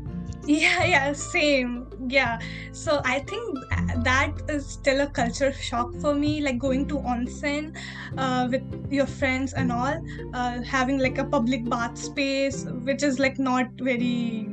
yeah 0.45 0.83
yeah 0.83 1.13
same. 1.13 1.87
Yeah. 2.07 2.39
So 2.71 3.01
i 3.05 3.19
think 3.19 3.57
that 4.03 4.31
is 4.49 4.67
still 4.67 5.01
a 5.01 5.07
culture 5.07 5.51
shock 5.53 5.93
for 6.01 6.13
me 6.13 6.41
like 6.41 6.59
going 6.59 6.87
to 6.87 6.99
onsen 6.99 7.75
uh, 8.17 8.47
with 8.51 8.63
your 8.91 9.05
friends 9.05 9.53
and 9.53 9.71
all 9.71 10.03
uh, 10.33 10.61
having 10.61 10.99
like 10.99 11.17
a 11.17 11.23
public 11.23 11.67
bath 11.69 11.97
space 11.97 12.65
which 12.83 13.03
is 13.03 13.19
like 13.19 13.39
not 13.39 13.67
very 13.79 14.47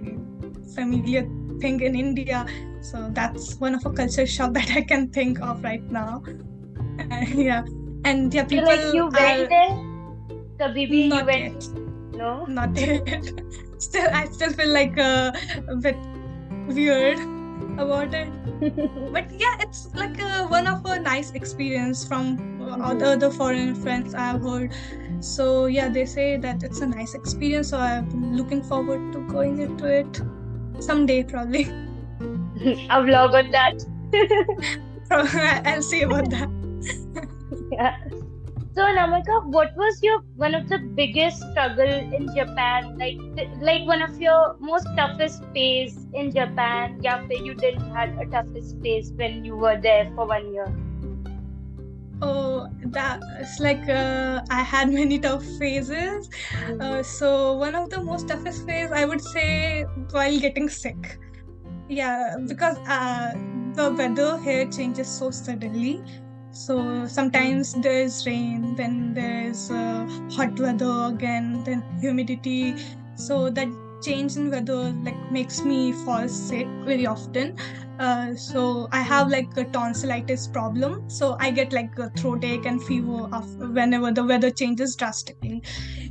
familiar 0.75 1.29
thing 1.61 1.81
in 1.81 1.95
india. 1.95 2.47
So 2.81 3.09
that's 3.11 3.55
one 3.61 3.75
of 3.75 3.87
a 3.87 3.91
culture 3.91 4.27
shock 4.27 4.53
that 4.61 4.71
i 4.71 4.83
can 4.83 5.09
think 5.11 5.41
of 5.41 5.63
right 5.63 5.85
now. 5.91 6.23
Uh, 7.11 7.25
yeah. 7.35 7.65
And 8.05 8.35
yeah 8.35 8.45
people 8.45 8.65
like 8.65 8.95
you 8.95 9.09
went 9.11 9.49
there? 9.49 9.71
Kabhi 10.59 10.91
bhi 10.91 11.05
you 11.13 11.25
went 11.25 11.63
yet. 11.63 11.92
No 12.23 12.33
not 12.47 12.77
yet 12.77 13.31
still 13.79 14.09
I 14.13 14.25
still 14.27 14.53
feel 14.53 14.73
like 14.81 14.99
uh, 14.99 15.33
a 15.69 15.77
bit 15.77 15.97
weird 16.69 17.19
about 17.79 18.15
it. 18.15 18.29
but 19.13 19.31
yeah, 19.33 19.57
it's 19.61 19.89
like 19.95 20.21
a, 20.21 20.47
one 20.47 20.67
of 20.67 20.85
a 20.85 21.01
nice 21.01 21.31
experience 21.33 22.07
from 22.07 22.61
uh, 22.63 22.95
the 22.95 23.13
other 23.13 23.31
foreign 23.31 23.75
friends 23.75 24.15
I've 24.15 24.43
heard. 24.43 24.75
So 25.21 25.67
yeah, 25.67 25.89
they 25.89 26.05
say 26.05 26.37
that 26.37 26.63
it's 26.63 26.81
a 26.81 26.87
nice 26.87 27.15
experience. 27.15 27.71
So 27.71 27.79
I'm 27.79 28.37
looking 28.37 28.63
forward 28.63 29.13
to 29.13 29.21
going 29.29 29.59
into 29.59 29.87
it 29.87 30.21
someday, 30.81 31.23
probably. 31.23 31.67
I'll 32.91 33.05
vlog 33.05 33.35
on 33.35 33.51
that. 33.51 33.85
I'll 35.67 35.83
see 35.83 36.03
about 36.03 36.31
that. 36.31 36.49
yeah. 37.73 37.97
So 38.75 38.83
Anamika, 38.83 39.45
what 39.53 39.77
was 39.77 40.03
your 40.03 40.21
one 40.37 40.55
of 40.55 40.67
the 40.69 40.79
biggest 40.97 41.43
struggle 41.51 41.93
in 42.19 42.27
Japan? 42.35 42.97
Like 42.99 43.19
like 43.61 43.87
one 43.87 44.01
of 44.01 44.19
your 44.19 44.57
most 44.61 44.87
toughest 44.97 45.45
phase 45.53 46.07
in 46.15 46.33
Japan? 46.33 46.99
Yeah, 47.03 47.21
you 47.29 47.55
didn't 47.55 47.95
had 47.95 48.17
a 48.19 48.25
toughest 48.27 48.81
phase 48.83 49.13
when 49.17 49.45
you 49.45 49.57
were 49.57 49.79
there 49.79 50.11
for 50.15 50.27
one 50.27 50.55
year. 50.55 50.73
Oh, 52.23 52.69
that's 52.87 53.61
like 53.61 53.87
uh, 53.91 54.41
I 54.49 54.63
had 54.63 54.91
many 55.01 55.19
tough 55.19 55.45
phases. 55.59 56.31
Uh, 56.81 57.03
so 57.03 57.53
one 57.59 57.75
of 57.75 57.91
the 57.91 58.03
most 58.03 58.29
toughest 58.29 58.65
phase 58.65 58.91
I 58.91 59.05
would 59.05 59.21
say 59.21 59.85
while 60.13 60.39
getting 60.41 60.71
sick. 60.71 61.19
Yeah, 61.89 62.37
because 62.49 62.79
uh, 62.89 63.33
the 63.75 63.93
weather 63.93 64.39
here 64.39 64.67
changes 64.71 65.09
so 65.09 65.31
suddenly 65.31 66.03
so 66.53 67.07
sometimes 67.07 67.73
there's 67.75 68.27
rain 68.27 68.75
then 68.77 69.15
there's 69.15 69.71
uh, 69.71 70.07
hot 70.37 70.59
weather 70.61 71.07
again 71.15 71.63
then 71.65 71.83
humidity. 72.01 72.75
So 73.15 73.51
that 73.51 73.69
change 74.03 74.37
in 74.37 74.51
weather 74.51 74.93
like 75.05 75.31
makes 75.31 75.63
me 75.63 75.93
fall 75.93 76.29
sick 76.29 76.67
very 76.85 77.07
often. 77.07 77.57
Uh, 77.99 78.35
so 78.35 78.89
i 78.91 79.01
have 79.01 79.29
like 79.29 79.57
a 79.57 79.65
tonsillitis 79.65 80.49
problem. 80.49 81.09
So 81.09 81.37
i 81.41 81.51
get 81.51 81.73
like 81.73 81.99
a 81.99 82.11
throat 82.11 82.45
ache 82.45 82.67
and 82.67 82.83
fever 82.83 83.29
whenever 83.79 84.13
the 84.13 84.25
weather 84.25 84.51
changes 84.51 84.97
drastically. 84.97 85.63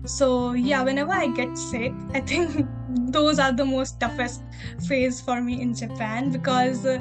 So 0.06 0.54
yeah 0.54 0.84
whenever 0.84 1.12
i 1.13 1.27
get 1.27 1.58
sick 1.58 1.93
i 2.13 2.21
think 2.21 2.67
those 3.17 3.39
are 3.39 3.51
the 3.54 3.65
most 3.65 3.99
toughest 3.99 4.43
phase 4.88 5.21
for 5.21 5.41
me 5.41 5.62
in 5.62 5.73
japan 5.75 6.32
because 6.32 6.86
uh, 6.86 6.97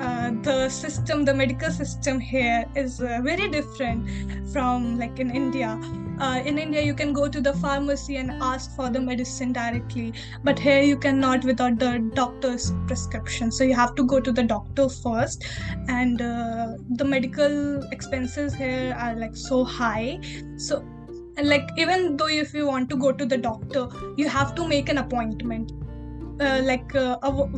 uh, 0.00 0.30
the 0.42 0.68
system, 0.68 1.24
the 1.24 1.34
medical 1.34 1.70
system 1.70 2.18
here 2.18 2.64
is 2.74 3.00
uh, 3.00 3.20
very 3.22 3.48
different 3.48 4.08
from 4.52 4.98
like 4.98 5.18
in 5.18 5.30
India. 5.30 5.78
Uh, 6.18 6.42
in 6.44 6.58
India, 6.58 6.82
you 6.82 6.94
can 6.94 7.12
go 7.12 7.28
to 7.28 7.40
the 7.40 7.52
pharmacy 7.54 8.16
and 8.16 8.30
ask 8.42 8.74
for 8.76 8.90
the 8.90 9.00
medicine 9.00 9.52
directly, 9.52 10.12
but 10.44 10.58
here 10.58 10.82
you 10.82 10.96
cannot 10.96 11.44
without 11.44 11.78
the 11.78 11.98
doctor's 12.14 12.72
prescription. 12.86 13.50
So 13.50 13.64
you 13.64 13.74
have 13.74 13.94
to 13.94 14.04
go 14.04 14.20
to 14.20 14.32
the 14.32 14.42
doctor 14.42 14.88
first, 14.88 15.44
and 15.88 16.20
uh, 16.20 16.72
the 16.90 17.04
medical 17.04 17.82
expenses 17.90 18.54
here 18.54 18.96
are 18.98 19.14
like 19.16 19.36
so 19.36 19.64
high. 19.64 20.20
So 20.56 20.84
like 21.42 21.70
even 21.78 22.16
though 22.16 22.28
if 22.28 22.52
you 22.52 22.66
want 22.66 22.90
to 22.90 22.96
go 22.96 23.12
to 23.12 23.24
the 23.24 23.36
doctor 23.38 23.88
you 24.16 24.28
have 24.28 24.54
to 24.54 24.66
make 24.68 24.88
an 24.88 24.98
appointment 24.98 25.72
uh, 26.40 26.62
like 26.64 26.94
uh, 26.94 27.16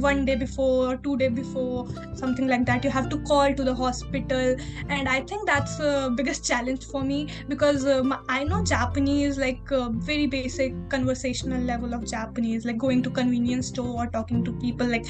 one 0.08 0.24
day 0.24 0.34
before 0.36 0.92
or 0.92 0.96
two 0.96 1.16
day 1.16 1.28
before 1.28 1.86
something 2.14 2.48
like 2.48 2.66
that. 2.66 2.84
You 2.84 2.90
have 2.90 3.08
to 3.10 3.18
call 3.22 3.54
to 3.54 3.64
the 3.64 3.74
hospital. 3.74 4.56
And 4.88 5.08
i 5.08 5.20
think 5.20 5.46
that's 5.46 5.76
the 5.76 6.12
biggest 6.16 6.44
challenge 6.46 6.84
for 6.84 7.02
me 7.04 7.28
because 7.48 7.86
um, 7.86 8.14
i 8.28 8.44
know 8.44 8.62
japanese 8.64 9.38
like 9.38 9.70
uh, 9.72 9.88
very 10.10 10.26
basic 10.26 10.74
conversational 10.90 11.60
level 11.62 11.94
of 11.94 12.06
japanese 12.06 12.64
like 12.64 12.78
going 12.78 13.02
to 13.02 13.10
convenience 13.10 13.68
store 13.68 14.04
or 14.04 14.06
talking 14.06 14.44
to 14.44 14.52
people 14.64 14.86
like 14.86 15.06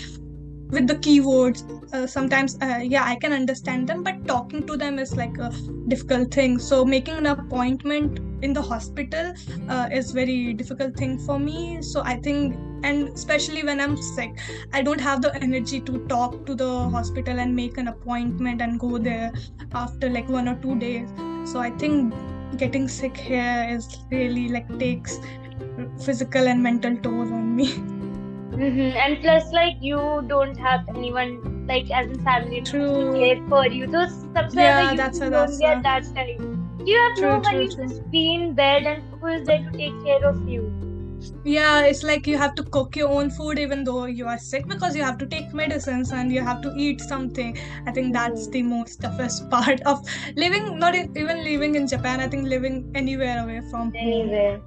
with 0.71 0.87
the 0.87 0.95
keywords. 0.95 1.63
Uh, 1.93 2.07
sometimes 2.07 2.57
uh, 2.63 2.81
yeah 2.83 3.05
i 3.05 3.15
can 3.17 3.33
understand 3.33 3.89
them 3.89 4.03
but 4.03 4.27
talking 4.27 4.67
to 4.67 4.77
them 4.77 4.99
is 4.99 5.17
like 5.17 5.37
a 5.39 5.51
difficult 5.89 6.33
thing. 6.33 6.59
So 6.59 6.85
making 6.85 7.15
an 7.17 7.27
appointment 7.27 8.21
in 8.43 8.53
the 8.53 8.63
hospital 8.63 9.33
uh, 9.69 9.89
is 9.93 10.13
very 10.13 10.55
difficult 10.55 10.97
thing 10.97 11.19
for 11.19 11.39
me. 11.39 11.83
So 11.83 12.03
i 12.05 12.17
think 12.17 12.57
and 12.83 13.09
especially 13.09 13.63
when 13.63 13.81
i'm 13.81 13.97
sick 13.97 14.39
i 14.73 14.83
don't 14.83 15.01
have 15.01 15.23
the 15.23 15.35
energy 15.43 15.81
to 15.81 15.99
talk 16.07 16.45
to 16.47 16.55
the 16.55 16.71
hospital 16.97 17.39
and 17.39 17.55
make 17.55 17.79
an 17.79 17.89
appointment 17.89 18.61
and 18.61 18.79
go 18.81 18.99
there 18.99 19.33
after 19.73 20.11
like 20.11 20.29
one 20.29 20.49
or 20.49 20.55
two 20.57 20.79
days 20.79 21.09
so 21.45 21.61
i 21.61 21.71
think 21.71 22.13
getting 22.57 22.87
sick 22.89 23.17
here 23.17 23.67
is 23.71 23.99
really 24.11 24.49
like 24.49 24.79
takes 24.79 25.19
physical 26.05 26.49
and 26.49 26.63
mental 26.63 26.97
toll 26.99 27.33
on 27.41 27.57
me 27.57 27.73
Mm-hmm. 28.53 28.97
And 28.99 29.21
plus, 29.23 29.51
like 29.53 29.77
you 29.81 30.23
don't 30.27 30.57
have 30.59 30.87
anyone 30.89 31.67
like 31.67 31.91
as 31.91 32.11
a 32.11 32.19
family 32.23 32.61
true. 32.61 33.13
to 33.13 33.19
care 33.19 33.49
for 33.49 33.67
you. 33.67 33.91
So 33.91 34.07
sometimes 34.09 34.55
yeah, 34.55 34.91
you 34.91 34.97
that's 34.97 35.19
don't 35.19 35.31
that's 35.31 35.59
get 35.59 35.83
that 35.83 36.05
time. 36.15 36.85
You 36.85 36.97
have 36.99 37.17
true, 37.17 37.29
no 37.29 37.39
one 37.39 37.55
who's 37.55 37.75
just 37.75 38.11
be 38.11 38.35
in 38.35 38.55
bed 38.55 38.83
and 38.85 39.03
who 39.21 39.27
is 39.29 39.47
there 39.47 39.63
to 39.63 39.71
take 39.79 40.05
care 40.05 40.25
of 40.29 40.47
you. 40.47 40.82
Yeah, 41.45 41.85
it's 41.85 42.03
like 42.03 42.27
you 42.27 42.39
have 42.39 42.55
to 42.57 42.63
cook 42.63 42.97
your 42.97 43.09
own 43.09 43.31
food 43.31 43.59
even 43.59 43.85
though 43.85 44.05
you 44.07 44.27
are 44.27 44.39
sick 44.39 44.67
because 44.67 44.97
you 44.97 45.03
have 45.03 45.19
to 45.19 45.27
take 45.27 45.53
medicines 45.53 46.13
and 46.13 46.33
you 46.33 46.41
have 46.41 46.63
to 46.63 46.73
eat 46.77 47.01
something. 47.01 47.57
I 47.87 47.93
think 47.93 48.13
that's 48.13 48.49
mm. 48.49 48.53
the 48.53 48.63
most 48.63 49.01
toughest 49.01 49.49
part 49.55 49.81
of 49.83 50.07
living, 50.37 50.79
not 50.79 50.95
even 50.95 51.45
living 51.45 51.75
in 51.75 51.87
Japan. 51.87 52.21
I 52.21 52.29
think 52.29 52.47
living 52.49 52.91
anywhere 52.95 53.43
away 53.43 53.61
from 53.71 53.93
anywhere. 53.97 54.61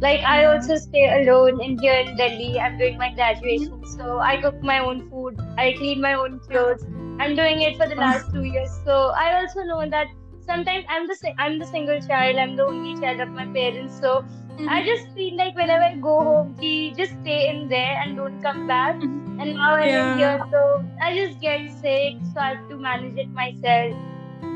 Like 0.00 0.20
I 0.20 0.44
also 0.44 0.76
stay 0.76 1.22
alone 1.22 1.60
in 1.60 1.78
here 1.78 1.94
in 1.94 2.16
Delhi. 2.16 2.58
I'm 2.60 2.78
doing 2.78 2.98
my 2.98 3.12
graduation, 3.14 3.84
so 3.96 4.18
I 4.20 4.40
cook 4.40 4.62
my 4.62 4.78
own 4.78 5.10
food. 5.10 5.40
I 5.56 5.74
clean 5.76 6.00
my 6.00 6.14
own 6.14 6.38
clothes. 6.40 6.84
I'm 7.20 7.34
doing 7.34 7.62
it 7.62 7.76
for 7.76 7.88
the 7.88 7.96
last 7.96 8.32
two 8.32 8.44
years. 8.44 8.70
So 8.84 9.12
I 9.24 9.40
also 9.40 9.64
know 9.64 9.88
that 9.90 10.06
sometimes 10.50 10.84
I'm 10.88 11.06
the 11.06 11.16
I'm 11.38 11.58
the 11.58 11.66
single 11.66 12.00
child. 12.00 12.42
I'm 12.44 12.56
the 12.56 12.66
only 12.66 12.98
child 13.00 13.20
of 13.20 13.30
my 13.38 13.46
parents. 13.46 14.00
So 14.00 14.24
mm-hmm. 14.24 14.68
I 14.68 14.82
just 14.88 15.14
feel 15.14 15.36
like 15.36 15.54
whenever 15.62 15.84
I 15.84 15.94
go 16.08 16.18
home, 16.30 16.56
he 16.58 16.92
just 16.98 17.12
stay 17.22 17.48
in 17.48 17.68
there 17.68 17.96
and 18.02 18.16
don't 18.16 18.42
come 18.42 18.66
back. 18.66 18.96
Mm-hmm. 18.96 19.40
And 19.40 19.54
now 19.54 19.74
I'm 19.74 19.88
yeah. 19.88 20.16
here, 20.16 20.44
so 20.50 20.84
I 21.00 21.14
just 21.16 21.40
get 21.40 21.70
sick. 21.80 22.20
So 22.34 22.40
I 22.40 22.54
have 22.54 22.68
to 22.68 22.76
manage 22.76 23.16
it 23.16 23.28
myself. 23.40 23.94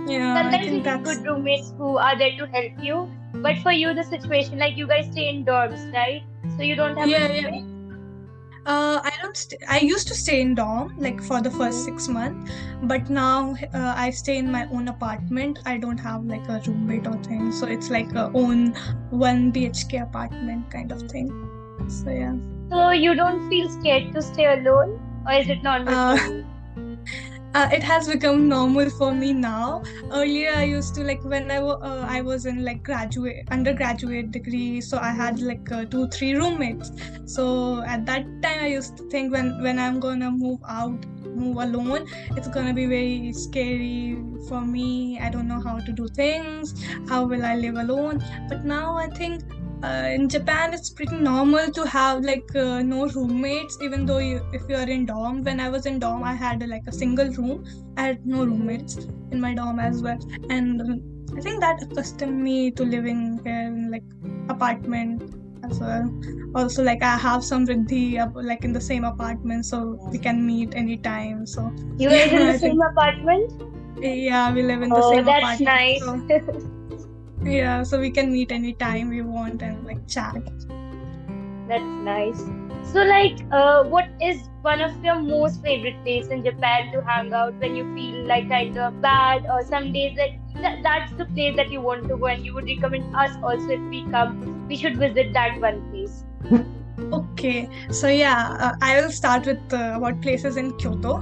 Yeah, 0.07 0.43
sometimes 0.43 0.73
you 0.73 0.81
get 0.83 1.03
good 1.05 1.27
roommates 1.27 1.75
who 1.79 1.97
are 1.97 2.17
there 2.19 2.37
to 2.39 2.47
help 2.47 2.87
you 2.91 3.09
but 3.35 3.59
for 3.59 3.73
you, 3.73 3.95
the 3.95 4.05
situation 4.05 4.59
like 4.59 4.77
you 4.77 4.87
guys 4.87 5.11
stay 5.11 5.29
in 5.29 5.45
dorms, 5.45 5.93
right? 5.93 6.23
So 6.57 6.63
you 6.63 6.77
don't 6.77 6.97
have. 6.97 7.09
Yeah, 7.09 7.33
yeah. 7.33 7.49
Uh, 7.49 7.51
I 7.51 7.72
don't. 9.33 9.37
St- 9.37 9.63
I 9.69 9.81
used 9.81 10.09
to 10.09 10.15
stay 10.15 10.41
in 10.41 10.55
dorm 10.55 10.95
like 10.99 11.23
for 11.23 11.41
the 11.41 11.51
first 11.51 11.85
six 11.85 12.09
months, 12.09 12.53
but 12.83 13.11
now 13.11 13.55
uh, 13.75 13.95
I 13.97 14.11
stay 14.11 14.39
in 14.39 14.51
my 14.51 14.67
own 14.67 14.89
apartment. 14.89 15.59
I 15.65 15.79
don't 15.79 15.99
have 15.99 16.25
like 16.25 16.49
a 16.49 16.61
roommate 16.67 17.07
or 17.07 17.17
thing, 17.23 17.53
so 17.53 17.67
it's 17.67 17.91
like 17.91 18.13
a 18.13 18.31
own 18.35 18.75
one 19.11 19.53
BHK 19.53 20.03
apartment 20.03 20.71
kind 20.71 20.93
of 20.93 21.03
thing. 21.11 21.31
So 21.89 22.11
yeah. 22.11 22.35
So 22.71 22.91
you 22.91 23.15
don't 23.15 23.49
feel 23.49 23.69
scared 23.69 24.13
to 24.15 24.23
stay 24.23 24.47
alone, 24.47 25.01
or 25.27 25.33
is 25.33 25.49
it 25.49 25.63
normal? 25.63 25.95
Uh, 25.95 26.43
uh, 27.55 27.69
it 27.73 27.83
has 27.83 28.09
become 28.09 28.49
normal 28.49 28.89
for 28.91 29.13
me 29.15 29.33
now. 29.33 29.83
Earlier 30.11 30.53
i 30.57 30.65
used 30.65 30.95
to 30.97 31.05
like 31.05 31.23
when 31.25 31.51
i, 31.51 31.57
uh, 31.59 32.07
I 32.09 32.21
was 32.23 32.47
in 32.47 32.65
like 32.65 32.83
graduate 32.83 33.47
undergraduate 33.51 34.31
degree 34.31 34.81
so 34.81 34.99
i 34.99 35.11
had 35.11 35.41
like 35.41 35.71
uh, 35.71 35.85
two 35.85 36.09
three 36.09 36.35
roommates. 36.35 36.91
So 37.27 37.83
at 37.83 38.07
that 38.07 38.25
time 38.43 38.65
i 38.65 38.69
used 38.69 38.97
to 38.99 39.09
think 39.11 39.33
when 39.33 39.63
when 39.63 39.79
i'm 39.79 40.01
gonna 40.01 40.31
move 40.31 40.61
out 40.69 41.07
move 41.35 41.57
alone 41.57 42.07
it's 42.37 42.49
gonna 42.49 42.75
be 42.75 42.87
very 42.87 43.33
scary 43.33 44.19
for 44.49 44.61
me. 44.61 45.19
I 45.21 45.31
don't 45.31 45.49
know 45.49 45.61
how 45.61 45.79
to 45.79 45.93
do 45.93 46.09
things. 46.09 46.75
How 47.09 47.25
will 47.25 47.45
i 47.45 47.55
live 47.57 47.77
alone? 47.77 48.23
But 48.49 48.65
now 48.65 48.97
i 48.97 49.09
think 49.09 49.43
uh, 49.83 50.09
in 50.15 50.29
Japan, 50.29 50.73
it's 50.73 50.91
pretty 50.91 51.17
normal 51.17 51.71
to 51.73 51.87
have 51.87 52.23
like 52.23 52.55
uh, 52.55 52.83
no 52.83 53.09
roommates, 53.09 53.79
even 53.83 54.07
though 54.07 54.19
you, 54.19 54.41
if 54.53 54.63
you 54.69 54.77
are 54.77 54.89
in 54.89 55.07
dorm. 55.07 55.43
When 55.43 55.59
I 55.59 55.69
was 55.69 55.87
in 55.87 55.99
dorm, 55.99 56.23
I 56.23 56.35
had 56.35 56.67
like 56.69 56.85
a 56.87 56.93
single 56.93 57.31
room. 57.33 57.65
I 57.97 58.03
had 58.03 58.27
no 58.27 58.45
roommates 58.45 58.97
in 59.31 59.41
my 59.41 59.55
dorm 59.55 59.81
as 59.81 60.03
well, 60.03 60.19
and 60.51 60.81
um, 60.81 61.27
I 61.37 61.41
think 61.41 61.61
that 61.61 61.83
accustomed 61.83 62.41
me 62.41 62.71
to 62.73 62.85
living 62.85 63.41
here 63.45 63.63
in 63.63 63.91
like 63.91 64.05
apartment 64.49 65.23
as 65.65 65.81
well. 65.81 66.09
Also, 66.55 66.83
like 66.83 67.03
I 67.03 67.17
have 67.17 67.43
some 67.43 67.67
Riddhi 67.67 68.19
like 68.35 68.65
in 68.65 68.73
the 68.73 68.81
same 68.81 69.05
apartment, 69.05 69.67
so 69.67 69.99
we 70.13 70.19
can 70.19 70.47
meet 70.47 70.75
anytime. 70.75 71.47
So 71.47 71.73
you 71.99 72.09
live 72.09 72.33
in 72.33 72.47
the 72.53 72.59
same 72.59 72.81
apartment? 72.81 73.53
Yeah, 74.01 74.53
we 74.53 74.63
live 74.63 74.83
in 74.83 74.91
the 74.91 74.97
oh, 74.97 75.11
same 75.11 75.29
apartment. 75.29 75.59
That's 75.59 75.61
nice. 75.61 76.01
So 76.01 76.79
yeah 77.45 77.83
so 77.83 78.01
we 78.01 78.11
can 78.11 78.33
meet 78.33 78.53
anytime 78.53 79.09
we 79.09 79.23
want 79.23 79.63
and 79.63 79.85
like 79.85 80.07
chat. 80.09 80.35
That's 81.67 81.93
nice. 81.99 82.53
So 82.83 83.03
like 83.03 83.39
uh, 83.51 83.85
what 83.85 84.09
is 84.21 84.49
one 84.61 84.81
of 84.81 84.93
your 85.03 85.21
most 85.21 85.61
favorite 85.63 86.03
place 86.05 86.29
in 86.29 86.43
japan 86.45 86.91
to 86.93 87.03
hang 87.09 87.33
out 87.33 87.55
when 87.61 87.75
you 87.77 87.85
feel 87.95 88.27
like 88.29 88.49
kind 88.49 88.77
of 88.77 89.01
bad? 89.01 89.45
Or 89.51 89.65
some 89.65 89.93
days 89.93 90.15
that 90.17 90.31
th- 90.63 90.83
that's 90.83 91.13
the 91.17 91.27
place 91.35 91.57
that 91.57 91.71
you 91.71 91.81
want 91.81 92.09
to 92.09 92.17
go 92.17 92.27
and 92.27 92.45
you 92.45 92.55
would 92.55 92.67
recommend 92.67 93.07
us 93.15 93.37
also 93.43 93.73
if 93.73 93.83
we 93.91 94.07
come 94.11 94.37
we 94.69 94.77
should 94.77 94.99
visit 94.99 95.33
that 95.35 95.61
one 95.61 95.83
place. 95.91 96.25
Okay 97.13 97.69
so 97.91 98.09
yeah 98.09 98.57
uh, 98.59 98.73
i 98.81 99.01
will 99.01 99.11
start 99.11 99.47
with 99.47 99.73
uh, 99.73 99.99
what 99.99 100.21
places 100.23 100.57
in 100.57 100.73
kyoto. 100.77 101.21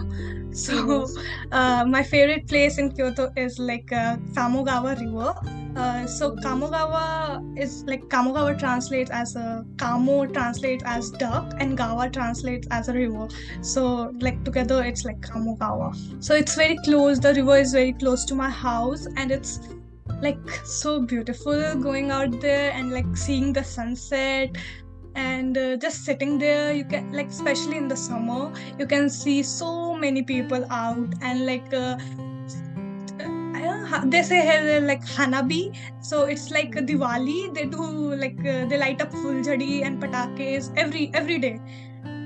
So 0.52 1.12
uh, 1.52 1.84
my 1.88 2.02
favorite 2.02 2.48
place 2.48 2.78
in 2.78 2.90
kyoto 2.92 3.30
is 3.36 3.58
like 3.58 3.92
uh, 3.92 4.16
kamogawa 4.36 4.94
river 5.00 5.34
uh, 5.76 6.06
so 6.06 6.34
Kamogawa 6.36 7.58
is 7.58 7.84
like 7.86 8.02
Kamogawa 8.04 8.58
translates 8.58 9.10
as 9.10 9.36
a 9.36 9.64
Kamo 9.76 10.26
translates 10.26 10.82
as 10.84 11.10
duck 11.10 11.54
and 11.58 11.76
Gawa 11.78 12.12
translates 12.12 12.66
as 12.70 12.88
a 12.88 12.92
river. 12.92 13.28
So 13.60 14.12
like 14.20 14.44
together 14.44 14.82
it's 14.82 15.04
like 15.04 15.20
Kamogawa. 15.20 16.22
So 16.22 16.34
it's 16.34 16.54
very 16.54 16.76
close. 16.84 17.20
The 17.20 17.34
river 17.34 17.56
is 17.56 17.72
very 17.72 17.92
close 17.92 18.24
to 18.26 18.34
my 18.34 18.50
house 18.50 19.06
and 19.16 19.30
it's 19.30 19.60
like 20.20 20.38
so 20.64 21.00
beautiful 21.00 21.74
going 21.76 22.10
out 22.10 22.40
there 22.40 22.72
and 22.72 22.92
like 22.92 23.16
seeing 23.16 23.52
the 23.52 23.64
sunset 23.64 24.56
and 25.14 25.56
uh, 25.56 25.76
just 25.76 26.04
sitting 26.04 26.38
there 26.38 26.72
you 26.72 26.84
can 26.84 27.12
like 27.12 27.28
especially 27.28 27.76
in 27.76 27.88
the 27.88 27.96
summer 27.96 28.52
you 28.78 28.86
can 28.86 29.08
see 29.08 29.42
so 29.42 29.94
many 29.94 30.22
people 30.22 30.64
out 30.70 31.14
and 31.22 31.46
like 31.46 31.72
uh, 31.72 31.96
they 34.04 34.22
say 34.22 34.40
here 34.42 34.80
like 34.80 35.04
Hanabi. 35.04 35.76
So 36.00 36.24
it's 36.24 36.50
like 36.50 36.74
Diwali. 36.74 37.54
They 37.54 37.66
do 37.66 38.14
like 38.14 38.38
uh, 38.40 38.66
they 38.66 38.78
light 38.78 39.00
up 39.00 39.12
fuljadi 39.12 39.84
and 39.84 40.02
patakes 40.02 40.72
every 40.76 41.10
every 41.14 41.38
day 41.38 41.60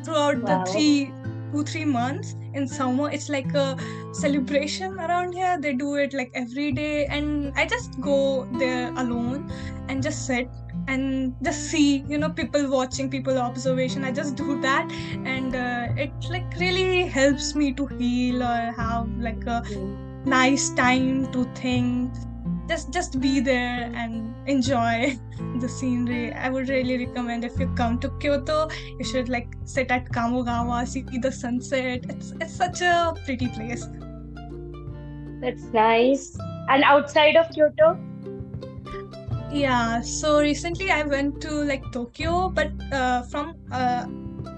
throughout 0.05 0.39
wow. 0.39 0.65
the 0.65 0.73
three 0.73 1.13
two 1.53 1.65
three 1.65 1.85
months 1.85 2.35
in 2.55 2.69
summer. 2.69 3.11
It's 3.11 3.29
like 3.29 3.55
a 3.55 3.77
celebration 4.13 4.99
around 4.99 5.33
here. 5.33 5.59
They 5.61 5.73
do 5.73 5.95
it 5.95 6.13
like 6.13 6.31
every 6.35 6.73
day, 6.73 7.07
and 7.07 7.53
I 7.57 7.67
just 7.67 8.01
go 8.01 8.49
there 8.59 8.93
alone 8.97 9.51
and 9.89 10.03
just 10.03 10.27
sit 10.27 10.49
and 10.89 11.35
just 11.43 11.71
see 11.71 12.05
you 12.09 12.19
know 12.19 12.29
people 12.29 12.69
watching 12.69 13.09
people 13.09 13.39
observation 13.39 14.05
i 14.05 14.11
just 14.11 14.35
do 14.37 14.61
that 14.61 14.91
and 15.25 15.55
uh, 15.55 15.87
it 15.97 16.13
like 16.29 16.45
really 16.59 17.07
helps 17.07 17.55
me 17.55 17.73
to 17.73 17.87
heal 17.87 18.43
or 18.43 18.73
have 18.77 19.09
like 19.19 19.47
a 19.47 19.63
nice 20.25 20.71
time 20.71 21.31
to 21.33 21.45
think. 21.55 22.13
Just 22.69 22.93
just 22.93 23.21
be 23.21 23.41
there 23.41 23.91
and 23.95 24.35
enjoy 24.49 25.19
the 25.61 25.69
scenery. 25.69 26.33
I 26.33 26.49
would 26.49 26.69
really 26.69 27.07
recommend 27.07 27.45
if 27.45 27.59
you 27.59 27.67
come 27.77 27.99
to 28.01 28.11
kyoto 28.19 28.69
you 28.99 29.05
should 29.05 29.29
like 29.29 29.49
sit 29.65 29.91
at 29.91 30.11
kamogawa 30.11 30.87
see 30.87 31.05
the 31.19 31.31
sunset. 31.31 32.07
It's 32.09 32.33
it's 32.41 32.55
such 32.55 32.81
a 32.81 33.15
pretty 33.25 33.49
place. 33.49 33.87
That's 35.41 35.65
nice. 35.75 36.37
And 36.69 36.83
outside 36.85 37.37
of 37.37 37.51
kyoto? 37.51 37.99
Yeah 39.53 40.01
so 40.01 40.41
recently 40.41 40.91
i 40.91 41.03
went 41.03 41.41
to 41.43 41.51
like 41.51 41.85
tokyo 41.93 42.49
but 42.49 42.73
uh, 42.93 43.23
from 43.23 43.55
uh, 43.71 44.05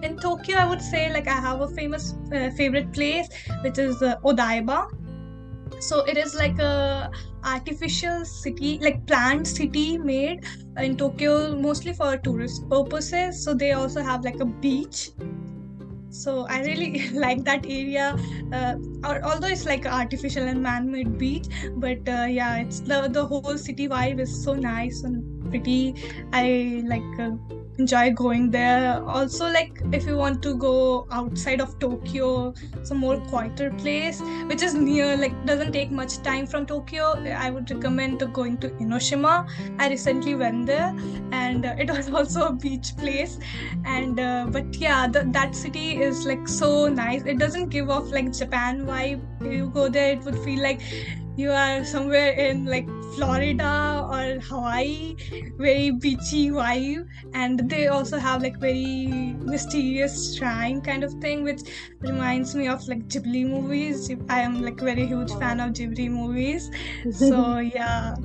in 0.02 0.16
tokyo 0.16 0.56
i 0.56 0.64
would 0.64 0.80
say 0.80 1.12
like 1.12 1.28
i 1.28 1.38
have 1.48 1.60
a 1.60 1.68
famous 1.68 2.14
uh, 2.32 2.50
favorite 2.56 2.92
place 2.92 3.28
which 3.62 3.78
is 3.78 4.00
uh, 4.00 4.16
odaiba 4.24 4.86
so 5.80 6.00
it 6.04 6.16
is 6.16 6.34
like 6.34 6.58
a 6.58 7.10
artificial 7.44 8.24
city 8.24 8.78
like 8.80 9.06
planned 9.06 9.46
city 9.46 9.98
made 9.98 10.44
in 10.78 10.96
tokyo 10.96 11.54
mostly 11.56 11.92
for 11.92 12.16
tourist 12.16 12.68
purposes. 12.68 13.42
So 13.42 13.54
they 13.54 13.72
also 13.72 14.02
have 14.02 14.24
like 14.24 14.40
a 14.40 14.44
beach. 14.44 15.10
So 16.10 16.46
i 16.48 16.60
really 16.62 17.08
like 17.26 17.44
that 17.44 17.66
area. 17.66 18.16
Uh, 18.52 18.74
although 19.04 19.48
it's 19.48 19.66
like 19.66 19.86
artificial 19.86 20.44
and 20.44 20.62
man-made 20.62 21.18
beach 21.18 21.46
but 21.76 22.08
uh, 22.08 22.26
yeah 22.28 22.56
it's 22.56 22.80
the 22.80 23.08
the 23.08 23.24
whole 23.24 23.58
city 23.58 23.88
vibe 23.88 24.20
is 24.20 24.44
so 24.44 24.54
nice 24.54 25.02
and 25.02 25.35
pretty. 25.46 25.94
I 26.32 26.82
like 26.86 27.20
uh, 27.20 27.32
enjoy 27.78 28.12
going 28.12 28.50
there. 28.50 29.02
Also 29.04 29.46
like 29.50 29.82
if 29.92 30.06
you 30.06 30.16
want 30.16 30.42
to 30.42 30.54
go 30.54 31.06
outside 31.10 31.60
of 31.60 31.78
tokyo 31.78 32.54
some 32.82 32.98
more 32.98 33.18
quieter 33.28 33.70
place 33.70 34.20
which 34.46 34.62
is 34.62 34.74
near 34.74 35.16
like 35.16 35.34
doesn't 35.46 35.72
take 35.72 35.90
much 35.90 36.18
time 36.22 36.46
from 36.46 36.66
tokyo. 36.66 37.12
I 37.46 37.50
would 37.50 37.70
recommend 37.70 38.18
to 38.20 38.26
going 38.26 38.58
to 38.58 38.70
Enoshima. 38.70 39.48
I 39.78 39.88
recently 39.88 40.34
went 40.34 40.66
there 40.66 40.94
and 41.32 41.66
uh, 41.66 41.74
it 41.78 41.90
was 41.96 42.10
also 42.10 42.46
a 42.48 42.52
beach 42.52 42.96
place. 42.96 43.38
And 43.84 44.18
uh, 44.18 44.46
but 44.50 44.74
yeah 44.76 45.06
that 45.08 45.54
city 45.54 46.02
is 46.02 46.24
like 46.26 46.48
so 46.48 46.88
nice. 46.88 47.22
It 47.24 47.38
doesn't 47.38 47.68
give 47.68 47.90
off 47.90 48.10
like 48.10 48.32
japan 48.32 48.86
vibe. 48.86 49.22
You 49.42 49.68
go 49.70 49.88
there 49.88 50.12
it 50.12 50.20
would 50.24 50.38
feel 50.38 50.62
like 50.62 50.80
you 51.36 51.50
are 51.50 51.84
somewhere 51.84 52.30
in 52.32 52.64
like 52.64 52.88
Florida 53.14 54.06
or 54.10 54.40
Hawaii, 54.40 55.16
very 55.58 55.90
beachy 55.90 56.50
vibe, 56.50 57.06
and 57.34 57.68
they 57.70 57.88
also 57.88 58.18
have 58.18 58.42
like 58.42 58.58
very 58.58 59.34
mysterious 59.40 60.36
shrine 60.36 60.80
kind 60.80 61.04
of 61.04 61.12
thing, 61.14 61.44
which 61.44 61.60
reminds 62.00 62.54
me 62.54 62.68
of 62.68 62.86
like 62.88 63.06
Ghibli 63.08 63.46
movies. 63.46 64.10
I 64.28 64.40
am 64.40 64.62
like 64.62 64.80
very 64.80 65.06
huge 65.06 65.32
fan 65.34 65.60
of 65.60 65.72
Ghibli 65.72 66.10
movies, 66.10 66.70
so 67.10 67.58
yeah. 67.74 68.16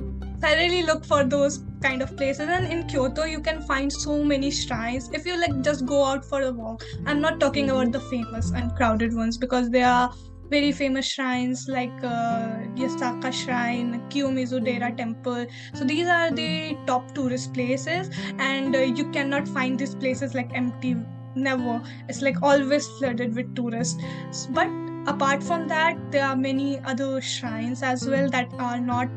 I 0.44 0.54
really 0.56 0.82
look 0.82 1.04
for 1.04 1.22
those 1.22 1.62
kind 1.82 2.02
of 2.02 2.16
places. 2.16 2.48
And 2.48 2.66
in 2.66 2.88
Kyoto, 2.88 3.22
you 3.24 3.38
can 3.40 3.62
find 3.62 3.92
so 3.92 4.24
many 4.24 4.50
shrines. 4.50 5.08
If 5.12 5.24
you 5.24 5.36
like 5.40 5.60
just 5.62 5.86
go 5.86 6.04
out 6.04 6.24
for 6.24 6.42
a 6.42 6.50
walk, 6.50 6.84
I'm 7.06 7.20
not 7.20 7.38
talking 7.38 7.70
about 7.70 7.92
the 7.92 8.00
famous 8.00 8.50
and 8.50 8.74
crowded 8.74 9.14
ones 9.14 9.38
because 9.38 9.70
they 9.70 9.84
are 9.84 10.12
very 10.52 10.70
famous 10.70 11.06
shrines 11.06 11.66
like 11.66 12.04
uh, 12.04 12.60
Yasaka 12.80 13.32
Shrine, 13.32 14.02
Kiyomizu 14.10 14.62
Dera 14.64 14.92
Temple. 14.92 15.46
So 15.72 15.84
these 15.84 16.06
are 16.06 16.30
the 16.30 16.76
top 16.86 17.14
tourist 17.14 17.54
places, 17.54 18.10
and 18.38 18.76
uh, 18.76 18.80
you 18.80 19.10
cannot 19.10 19.48
find 19.48 19.78
these 19.78 19.94
places 19.94 20.34
like 20.34 20.54
empty. 20.54 20.94
Never. 21.34 21.80
It's 22.08 22.20
like 22.20 22.42
always 22.42 22.86
flooded 22.98 23.34
with 23.34 23.54
tourists. 23.56 24.46
But 24.50 24.68
apart 25.06 25.42
from 25.42 25.66
that, 25.68 25.96
there 26.12 26.26
are 26.26 26.36
many 26.36 26.78
other 26.80 27.22
shrines 27.22 27.82
as 27.82 28.06
well 28.06 28.28
that 28.28 28.52
are 28.58 28.78
not 28.78 29.08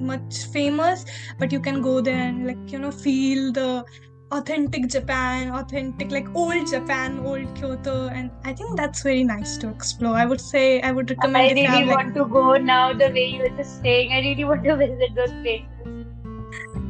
much 0.00 0.44
famous, 0.46 1.04
but 1.38 1.52
you 1.52 1.60
can 1.60 1.82
go 1.82 2.00
there 2.00 2.22
and 2.28 2.46
like 2.46 2.72
you 2.72 2.78
know 2.78 2.90
feel 2.90 3.52
the 3.52 3.84
authentic 4.32 4.86
Japan, 4.88 5.50
authentic 5.50 6.10
like 6.10 6.26
old 6.34 6.66
Japan, 6.66 7.20
old 7.20 7.54
Kyoto, 7.56 8.08
and 8.08 8.30
I 8.44 8.52
think 8.52 8.76
that's 8.76 9.02
very 9.02 9.24
nice 9.24 9.56
to 9.58 9.68
explore. 9.68 10.14
I 10.14 10.24
would 10.24 10.40
say 10.40 10.80
I 10.82 10.92
would 10.92 11.10
recommend. 11.10 11.36
I 11.36 11.48
really 11.48 11.64
have, 11.64 11.88
want 11.88 12.06
like, 12.08 12.14
to 12.14 12.24
go 12.26 12.56
now. 12.56 12.92
The 12.92 13.10
way 13.10 13.26
you 13.26 13.42
were 13.42 13.56
just 13.56 13.80
saying, 13.82 14.12
I 14.12 14.20
really 14.20 14.44
want 14.44 14.64
to 14.64 14.76
visit 14.76 15.14
those 15.14 15.32
places. 15.42 15.66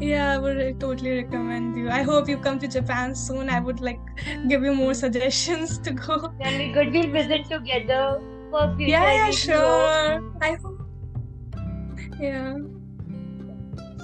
Yeah, 0.00 0.32
I 0.32 0.38
would 0.38 0.80
totally 0.80 1.22
recommend 1.22 1.76
you. 1.76 1.90
I 1.90 2.02
hope 2.02 2.28
you 2.28 2.38
come 2.38 2.58
to 2.58 2.68
Japan 2.68 3.14
soon. 3.14 3.50
I 3.50 3.60
would 3.60 3.80
like 3.80 4.00
give 4.48 4.62
you 4.62 4.74
more 4.74 4.94
suggestions 5.04 5.78
to 5.78 5.92
go. 5.92 6.32
Then 6.42 6.58
we 6.58 6.72
could 6.72 6.92
we 6.92 7.06
visit 7.06 7.46
together 7.46 8.20
for 8.50 8.64
a 8.64 8.76
future. 8.76 8.92
Yeah, 8.92 9.12
yeah, 9.14 9.30
sure. 9.30 10.32
I 10.40 10.54
hope. 10.62 10.76
Yeah. 12.18 12.56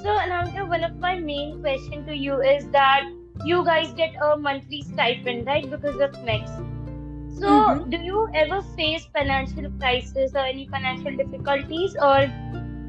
So, 0.03 0.13
Anamika, 0.15 0.69
one 0.69 0.85
of 0.85 0.99
my 0.99 1.19
main 1.19 1.61
question 1.61 2.07
to 2.07 2.15
you 2.15 2.41
is 2.41 2.69
that 2.69 3.03
you 3.45 3.65
guys 3.65 3.93
get 3.93 4.15
a 4.23 4.37
monthly 4.37 4.83
stipend, 4.83 5.47
right? 5.47 5.69
Because 5.69 6.01
of 6.01 6.13
MEXT. 6.25 6.75
So, 7.39 7.49
mm-hmm. 7.49 7.91
do 7.91 7.99
you 7.99 8.29
ever 8.35 8.63
face 8.77 9.07
financial 9.13 9.71
crisis 9.79 10.33
or 10.35 10.45
any 10.45 10.67
financial 10.69 11.15
difficulties, 11.17 11.97
or 12.01 12.31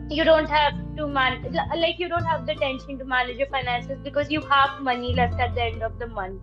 you 0.09 0.23
don't 0.23 0.49
have 0.49 0.73
to 0.95 1.07
man 1.07 1.53
like 1.75 1.99
you 1.99 2.07
don't 2.07 2.23
have 2.23 2.45
the 2.45 2.55
tension 2.55 2.97
to 2.97 3.03
manage 3.03 3.37
your 3.37 3.47
finances 3.47 3.99
because 4.03 4.31
you 4.31 4.39
have 4.41 4.79
money 4.81 5.13
left 5.13 5.39
at 5.39 5.53
the 5.53 5.63
end 5.63 5.83
of 5.83 5.99
the 5.99 6.07
month? 6.07 6.41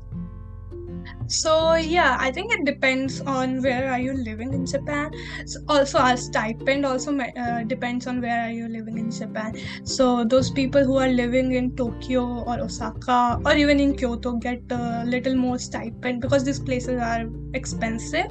So 1.26 1.74
yeah 1.74 2.16
i 2.20 2.30
think 2.30 2.52
it 2.52 2.64
depends 2.64 3.20
on 3.22 3.62
where 3.62 3.90
are 3.90 3.98
you 3.98 4.12
living 4.12 4.52
in 4.52 4.66
japan. 4.66 5.10
So 5.46 5.60
also 5.68 5.98
our 5.98 6.16
stipend 6.16 6.84
also 6.86 7.16
uh, 7.18 7.62
depends 7.64 8.06
on 8.06 8.20
where 8.20 8.40
are 8.42 8.50
you 8.50 8.68
living 8.68 8.98
in 8.98 9.10
japan. 9.10 9.54
So 9.84 10.24
those 10.24 10.50
people 10.50 10.84
who 10.84 10.96
are 10.98 11.08
living 11.08 11.52
in 11.52 11.76
tokyo 11.76 12.24
or 12.44 12.60
osaka 12.60 13.38
or 13.44 13.54
even 13.54 13.80
in 13.80 13.96
kyoto 13.96 14.32
get 14.32 14.60
a 14.70 15.04
little 15.04 15.34
more 15.34 15.58
stipend 15.58 16.20
because 16.20 16.44
these 16.44 16.60
places 16.60 17.00
are 17.00 17.24
expensive. 17.54 18.26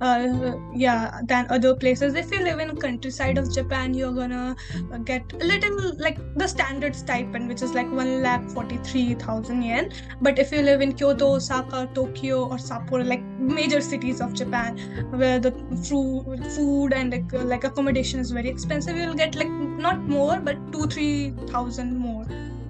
Uh, 0.00 0.52
yeah 0.74 1.20
than 1.26 1.46
other 1.50 1.74
places. 1.74 2.14
If 2.14 2.30
you 2.30 2.42
live 2.42 2.58
in 2.58 2.76
countryside 2.76 3.38
of 3.38 3.52
japan 3.52 3.94
you're 3.94 4.12
gonna 4.12 4.56
get 5.04 5.32
a 5.32 5.44
little 5.44 5.92
like 5.98 6.18
the 6.36 6.46
standard 6.46 6.94
stipend 6.94 7.48
which 7.48 7.62
is 7.62 7.74
like 7.74 7.90
1 7.90 8.22
lakh 8.22 8.48
43000 8.50 9.62
yen. 9.62 9.90
But 10.20 10.38
if 10.38 10.52
you 10.52 10.62
live 10.62 10.80
in 10.80 10.92
kyoto 10.94 11.34
osaka 11.34 11.88
tokyo 11.94 12.09
Tokyo 12.10 12.44
or 12.44 12.56
Sapporo, 12.56 13.06
like 13.06 13.22
major 13.38 13.80
cities 13.80 14.20
of 14.20 14.34
Japan, 14.34 14.78
where 15.10 15.38
the 15.38 15.52
food, 15.88 16.44
food 16.52 16.92
and 16.92 17.12
like, 17.12 17.32
like 17.32 17.64
accommodation 17.64 18.20
is 18.20 18.30
very 18.30 18.48
expensive, 18.48 18.96
you'll 18.96 19.14
get 19.14 19.34
like 19.34 19.48
not 19.48 20.00
more, 20.00 20.40
but 20.40 20.56
two 20.72 20.86
three 20.86 21.30
thousand 21.48 21.96
more 21.96 22.26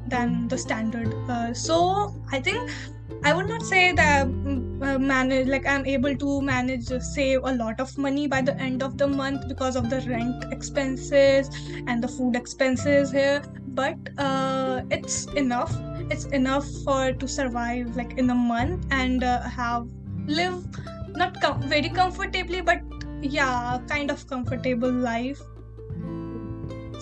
than 0.08 0.48
the 0.48 0.58
standard. 0.58 1.14
Uh, 1.28 1.54
so 1.54 2.14
I 2.32 2.40
think 2.40 2.70
I 3.24 3.32
would 3.32 3.48
not 3.48 3.62
say 3.62 3.92
that 3.92 4.26
mm, 4.26 4.82
uh, 4.82 4.98
manage 4.98 5.46
like 5.46 5.66
I'm 5.66 5.86
able 5.86 6.16
to 6.16 6.42
manage 6.42 6.90
uh, 6.92 7.00
save 7.00 7.40
a 7.44 7.54
lot 7.54 7.80
of 7.80 7.96
money 7.98 8.26
by 8.26 8.42
the 8.42 8.56
end 8.56 8.82
of 8.82 8.98
the 8.98 9.06
month 9.06 9.48
because 9.48 9.76
of 9.76 9.90
the 9.90 10.00
rent 10.08 10.44
expenses 10.52 11.50
and 11.86 12.02
the 12.02 12.08
food 12.08 12.36
expenses 12.36 13.10
here, 13.10 13.42
but 13.68 13.96
uh, 14.18 14.82
it's 14.90 15.26
enough 15.44 15.72
it's 16.10 16.24
enough 16.26 16.66
for 16.84 17.12
to 17.12 17.28
survive 17.28 17.96
like 17.96 18.18
in 18.18 18.30
a 18.30 18.34
month 18.34 18.84
and 18.90 19.22
uh, 19.22 19.40
have 19.42 19.88
live 20.26 20.64
not 21.16 21.40
com- 21.40 21.62
very 21.62 21.88
comfortably 21.88 22.60
but 22.60 22.80
yeah 23.22 23.78
kind 23.88 24.10
of 24.10 24.26
comfortable 24.26 24.90
life. 24.90 25.40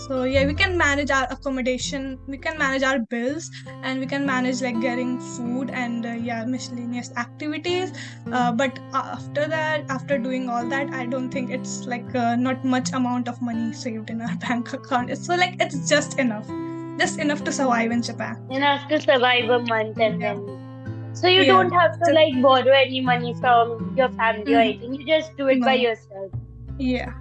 So 0.07 0.23
yeah 0.23 0.47
we 0.47 0.55
can 0.55 0.77
manage 0.79 1.11
our 1.11 1.27
accommodation 1.31 2.21
we 2.29 2.39
can 2.39 2.57
manage 2.57 2.83
our 2.85 3.01
bills 3.01 3.51
and 3.83 3.99
we 3.99 4.07
can 4.07 4.25
manage 4.25 4.63
like 4.63 4.81
getting 4.81 5.19
food 5.19 5.71
and 5.71 6.07
uh, 6.07 6.11
yeah 6.11 6.45
miscellaneous 6.45 7.11
activities. 7.17 7.93
Uh, 8.31 8.53
but 8.53 8.79
after 8.93 9.49
that 9.49 9.85
after 9.89 10.19
doing 10.19 10.49
all 10.49 10.69
that 10.69 10.91
i 10.93 11.05
don't 11.07 11.31
think 11.31 11.51
it's 11.51 11.87
like 11.87 12.15
uh, 12.15 12.37
not 12.37 12.65
much 12.65 12.93
amount 12.93 13.27
of 13.27 13.43
money 13.43 13.73
saved 13.73 14.11
in 14.11 14.21
our 14.21 14.37
bank 14.49 14.73
account. 14.73 15.17
So 15.19 15.35
like 15.35 15.57
it's 15.61 15.89
just 15.89 16.19
enough 16.19 16.49
just 16.99 17.19
enough 17.19 17.45
to 17.45 17.53
survive 17.53 17.91
in 17.91 18.03
Japan. 18.03 18.37
Enough 18.51 18.89
to 18.89 19.01
survive 19.01 19.49
a 19.49 19.61
month 19.61 19.99
and 19.99 20.21
yeah. 20.21 20.35
then. 20.35 21.15
So 21.15 21.27
you 21.27 21.43
yeah. 21.43 21.53
don't 21.53 21.71
have 21.71 21.99
to 21.99 22.13
like 22.13 22.41
borrow 22.43 22.73
any 22.73 23.01
money 23.01 23.35
from 23.35 23.95
your 23.97 24.09
family 24.11 24.45
mm-hmm. 24.45 24.55
or 24.55 24.61
anything. 24.61 24.95
You 24.95 25.07
just 25.07 25.37
do 25.37 25.49
it 25.49 25.59
no. 25.59 25.67
by 25.67 25.75
yourself. 25.75 26.31
Yeah. 26.79 27.13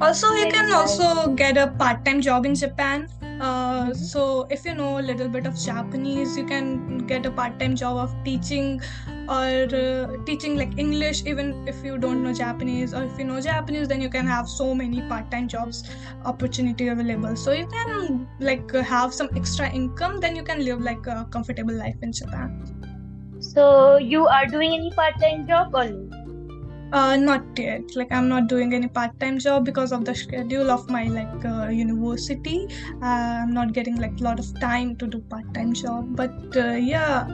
Also, 0.00 0.32
you 0.34 0.50
can 0.50 0.70
also 0.72 1.32
get 1.32 1.56
a 1.56 1.68
part-time 1.68 2.20
job 2.20 2.44
in 2.44 2.54
Japan. 2.54 3.08
Uh, 3.42 3.92
so 3.92 4.46
if 4.50 4.64
you 4.64 4.72
know 4.72 4.98
a 5.00 5.02
little 5.02 5.28
bit 5.28 5.46
of 5.46 5.56
Japanese, 5.60 6.36
you 6.36 6.44
can 6.46 6.98
get 7.08 7.26
a 7.26 7.30
part-time 7.30 7.74
job 7.74 7.96
of 7.96 8.14
teaching 8.24 8.80
or 9.28 9.66
uh, 9.78 10.16
teaching 10.26 10.56
like 10.56 10.78
english 10.78 11.24
even 11.26 11.66
if 11.66 11.84
you 11.84 11.98
don't 11.98 12.22
know 12.22 12.32
japanese. 12.32 12.94
Or 12.94 13.02
if 13.02 13.18
you 13.18 13.24
know 13.24 13.40
japanese 13.40 13.88
then 13.88 14.00
you 14.00 14.08
can 14.08 14.26
have 14.26 14.48
so 14.48 14.74
many 14.74 15.02
part-time 15.08 15.48
jobs 15.48 15.82
opportunity 16.24 16.88
available. 16.88 17.34
So 17.34 17.52
you 17.52 17.66
can 17.66 18.28
like 18.38 18.72
have 18.72 19.12
some 19.12 19.28
extra 19.34 19.68
income 19.70 20.20
then 20.20 20.36
you 20.36 20.44
can 20.44 20.64
live 20.64 20.80
like 20.80 21.06
a 21.08 21.26
comfortable 21.30 21.74
life 21.74 21.96
in 22.02 22.12
japan. 22.12 23.38
So 23.40 23.96
you 23.96 24.28
are 24.28 24.46
doing 24.46 24.72
any 24.72 24.92
part-time 24.92 25.48
job 25.48 25.74
or? 25.74 26.21
Uh, 26.92 27.16
not 27.16 27.58
yet. 27.58 27.96
Like 27.96 28.12
I'm 28.12 28.28
not 28.28 28.48
doing 28.48 28.74
any 28.74 28.86
part-time 28.86 29.38
job 29.38 29.64
because 29.64 29.92
of 29.92 30.04
the 30.04 30.14
schedule 30.14 30.70
of 30.70 30.90
my 30.90 31.04
like 31.04 31.44
uh, 31.44 31.68
university. 31.68 32.68
Uh, 33.00 33.40
I'm 33.42 33.54
not 33.54 33.72
getting 33.72 33.96
like 33.96 34.20
a 34.20 34.24
lot 34.24 34.38
of 34.38 34.60
time 34.60 34.96
to 34.96 35.06
do 35.06 35.20
part-time 35.20 35.72
job. 35.72 36.14
But 36.14 36.54
uh, 36.54 36.72
yeah, 36.74 37.26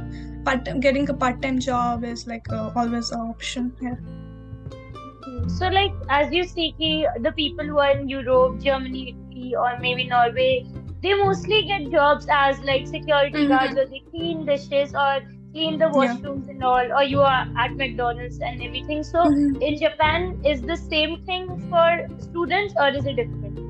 part 0.44 0.68
getting 0.80 1.08
a 1.10 1.14
part-time 1.14 1.58
job 1.58 2.04
is 2.04 2.26
like 2.26 2.50
uh, 2.52 2.70
always 2.76 3.10
an 3.10 3.20
option 3.20 3.72
yeah 3.80 3.96
so 5.58 5.68
like 5.68 5.92
as 6.08 6.32
you 6.32 6.44
see 6.44 6.74
the 7.20 7.32
people 7.32 7.64
who 7.64 7.78
are 7.78 7.90
in 7.96 8.08
europe 8.08 8.60
germany 8.60 9.16
or 9.56 9.78
maybe 9.80 10.04
norway 10.04 10.66
they 11.02 11.14
mostly 11.14 11.62
get 11.64 11.90
jobs 11.90 12.26
as 12.30 12.60
like 12.60 12.86
security 12.86 13.38
mm-hmm. 13.38 13.48
guards 13.48 13.76
or 13.76 13.86
they 13.86 14.02
clean 14.10 14.44
dishes 14.46 14.94
or 14.94 15.20
clean 15.58 15.78
the 15.78 15.90
washrooms 15.98 16.46
yeah. 16.46 16.52
and 16.54 16.64
all 16.72 16.92
or 16.98 17.04
you 17.12 17.22
are 17.28 17.44
at 17.66 17.78
mcdonald's 17.82 18.38
and 18.50 18.66
everything 18.70 19.02
so 19.12 19.24
mm-hmm. 19.24 19.62
in 19.68 19.78
japan 19.84 20.28
is 20.54 20.62
the 20.74 20.76
same 20.76 21.16
thing 21.30 21.48
for 21.70 21.88
students 22.26 22.84
or 22.84 22.88
is 23.00 23.10
it 23.12 23.16
different 23.22 23.67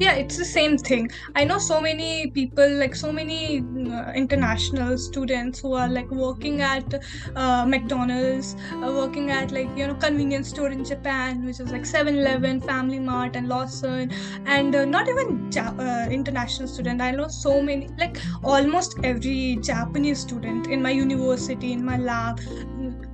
yeah 0.00 0.14
it's 0.14 0.36
the 0.38 0.44
same 0.44 0.78
thing. 0.78 1.10
I 1.34 1.44
know 1.44 1.58
so 1.58 1.80
many 1.80 2.30
people 2.30 2.68
like 2.78 2.94
so 2.94 3.12
many 3.12 3.58
uh, 3.60 4.12
international 4.12 4.96
students 4.98 5.60
who 5.60 5.74
are 5.74 5.88
like 5.88 6.10
working 6.10 6.62
at 6.62 6.94
uh, 7.36 7.66
mcdonald's 7.66 8.56
uh, 8.72 8.90
working 9.00 9.30
at 9.30 9.52
like 9.52 9.68
you 9.76 9.86
know 9.86 9.94
convenience 9.94 10.48
store 10.48 10.70
in 10.70 10.84
japan 10.84 11.44
which 11.44 11.60
is 11.60 11.70
like 11.70 11.84
7-eleven 11.84 12.60
family 12.62 12.98
mart 12.98 13.36
and 13.36 13.48
lawson. 13.48 14.10
And 14.46 14.74
uh, 14.74 14.84
not 14.86 15.08
even 15.08 15.50
ja- 15.52 15.74
uh, 15.78 16.08
international 16.10 16.68
student. 16.68 17.00
I 17.02 17.10
know 17.10 17.28
so 17.28 17.60
many 17.62 17.88
like 17.98 18.18
almost 18.42 18.98
every 19.02 19.56
japanese 19.62 20.20
student 20.20 20.66
in 20.66 20.82
my 20.82 20.90
university 20.90 21.72
in 21.72 21.84
my 21.84 21.98
lab 21.98 22.40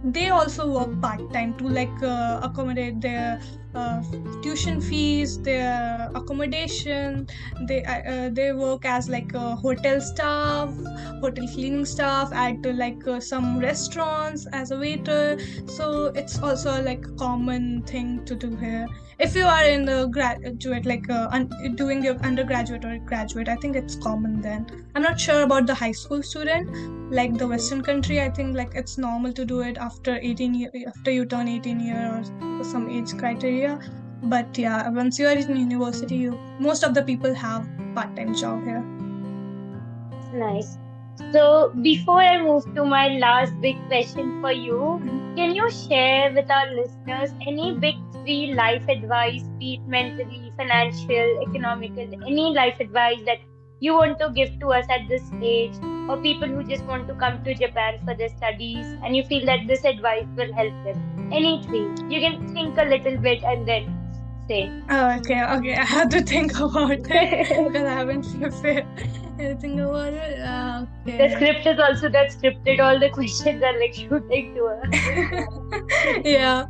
they 0.04 0.28
also 0.30 0.70
work 0.70 1.00
part-time 1.00 1.56
to 1.58 1.68
like 1.68 2.02
uh, 2.02 2.40
accommodate 2.42 3.00
their 3.00 3.40
uh, 3.76 4.02
tuition 4.42 4.80
fees, 4.80 5.40
their 5.42 6.10
accommodation. 6.14 7.26
They 7.68 7.84
uh, 7.84 8.00
uh, 8.12 8.28
they 8.30 8.52
work 8.52 8.84
as 8.84 9.08
like 9.08 9.34
a 9.34 9.56
hotel 9.56 10.00
staff, 10.00 10.70
hotel 11.20 11.46
cleaning 11.54 11.84
staff 11.84 12.32
at 12.32 12.64
uh, 12.66 12.72
like 12.72 13.06
uh, 13.06 13.20
some 13.20 13.58
restaurants 13.58 14.46
as 14.52 14.70
a 14.70 14.78
waiter. 14.78 15.38
So 15.66 16.06
it's 16.14 16.38
also 16.42 16.82
like 16.82 17.04
a 17.06 17.12
common 17.12 17.82
thing 17.82 18.24
to 18.24 18.34
do 18.34 18.56
here. 18.56 18.86
If 19.18 19.34
you 19.34 19.46
are 19.46 19.64
in 19.64 19.84
the 19.86 20.06
graduate, 20.06 20.84
like 20.84 21.08
uh, 21.08 21.28
un- 21.30 21.74
doing 21.74 22.04
your 22.04 22.16
undergraduate 22.16 22.84
or 22.84 22.98
graduate, 22.98 23.48
I 23.48 23.56
think 23.56 23.74
it's 23.74 23.96
common 23.96 24.40
then. 24.42 24.66
I'm 24.94 25.02
not 25.02 25.18
sure 25.18 25.42
about 25.42 25.66
the 25.66 25.74
high 25.74 25.92
school 25.92 26.22
student, 26.22 27.12
like 27.12 27.36
the 27.38 27.48
Western 27.48 27.82
country. 27.82 28.20
I 28.20 28.30
think 28.30 28.56
like 28.56 28.74
it's 28.74 28.98
normal 28.98 29.32
to 29.32 29.44
do 29.44 29.60
it 29.60 29.78
after 29.78 30.18
18 30.20 30.54
year, 30.54 30.70
after 30.86 31.10
you 31.10 31.24
turn 31.24 31.48
18 31.48 31.80
year 31.80 32.22
or 32.40 32.64
some 32.64 32.90
age 32.90 33.16
criteria 33.16 33.78
but 34.22 34.56
yeah 34.58 34.88
once 34.88 35.18
you 35.18 35.26
are 35.26 35.32
in 35.32 35.56
university 35.56 36.16
you 36.16 36.38
most 36.58 36.82
of 36.82 36.94
the 36.94 37.02
people 37.02 37.34
have 37.34 37.68
part-time 37.94 38.34
job 38.34 38.64
here 38.64 38.82
nice 40.32 40.78
so 41.32 41.72
before 41.82 42.20
i 42.20 42.40
move 42.40 42.64
to 42.74 42.84
my 42.84 43.08
last 43.18 43.60
big 43.60 43.76
question 43.88 44.40
for 44.40 44.52
you 44.52 45.00
can 45.36 45.54
you 45.54 45.70
share 45.70 46.32
with 46.32 46.50
our 46.50 46.68
listeners 46.74 47.32
any 47.46 47.72
big 47.78 47.96
three 48.26 48.54
life 48.54 48.88
advice, 48.88 49.42
be 49.58 49.74
it 49.74 49.86
mentally, 49.86 50.52
financial, 50.56 51.42
economical, 51.46 52.08
any 52.26 52.54
life 52.54 52.80
advice 52.80 53.20
that 53.26 53.38
you 53.80 53.92
want 53.92 54.18
to 54.18 54.30
give 54.30 54.58
to 54.60 54.72
us 54.72 54.86
at 54.88 55.06
this 55.08 55.26
stage, 55.26 55.74
or 56.08 56.16
people 56.16 56.48
who 56.48 56.64
just 56.64 56.84
want 56.84 57.06
to 57.08 57.14
come 57.14 57.44
to 57.44 57.54
Japan 57.54 58.00
for 58.04 58.14
their 58.14 58.30
studies 58.30 58.86
and 59.04 59.14
you 59.14 59.24
feel 59.24 59.44
that 59.44 59.66
this 59.66 59.84
advice 59.84 60.26
will 60.36 60.52
help 60.54 60.72
them? 60.84 61.30
Any 61.32 61.62
three. 61.64 61.86
You 62.08 62.20
can 62.20 62.48
think 62.54 62.78
a 62.78 62.84
little 62.84 63.18
bit 63.18 63.42
and 63.44 63.68
then 63.68 63.92
say. 64.48 64.72
Oh, 64.88 65.10
okay, 65.18 65.44
okay. 65.44 65.74
I 65.84 65.84
have 65.84 66.08
to 66.10 66.22
think 66.22 66.58
about 66.58 66.92
it 66.92 67.02
because 67.02 67.82
I 67.82 67.92
haven't 67.92 69.22
anything 69.38 69.80
about 69.80 70.12
it. 70.12 70.40
Uh, 70.40 70.86
okay. 71.02 71.16
The 71.18 71.34
script 71.34 71.66
is 71.66 71.78
also 71.78 72.08
that 72.08 72.30
scripted. 72.30 72.80
All 72.80 72.98
the 72.98 73.10
questions 73.10 73.62
are 73.62 73.78
like 73.78 73.94
shooting 73.94 74.54
to 74.54 74.64
us. 74.66 76.24
yeah. 76.24 76.66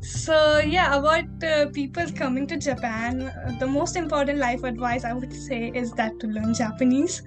So 0.00 0.58
yeah, 0.60 0.96
about 0.96 1.44
uh, 1.44 1.66
people 1.70 2.06
coming 2.12 2.46
to 2.48 2.56
Japan, 2.56 3.32
the 3.58 3.66
most 3.66 3.96
important 3.96 4.38
life 4.38 4.64
advice 4.64 5.04
I 5.04 5.12
would 5.12 5.32
say 5.32 5.72
is 5.74 5.92
that 5.92 6.18
to 6.20 6.26
learn 6.26 6.54
Japanese 6.54 7.22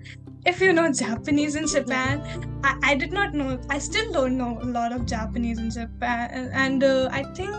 if 0.45 0.61
you 0.61 0.73
know 0.73 0.91
Japanese 0.91 1.55
in 1.55 1.67
Japan, 1.67 2.21
I, 2.63 2.77
I 2.83 2.95
did 2.95 3.11
not 3.11 3.33
know, 3.33 3.59
I 3.69 3.79
still 3.79 4.11
don't 4.11 4.37
know 4.37 4.59
a 4.61 4.65
lot 4.65 4.91
of 4.91 5.05
Japanese 5.05 5.57
in 5.57 5.71
Japan. 5.71 6.51
And 6.53 6.83
uh, 6.83 7.09
I 7.11 7.23
think 7.33 7.55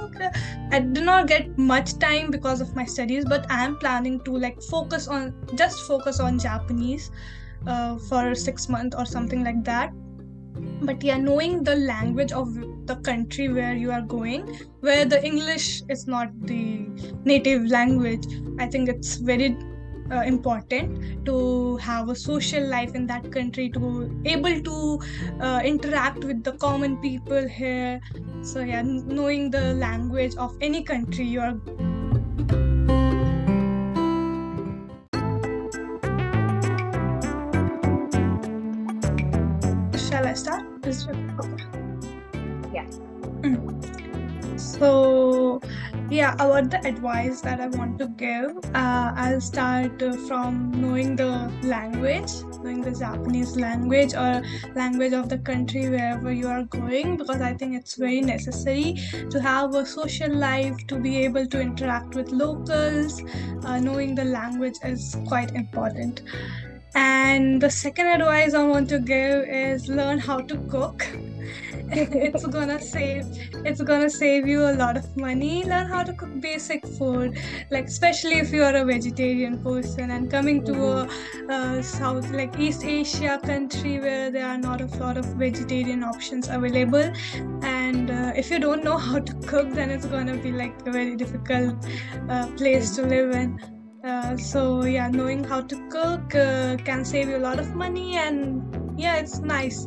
I 0.70 0.78
did 0.78 1.04
not 1.04 1.26
get 1.26 1.58
much 1.58 1.98
time 1.98 2.30
because 2.30 2.60
of 2.60 2.74
my 2.76 2.84
studies, 2.84 3.24
but 3.24 3.50
I 3.50 3.64
am 3.64 3.76
planning 3.78 4.20
to 4.24 4.36
like 4.36 4.62
focus 4.62 5.08
on, 5.08 5.34
just 5.56 5.80
focus 5.82 6.20
on 6.20 6.38
Japanese 6.38 7.10
uh, 7.66 7.98
for 8.08 8.34
six 8.34 8.68
months 8.68 8.96
or 8.96 9.04
something 9.04 9.42
like 9.42 9.64
that. 9.64 9.92
But 10.80 11.02
yeah, 11.02 11.18
knowing 11.18 11.64
the 11.64 11.76
language 11.76 12.32
of 12.32 12.54
the 12.86 12.96
country 12.96 13.48
where 13.48 13.74
you 13.74 13.90
are 13.90 14.00
going, 14.00 14.60
where 14.80 15.04
the 15.04 15.22
English 15.24 15.82
is 15.88 16.06
not 16.06 16.28
the 16.46 16.86
native 17.24 17.66
language, 17.66 18.26
I 18.58 18.66
think 18.66 18.88
it's 18.88 19.16
very 19.16 19.56
uh, 20.10 20.22
important 20.26 21.24
to 21.26 21.76
have 21.78 22.08
a 22.08 22.14
social 22.14 22.66
life 22.66 22.94
in 22.94 23.06
that 23.06 23.30
country 23.32 23.68
to 23.70 24.10
able 24.24 24.60
to 24.60 25.00
uh, 25.40 25.60
interact 25.64 26.24
with 26.24 26.44
the 26.44 26.52
common 26.52 26.96
people 26.98 27.46
here. 27.48 28.00
So 28.42 28.60
yeah 28.60 28.82
knowing 28.82 29.50
the 29.50 29.74
language 29.74 30.34
of 30.36 30.56
any 30.60 30.82
country 30.82 31.24
you 31.24 31.40
are 31.40 31.56
shall 39.98 40.26
i 40.26 40.34
start? 40.34 40.62
Yeah. 42.72 42.86
Mm. 43.42 44.60
so 44.60 45.25
yeah 46.16 46.34
about 46.34 46.70
the 46.70 46.80
advice 46.88 47.40
that 47.40 47.60
i 47.60 47.66
want 47.78 47.98
to 47.98 48.06
give 48.24 48.50
uh, 48.74 49.12
i'll 49.24 49.40
start 49.40 50.02
uh, 50.02 50.12
from 50.28 50.72
knowing 50.80 51.14
the 51.16 51.30
language 51.62 52.32
knowing 52.62 52.80
the 52.80 52.94
japanese 52.98 53.56
language 53.56 54.14
or 54.14 54.42
language 54.74 55.12
of 55.12 55.28
the 55.28 55.38
country 55.50 55.88
wherever 55.90 56.32
you 56.32 56.48
are 56.48 56.64
going 56.64 57.16
because 57.16 57.40
i 57.40 57.52
think 57.52 57.76
it's 57.80 57.96
very 57.96 58.20
necessary 58.20 58.94
to 59.30 59.40
have 59.40 59.74
a 59.74 59.84
social 59.84 60.34
life 60.34 60.86
to 60.86 60.98
be 60.98 61.18
able 61.18 61.46
to 61.46 61.60
interact 61.60 62.14
with 62.14 62.30
locals 62.30 63.22
uh, 63.66 63.78
knowing 63.78 64.14
the 64.14 64.24
language 64.24 64.76
is 64.84 65.16
quite 65.26 65.52
important. 65.52 66.22
And 66.94 67.60
the 67.60 67.70
second 67.70 68.06
advice 68.06 68.54
i 68.54 68.64
want 68.64 68.88
to 68.88 68.98
give 68.98 69.48
is 69.48 69.88
learn 69.88 70.18
how 70.18 70.40
to 70.40 70.56
cook 70.70 71.06
it's 71.92 72.44
gonna 72.46 72.80
save 72.80 73.24
it's 73.64 73.80
gonna 73.80 74.10
save 74.10 74.46
you 74.48 74.62
a 74.68 74.72
lot 74.72 74.96
of 74.96 75.16
money. 75.16 75.64
Learn 75.64 75.86
how 75.86 76.02
to 76.02 76.12
cook 76.12 76.40
basic 76.40 76.84
food 76.84 77.38
like 77.70 77.84
especially 77.84 78.38
if 78.38 78.52
you 78.52 78.64
are 78.64 78.74
a 78.74 78.84
vegetarian 78.84 79.62
person. 79.62 80.10
And 80.10 80.28
coming 80.28 80.64
to 80.64 80.74
a, 80.84 81.08
a 81.48 81.82
south 81.84 82.28
like 82.30 82.58
east 82.58 82.82
asia 82.84 83.38
country 83.42 84.00
where 84.00 84.32
there 84.32 84.46
are 84.46 84.58
not 84.58 84.80
a 84.80 84.86
lot 84.98 85.16
of 85.16 85.26
vegetarian 85.26 86.02
options 86.02 86.48
available. 86.48 87.12
And 87.62 88.10
uh, 88.10 88.32
if 88.34 88.50
you 88.50 88.58
don't 88.58 88.82
know 88.82 88.98
how 88.98 89.20
to 89.20 89.34
cook 89.46 89.70
then 89.70 89.90
it's 89.90 90.06
gonna 90.06 90.36
be 90.36 90.50
like 90.50 90.74
a 90.88 90.90
very 90.90 91.14
difficult 91.14 91.76
uh, 92.28 92.48
place 92.56 92.96
to 92.96 93.02
live 93.02 93.30
in. 93.30 93.60
Uh, 94.04 94.36
so 94.36 94.84
yeah 94.84 95.08
knowing 95.08 95.44
how 95.44 95.60
to 95.60 95.88
cook 95.88 96.34
uh, 96.34 96.76
can 96.84 97.04
save 97.04 97.28
you 97.28 97.36
a 97.36 97.44
lot 97.50 97.60
of 97.60 97.76
money. 97.76 98.16
And 98.16 98.98
yeah 98.98 99.16
it's 99.16 99.38
nice 99.38 99.86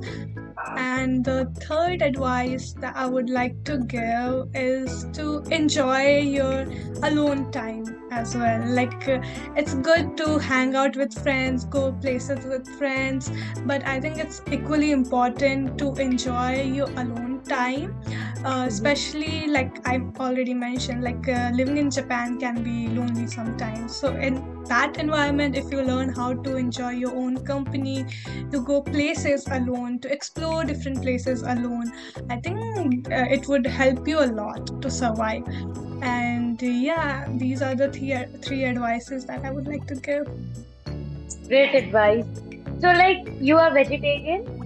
and 0.75 1.23
the 1.25 1.51
third 1.61 2.01
advice 2.01 2.73
that 2.73 2.95
I 2.95 3.05
would 3.05 3.29
like 3.29 3.63
to 3.65 3.77
give 3.79 4.49
is 4.53 5.05
to 5.13 5.43
enjoy 5.51 6.19
your 6.19 6.65
alone 7.03 7.51
time 7.51 7.85
as 8.11 8.35
well. 8.35 8.65
Like, 8.65 9.07
uh, 9.07 9.21
it's 9.55 9.73
good 9.75 10.17
to 10.17 10.37
hang 10.39 10.75
out 10.75 10.95
with 10.95 11.13
friends, 11.23 11.65
go 11.65 11.91
places 11.93 12.45
with 12.45 12.67
friends, 12.77 13.31
but 13.65 13.85
I 13.85 13.99
think 13.99 14.17
it's 14.17 14.41
equally 14.51 14.91
important 14.91 15.77
to 15.79 15.93
enjoy 15.95 16.61
your 16.63 16.89
alone 16.91 17.28
time, 17.45 17.95
uh, 18.43 18.65
especially 18.67 19.47
like 19.47 19.79
i've 19.87 20.17
already 20.19 20.53
mentioned, 20.53 21.03
like 21.03 21.27
uh, 21.27 21.51
living 21.53 21.77
in 21.77 21.89
Japan 21.91 22.39
can 22.39 22.63
be 22.63 22.87
lonely 22.87 23.27
sometimes. 23.27 23.95
So, 23.95 24.15
in 24.15 24.63
that 24.65 24.97
environment, 24.97 25.55
if 25.55 25.71
you 25.71 25.81
learn 25.81 26.09
how 26.09 26.33
to 26.33 26.55
enjoy 26.57 26.91
your 26.91 27.15
own 27.15 27.43
company, 27.45 28.05
to 28.51 28.61
go 28.63 28.81
places 28.81 29.47
alone, 29.47 29.99
to 29.99 30.11
explore 30.11 30.63
different 30.63 31.01
places 31.01 31.41
alone, 31.41 31.91
I 32.29 32.37
think 32.37 33.11
uh, 33.11 33.25
it 33.37 33.47
would 33.47 33.65
help 33.65 34.07
you 34.07 34.19
a 34.19 34.29
lot 34.41 34.81
to 34.81 34.89
survive. 34.91 35.43
And 36.01 36.61
yeah 36.61 37.27
these 37.37 37.61
are 37.61 37.75
the 37.75 37.91
three, 37.91 38.15
three 38.41 38.63
advices 38.65 39.25
that 39.25 39.43
i 39.43 39.51
would 39.51 39.67
like 39.67 39.85
to 39.87 39.95
give. 39.95 40.27
Great 41.47 41.75
advice. 41.75 42.25
So 42.81 42.87
like 42.91 43.27
you 43.39 43.57
are 43.57 43.73
vegetarian 43.73 44.58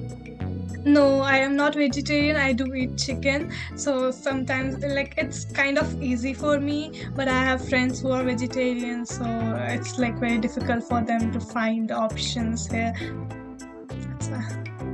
no 0.86 1.22
i 1.22 1.38
am 1.38 1.56
not 1.56 1.76
vegetarian 1.76 2.36
i 2.36 2.52
do 2.52 2.74
eat 2.74 2.98
chicken 2.98 3.52
so 3.76 4.12
sometimes 4.12 4.84
like 4.84 5.14
it's 5.18 5.46
kind 5.46 5.78
of 5.78 6.02
easy 6.02 6.34
for 6.34 6.60
me 6.60 7.04
but 7.16 7.28
i 7.28 7.42
have 7.50 7.68
friends 7.70 8.02
who 8.02 8.12
are 8.12 8.24
vegetarian 8.24 9.06
so 9.06 9.24
it's 9.70 9.98
like 9.98 10.18
very 10.20 10.38
difficult 10.38 10.84
for 10.84 11.02
them 11.02 11.32
to 11.32 11.40
find 11.40 11.92
options 11.92 12.68
here 12.70 12.94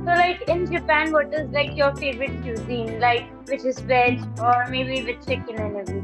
so 0.00 0.16
like 0.16 0.48
in 0.48 0.64
Japan, 0.72 1.12
what 1.12 1.32
is 1.34 1.50
like 1.50 1.76
your 1.76 1.94
favorite 1.94 2.40
cuisine? 2.42 2.98
Like 3.00 3.30
which 3.48 3.64
is 3.66 3.78
veg 3.80 4.18
or 4.40 4.66
maybe 4.70 5.04
with 5.04 5.24
chicken 5.26 5.56
and 5.56 5.76
everything? 5.76 5.99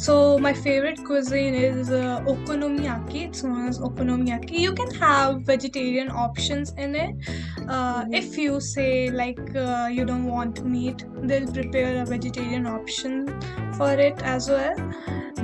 So 0.00 0.38
my 0.38 0.54
favorite 0.54 1.04
cuisine 1.04 1.54
is 1.54 1.90
uh, 1.90 2.20
okonomiyaki. 2.32 3.24
It's 3.28 3.42
known 3.42 3.68
as 3.68 3.78
okonomiyaki. 3.78 4.58
You 4.58 4.72
can 4.72 4.90
have 4.94 5.42
vegetarian 5.42 6.10
options 6.10 6.72
in 6.78 6.94
it. 6.94 7.14
Uh, 7.68 8.06
if 8.10 8.38
you 8.38 8.60
say 8.60 9.10
like 9.10 9.54
uh, 9.54 9.88
you 9.92 10.06
don't 10.06 10.24
want 10.24 10.64
meat, 10.64 11.04
they'll 11.22 11.52
prepare 11.52 12.02
a 12.02 12.06
vegetarian 12.06 12.66
option 12.66 13.26
for 13.76 13.92
it 13.92 14.22
as 14.22 14.48
well 14.48 14.74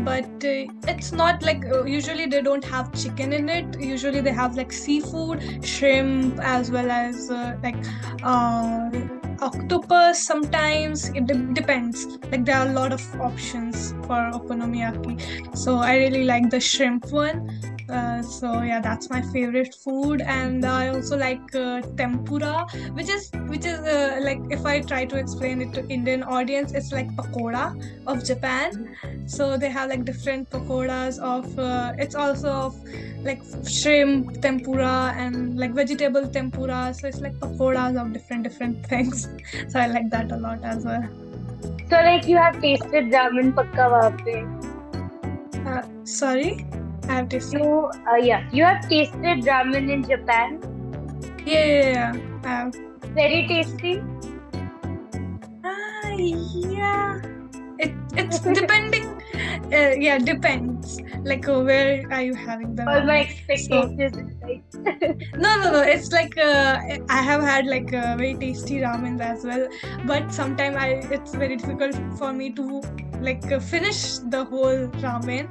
but 0.05 0.45
uh, 0.45 0.67
it's 0.93 1.11
not 1.13 1.43
like 1.43 1.65
uh, 1.67 1.83
usually 1.85 2.27
they 2.27 2.43
don't 2.43 2.65
have 2.65 2.93
chicken 2.95 3.33
in 3.33 3.49
it 3.49 3.81
usually 3.81 4.21
they 4.21 4.33
have 4.33 4.57
like 4.57 4.73
seafood 4.73 5.65
shrimp 5.65 6.39
as 6.41 6.71
well 6.71 6.91
as 6.91 7.31
uh, 7.31 7.57
like 7.63 7.77
octopus 9.41 10.23
sometimes 10.23 11.09
it 11.11 11.27
de- 11.27 11.53
depends. 11.53 12.07
Like 12.31 12.45
there 12.45 12.57
are 12.57 12.69
a 12.69 12.73
lot 12.73 12.93
of 12.93 13.03
options 13.21 13.93
for 14.07 14.31
okonomiyaki. 14.33 15.57
So 15.57 15.77
i 15.77 15.97
really 15.97 16.25
like 16.25 16.51
the 16.51 16.61
shrimp 16.61 17.13
one 17.13 17.51
uh, 17.89 18.23
so 18.23 18.63
yeah 18.63 18.81
that's 18.81 19.11
my 19.11 19.23
favorite 19.23 19.75
food. 19.75 20.21
And 20.21 20.65
i 20.65 20.89
also 20.89 21.17
like 21.17 21.55
uh, 21.55 21.83
tempura 21.97 22.67
which 22.93 23.09
is 23.09 23.31
which 23.47 23.65
is 23.65 23.79
uh, 23.79 24.19
like 24.23 24.41
if 24.51 24.65
i 24.67 24.81
try 24.81 25.05
to 25.05 25.17
explain 25.17 25.61
it 25.63 25.73
to 25.75 25.87
indian 25.89 26.23
audience 26.23 26.73
it's 26.73 26.93
like 26.93 27.09
pakoda 27.17 27.75
of 28.07 28.25
japan. 28.25 28.97
So 29.27 29.57
they 29.57 29.69
have 29.69 29.91
like 29.91 30.05
different 30.05 30.51
pakodas 30.51 31.19
of 31.19 31.59
uh, 31.59 31.93
it's 31.99 32.15
also 32.15 32.49
of 32.49 32.75
like 33.25 33.43
shrimp 33.69 34.41
tempura 34.41 35.15
and 35.17 35.59
like 35.59 35.73
vegetable 35.73 36.29
tempura. 36.29 36.95
So 36.95 37.09
it's 37.09 37.21
like 37.21 37.35
pakodas 37.35 38.01
of 38.01 38.13
different 38.13 38.45
different 38.45 38.87
things. 38.93 39.29
So 39.69 39.81
i 39.81 39.87
like 39.87 40.11
that 40.11 40.31
a 40.33 40.37
lot 40.37 40.65
as 40.65 40.85
well. 40.85 41.09
So 41.91 41.97
like 41.97 42.27
you 42.27 42.37
have 42.37 42.61
tasted 42.61 43.11
ramen 43.17 43.53
pakka 43.55 43.87
uh, 45.67 45.83
sorry 46.05 46.65
I 47.09 47.15
have 47.15 47.29
tasted. 47.29 47.61
You, 47.61 47.91
uh, 48.11 48.17
yeah, 48.17 48.49
you 48.53 48.65
have 48.65 48.89
tasted 48.89 49.45
ramen 49.47 49.91
in 49.91 50.03
Japan. 50.03 50.61
Yeah, 51.45 51.65
yeah, 51.65 51.91
yeah. 51.91 52.13
I 52.45 52.49
have. 52.49 52.75
Very 53.15 53.47
tasty. 53.47 54.03
Ah, 55.65 56.09
yeah. 56.19 57.21
It 57.79 57.93
it's 58.17 58.41
depending 58.41 59.17
uh, 59.73 59.95
yeah, 59.99 60.19
depends. 60.19 61.01
Like, 61.25 61.49
uh, 61.49 61.61
where 61.61 62.07
are 62.11 62.23
you 62.23 62.35
having 62.35 62.75
them? 62.75 62.89
All 62.89 63.03
my 63.05 63.21
expectations. 63.21 64.15
like, 64.43 64.63
No, 65.37 65.57
no, 65.61 65.73
no. 65.73 65.81
It's 65.83 66.13
like 66.13 66.37
uh, 66.39 66.79
I 67.09 67.23
have 67.23 67.43
had 67.43 67.67
like 67.67 67.93
uh, 67.93 68.17
very 68.17 68.35
tasty 68.35 68.77
ramen 68.77 69.21
as 69.21 69.45
well, 69.45 69.69
but 70.07 70.33
sometimes 70.33 70.77
I 70.77 70.89
it's 71.11 71.35
very 71.35 71.57
difficult 71.57 71.97
for 72.19 72.33
me 72.33 72.51
to 72.53 72.81
like 73.21 73.51
uh, 73.53 73.59
finish 73.59 74.19
the 74.19 74.45
whole 74.45 74.89
ramen 75.05 75.49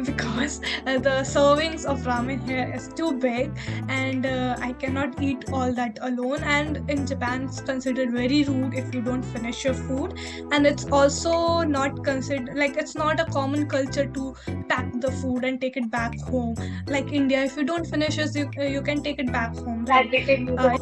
because 0.04 0.60
uh, 0.86 0.98
the 0.98 1.16
servings 1.30 1.84
of 1.84 2.00
ramen 2.00 2.42
here 2.46 2.72
is 2.74 2.88
too 2.88 3.12
big 3.18 3.50
and 3.88 4.26
uh, 4.26 4.56
I 4.60 4.72
cannot 4.72 5.22
eat 5.22 5.44
all 5.52 5.72
that 5.72 5.98
alone. 6.00 6.42
And 6.42 6.88
in 6.90 7.06
Japan, 7.06 7.44
it's 7.44 7.60
considered 7.60 8.12
very 8.12 8.44
rude 8.44 8.74
if 8.74 8.94
you 8.94 9.02
don't 9.02 9.22
finish 9.22 9.64
your 9.64 9.74
food, 9.74 10.18
and 10.52 10.66
it's 10.66 10.86
also 10.86 11.62
not 11.62 12.02
considered 12.04 12.56
like 12.56 12.76
it's 12.76 12.94
not 12.94 13.20
a 13.20 13.24
common 13.26 13.68
culture 13.68 14.06
to 14.06 14.34
pack 14.68 14.88
the 15.00 15.10
food 15.12 15.44
and 15.44 15.60
take 15.60 15.76
it 15.76 15.90
back 15.90 16.18
home. 16.20 16.54
Like 16.86 17.12
India, 17.12 17.42
if 17.44 17.56
you 17.56 17.64
don't 17.64 17.86
finish 17.86 18.18
it, 18.18 18.34
you, 18.34 18.50
you 18.62 18.82
can 18.82 19.02
take 19.02 19.18
it 19.18 19.32
back 19.32 19.54
home. 19.56 19.84
Right? 19.84 20.12
it 20.12 20.28
in 20.28 20.46
Japan 20.46 20.78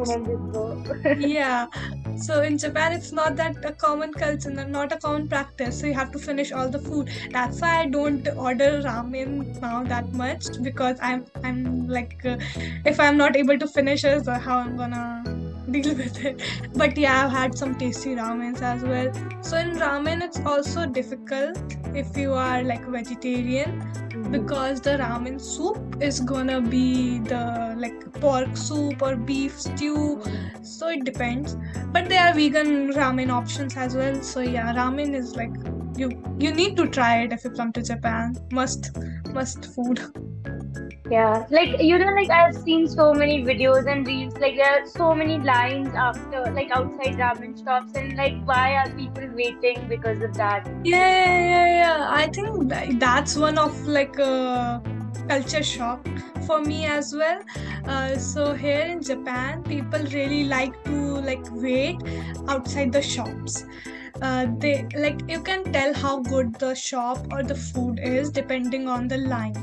and 1.04 1.22
yeah 1.22 1.66
so 2.16 2.42
in 2.42 2.58
japan 2.58 2.92
it's 2.92 3.12
not 3.12 3.36
that 3.36 3.56
a 3.64 3.72
common 3.72 4.12
culture 4.12 4.50
not 4.50 4.92
a 4.92 4.96
common 4.96 5.28
practice 5.28 5.80
so 5.80 5.86
you 5.86 5.94
have 5.94 6.10
to 6.10 6.17
finish 6.18 6.52
all 6.52 6.68
the 6.68 6.78
food. 6.78 7.10
That's 7.32 7.60
why 7.60 7.80
i 7.82 7.86
don't 7.86 8.28
order 8.36 8.82
ramen 8.82 9.60
now 9.60 9.82
that 9.84 10.12
much 10.12 10.46
because 10.62 10.98
i'm 11.00 11.24
i'm 11.44 11.88
like 11.88 12.24
uh, 12.24 12.36
if 12.84 13.00
i'm 13.00 13.16
not 13.16 13.36
able 13.36 13.58
to 13.58 13.66
finish 13.68 14.04
it 14.04 14.24
so 14.24 14.32
how 14.32 14.58
i'm 14.58 14.76
gonna 14.76 15.24
deal 15.70 15.94
with 15.94 16.24
it? 16.24 16.42
But 16.74 16.96
yeah 16.96 17.24
i've 17.26 17.30
had 17.32 17.56
some 17.58 17.76
tasty 17.78 18.14
ramens 18.14 18.62
as 18.62 18.82
well. 18.82 19.12
So 19.42 19.58
in 19.58 19.70
ramen 19.76 20.22
it's 20.22 20.40
also 20.40 20.86
difficult 20.86 21.58
if 21.94 22.16
you 22.16 22.32
are 22.32 22.62
like 22.62 22.84
vegetarian 22.86 23.82
because 24.30 24.80
the 24.80 24.90
ramen 25.00 25.40
soup 25.40 26.02
is 26.02 26.20
gonna 26.20 26.60
be 26.60 27.18
the 27.20 27.74
like 27.78 28.12
pork 28.20 28.56
soup 28.56 29.02
or 29.02 29.16
beef 29.16 29.60
stew. 29.60 30.22
So 30.62 30.88
it 30.88 31.04
depends. 31.04 31.56
But 31.92 32.08
there 32.08 32.28
are 32.28 32.34
vegan 32.34 32.92
ramen 32.92 33.30
options 33.30 33.76
as 33.76 33.94
well. 33.94 34.22
So 34.22 34.40
yeah 34.40 34.72
ramen 34.74 35.14
is 35.14 35.36
like 35.36 35.54
you 36.00 36.08
you 36.38 36.52
need 36.52 36.76
to 36.76 36.86
try 36.88 37.22
it 37.22 37.32
if 37.32 37.44
you 37.44 37.50
come 37.50 37.72
to 37.72 37.82
japan 37.82 38.34
must 38.52 38.90
must 39.38 39.64
food 39.74 40.00
Yeah, 41.10 41.46
like 41.50 41.80
you 41.80 41.98
know, 41.98 42.12
like 42.16 42.30
I've 42.30 42.54
seen 42.54 42.86
so 42.86 43.14
many 43.14 43.42
videos 43.42 43.90
and 43.90 44.06
reels. 44.06 44.34
Like 44.38 44.56
there 44.56 44.82
are 44.82 44.86
so 44.86 45.14
many 45.14 45.38
lines 45.38 45.88
after, 45.94 46.42
like 46.58 46.70
outside 46.70 47.16
ramen 47.22 47.54
shops, 47.64 47.94
and 47.94 48.14
like 48.16 48.36
why 48.44 48.74
are 48.74 48.90
people 48.90 49.28
waiting 49.34 49.88
because 49.88 50.20
of 50.22 50.34
that? 50.34 50.68
yeah 50.84 51.38
yeah 51.52 51.66
yeah 51.82 52.06
i 52.10 52.26
think 52.28 53.00
that's 53.00 53.36
one 53.36 53.58
of 53.58 53.74
like 53.86 54.18
a 54.18 54.82
culture 55.28 55.62
shock 55.62 56.06
for 56.46 56.60
me 56.60 56.86
as 56.86 57.12
well 57.14 57.40
uh, 57.86 58.16
so 58.16 58.54
here 58.54 58.84
in 58.94 59.02
japan 59.02 59.62
people 59.64 60.00
really 60.12 60.44
like 60.44 60.82
to 60.84 60.92
like 61.30 61.44
wait 61.52 62.00
outside 62.48 62.92
the 62.92 63.02
shops 63.02 63.64
uh, 64.22 64.46
they 64.58 64.86
like 64.96 65.20
you 65.28 65.40
can 65.42 65.64
tell 65.72 65.94
how 65.94 66.20
good 66.20 66.54
the 66.58 66.74
shop 66.74 67.26
or 67.30 67.42
the 67.42 67.54
food 67.54 68.00
is 68.02 68.30
depending 68.30 68.88
on 68.88 69.08
the 69.08 69.18
line 69.18 69.56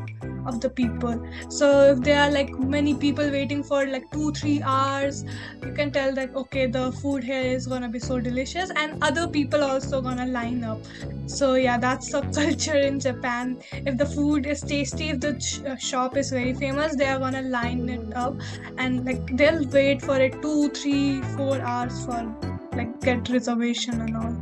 of 0.46 0.62
the 0.62 0.70
people. 0.70 1.20
So 1.50 1.92
if 1.94 2.02
there 2.02 2.22
are 2.22 2.32
like 2.32 2.52
many 2.60 2.94
people 2.94 3.30
waiting 3.30 3.64
for 3.64 3.86
like 3.86 4.10
two 4.12 4.32
three 4.32 4.62
hours 4.62 5.24
you 5.64 5.74
can 5.74 5.92
tell 5.92 6.14
that 6.14 6.36
okay 6.36 6.68
the 6.68 6.92
food 6.92 7.24
here 7.24 7.42
is 7.42 7.68
gonna 7.68 7.90
be 7.90 8.00
so 8.00 8.20
delicious 8.20 8.72
and 8.76 9.04
other 9.04 9.28
people 9.28 9.64
also 9.64 10.02
gonna 10.02 10.28
line 10.28 10.64
up. 10.64 10.80
So 11.26 11.56
yeah 11.56 11.78
that's 11.78 12.12
the 12.12 12.22
culture 12.34 12.78
in 12.78 13.00
japan. 13.00 13.62
If 13.72 13.98
the 13.98 14.06
food 14.06 14.46
is 14.46 14.62
tasty 14.62 15.10
if 15.10 15.20
the 15.20 15.34
uh, 15.68 15.76
shop 15.76 16.16
is 16.18 16.30
very 16.30 16.54
famous 16.54 16.96
they 16.96 17.08
are 17.08 17.20
gonna 17.20 17.42
line 17.42 17.90
it 17.90 18.16
up 18.16 18.36
and 18.78 19.06
like 19.06 19.36
they'll 19.36 19.68
wait 19.70 20.02
for 20.02 20.18
it 20.20 20.42
two 20.42 20.70
three 20.70 21.22
four 21.36 21.60
hours 21.62 22.06
for 22.06 22.55
like 22.76 23.00
get 23.02 23.30
reservation 23.30 24.02
and 24.02 24.16
all 24.18 24.36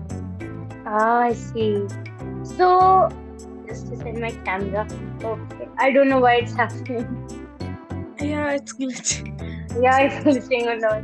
Ah, 0.86 1.21
I 1.23 1.34
see. 1.34 1.88
So 2.43 3.09
just 3.67 3.88
to 3.89 3.97
set 3.97 4.15
my 4.15 4.31
camera. 4.45 4.88
Okay, 5.23 5.67
I 5.77 5.91
don't 5.91 6.09
know 6.09 6.19
why 6.19 6.36
it's 6.38 6.55
happening. 6.55 7.07
yeah 8.19 8.51
it's 8.53 8.73
glitchy 8.73 9.23
Yeah, 9.75 9.99
it's 10.01 10.19
glitching 10.23 10.65
a 10.71 10.79
lot. 10.79 11.03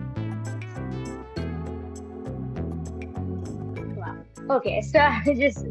Wow. 3.96 4.16
Okay, 4.50 4.82
so 4.82 5.00
I'll 5.02 5.36
just 5.36 5.66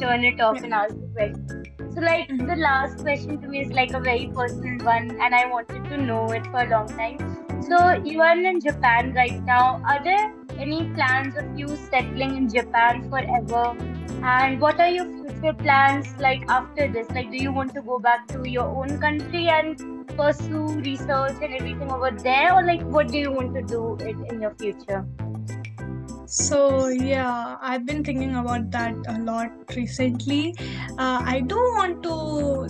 turn 0.00 0.24
it 0.24 0.40
off 0.40 0.58
Yeah. 0.58 0.64
and 0.64 0.74
ask 0.74 0.98
the 1.00 1.08
question. 1.14 1.64
So, 1.94 2.00
like, 2.00 2.30
Mhm. 2.30 2.46
the 2.46 2.56
last 2.56 3.00
question 3.00 3.38
to 3.40 3.48
me 3.48 3.60
is 3.62 3.72
like 3.72 3.92
a 3.94 4.00
very 4.00 4.30
personal 4.34 4.78
one, 4.84 5.10
and 5.20 5.34
I 5.34 5.46
wanted 5.46 5.88
to 5.90 5.96
know 5.98 6.30
it 6.32 6.46
for 6.50 6.62
a 6.62 6.68
long 6.68 6.94
time. 6.96 7.18
So, 7.60 7.80
you 8.04 8.20
are 8.22 8.38
in 8.52 8.60
Japan 8.60 9.12
right 9.14 9.38
now. 9.44 9.80
Are 9.84 10.02
there 10.02 10.26
any 10.58 10.88
plans 10.94 11.36
of 11.36 11.58
you 11.58 11.68
settling 11.68 12.36
in 12.36 12.48
Japan 12.48 13.08
forever? 13.10 13.76
And 14.22 14.60
what 14.60 14.78
are 14.78 14.88
your 14.88 15.04
future 15.04 15.52
plans 15.54 16.14
like 16.18 16.44
after 16.48 16.86
this? 16.86 17.10
Like, 17.10 17.30
do 17.30 17.36
you 17.36 17.52
want 17.52 17.74
to 17.74 17.82
go 17.82 17.98
back 17.98 18.28
to 18.28 18.48
your 18.48 18.66
own 18.66 19.00
country 19.00 19.48
and 19.48 20.06
pursue 20.16 20.78
research 20.80 21.36
and 21.42 21.54
everything 21.54 21.90
over 21.90 22.10
there, 22.10 22.54
or 22.54 22.62
like, 22.64 22.82
what 22.82 23.08
do 23.08 23.18
you 23.18 23.32
want 23.32 23.54
to 23.54 23.62
do 23.62 23.96
in, 23.96 24.24
in 24.26 24.40
your 24.40 24.54
future? 24.54 25.06
So 26.32 26.88
yeah, 26.88 27.58
I've 27.60 27.84
been 27.84 28.02
thinking 28.02 28.36
about 28.36 28.70
that 28.70 28.94
a 29.06 29.18
lot 29.18 29.50
recently. 29.76 30.54
Uh, 30.98 31.20
I 31.22 31.40
do 31.40 31.56
want 31.76 32.02
to 32.04 32.14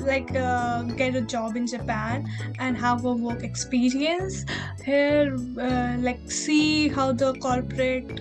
like 0.04 0.34
uh, 0.34 0.82
get 0.82 1.14
a 1.14 1.20
job 1.20 1.56
in 1.56 1.68
Japan 1.68 2.28
and 2.58 2.76
have 2.76 3.04
a 3.04 3.12
work 3.12 3.44
experience 3.44 4.44
here, 4.84 5.36
uh, 5.60 5.96
like 6.00 6.28
see 6.28 6.88
how 6.88 7.12
the 7.12 7.34
corporate 7.34 8.20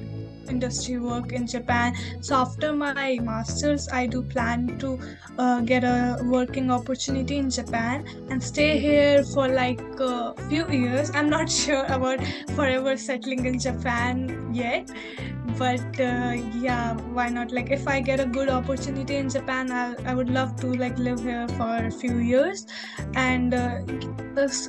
industry 0.51 0.99
work 0.99 1.31
in 1.31 1.47
Japan. 1.47 1.95
So 2.21 2.35
after 2.35 2.73
my 2.73 3.17
masters, 3.29 3.87
I 3.91 4.05
do 4.05 4.21
plan 4.21 4.77
to 4.79 4.99
uh, 5.37 5.61
get 5.61 5.83
a 5.83 6.19
working 6.23 6.69
opportunity 6.71 7.37
in 7.37 7.49
Japan 7.49 8.05
and 8.29 8.43
stay 8.43 8.79
here 8.79 9.23
for 9.33 9.47
like 9.47 9.81
a 9.99 10.35
few 10.49 10.67
years. 10.69 11.11
I'm 11.15 11.29
not 11.29 11.49
sure 11.61 11.85
about 11.85 12.19
forever 12.55 12.97
settling 12.97 13.45
in 13.45 13.59
Japan 13.59 14.53
yet 14.53 14.89
but 15.57 15.99
uh, 15.99 16.33
yeah 16.65 16.93
why 17.17 17.29
not? 17.29 17.51
Like 17.51 17.71
if 17.71 17.87
i 17.87 17.99
get 18.01 18.19
a 18.19 18.25
good 18.25 18.49
opportunity 18.49 19.15
in 19.15 19.29
japan 19.29 19.71
i 19.71 19.95
i 20.05 20.13
would 20.13 20.29
love 20.29 20.55
to 20.61 20.67
like 20.81 20.97
live 20.97 21.21
here 21.21 21.47
for 21.49 21.85
a 21.85 21.91
few 21.91 22.17
years. 22.17 22.65
And 23.15 23.53
uh, 23.53 23.79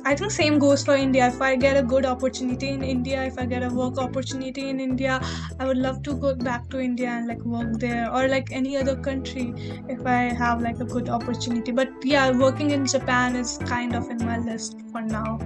i 0.05 0.15
think 0.15 0.31
same 0.31 0.59
goes 0.59 0.83
for 0.83 0.95
india. 0.95 1.27
If 1.27 1.41
i 1.41 1.55
get 1.55 1.77
a 1.77 1.83
good 1.83 2.05
opportunity 2.05 2.69
in 2.69 2.83
india 2.83 3.23
if 3.23 3.37
i 3.37 3.45
get 3.45 3.63
a 3.63 3.69
work 3.69 3.97
opportunity 3.97 4.69
in 4.69 4.79
india 4.79 5.19
i 5.59 5.65
would 5.65 5.77
love 5.77 6.01
to 6.03 6.15
go 6.25 6.35
back 6.35 6.69
to 6.69 6.79
india 6.79 7.09
and 7.09 7.27
like 7.27 7.43
work 7.55 7.79
there 7.79 8.11
or 8.11 8.27
like 8.27 8.51
any 8.51 8.77
other 8.77 8.95
country 8.95 9.53
if 9.87 10.05
i 10.05 10.19
have 10.43 10.61
like 10.61 10.79
a 10.79 10.85
good 10.85 11.09
opportunity. 11.09 11.71
But 11.71 11.89
yeah 12.03 12.31
working 12.31 12.71
in 12.71 12.85
japan 12.85 13.35
is 13.35 13.57
kind 13.65 13.95
of 13.95 14.09
in 14.09 14.25
my 14.25 14.37
list 14.37 14.77
for 14.91 15.01
now. 15.01 15.39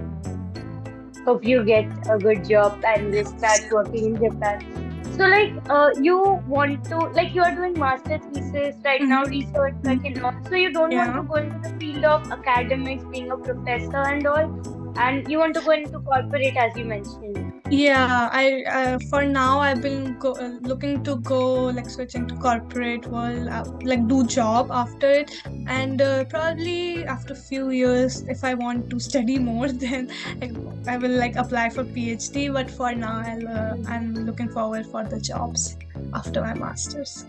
Hope 1.24 1.44
you 1.44 1.64
get 1.64 1.84
a 2.10 2.18
good 2.18 2.48
job 2.48 2.82
and 2.86 3.14
start 3.28 3.60
working 3.70 4.06
in 4.06 4.16
Japan. 4.16 4.77
So, 5.18 5.26
like, 5.26 5.52
uh, 5.68 5.90
you 5.96 6.18
want 6.46 6.84
to, 6.90 6.98
like, 7.18 7.34
you 7.34 7.42
are 7.42 7.54
doing 7.54 7.78
master 7.78 8.18
thesis 8.32 8.76
right 8.84 9.04
now, 9.04 9.24
research, 9.26 9.74
like, 9.82 10.04
and 10.04 10.18
all. 10.22 10.32
So, 10.48 10.54
you 10.56 10.72
don't 10.72 10.96
Yeah. 10.96 11.04
want 11.04 11.14
to 11.16 11.22
go 11.22 11.34
into 11.34 11.58
the 11.58 11.70
field 11.80 12.04
of 12.04 12.22
academics, 12.30 13.04
being 13.12 13.30
a 13.30 13.36
professor 13.36 14.04
and 14.14 14.26
all, 14.26 14.50
and 14.96 15.28
you 15.28 15.38
want 15.38 15.54
to 15.54 15.62
go 15.62 15.72
into 15.72 16.00
corporate, 16.00 16.56
as 16.56 16.76
you 16.76 16.84
mentioned. 16.84 17.47
Yeah, 17.70 18.30
I 18.32 18.62
uh, 18.64 18.98
for 19.10 19.24
now 19.26 19.58
I've 19.58 19.82
been 19.82 20.18
go, 20.18 20.32
uh, 20.32 20.56
looking 20.62 21.02
to 21.04 21.16
go 21.16 21.64
like 21.66 21.90
switching 21.90 22.26
to 22.28 22.34
corporate 22.36 23.06
world, 23.06 23.48
uh, 23.48 23.64
like 23.82 24.06
do 24.08 24.24
job 24.26 24.70
after 24.70 25.10
it, 25.10 25.30
and 25.66 26.00
uh, 26.00 26.24
probably 26.24 27.04
after 27.04 27.34
few 27.34 27.68
years, 27.70 28.22
if 28.22 28.42
I 28.42 28.54
want 28.54 28.88
to 28.90 28.98
study 29.08 29.38
more, 29.38 29.68
then 29.68 30.10
I, 30.40 30.50
I 30.86 30.96
will 30.96 31.18
like 31.18 31.36
apply 31.36 31.68
for 31.68 31.84
PhD. 31.84 32.50
But 32.52 32.70
for 32.70 32.94
now, 32.94 33.22
I'll, 33.26 33.46
uh, 33.48 33.76
I'm 33.86 34.14
looking 34.14 34.48
forward 34.48 34.86
for 34.86 35.04
the 35.04 35.20
jobs 35.20 35.76
after 36.14 36.40
my 36.40 36.54
masters. 36.54 37.26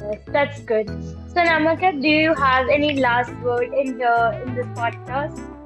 Yes, 0.00 0.20
that's 0.28 0.60
good. 0.62 0.88
So, 1.28 1.40
Anamika, 1.44 2.00
do 2.00 2.08
you 2.08 2.34
have 2.34 2.68
any 2.68 2.98
last 2.98 3.32
word 3.42 3.74
in 3.74 3.98
here 3.98 4.42
in 4.46 4.54
this 4.54 4.66
podcast? 4.68 5.59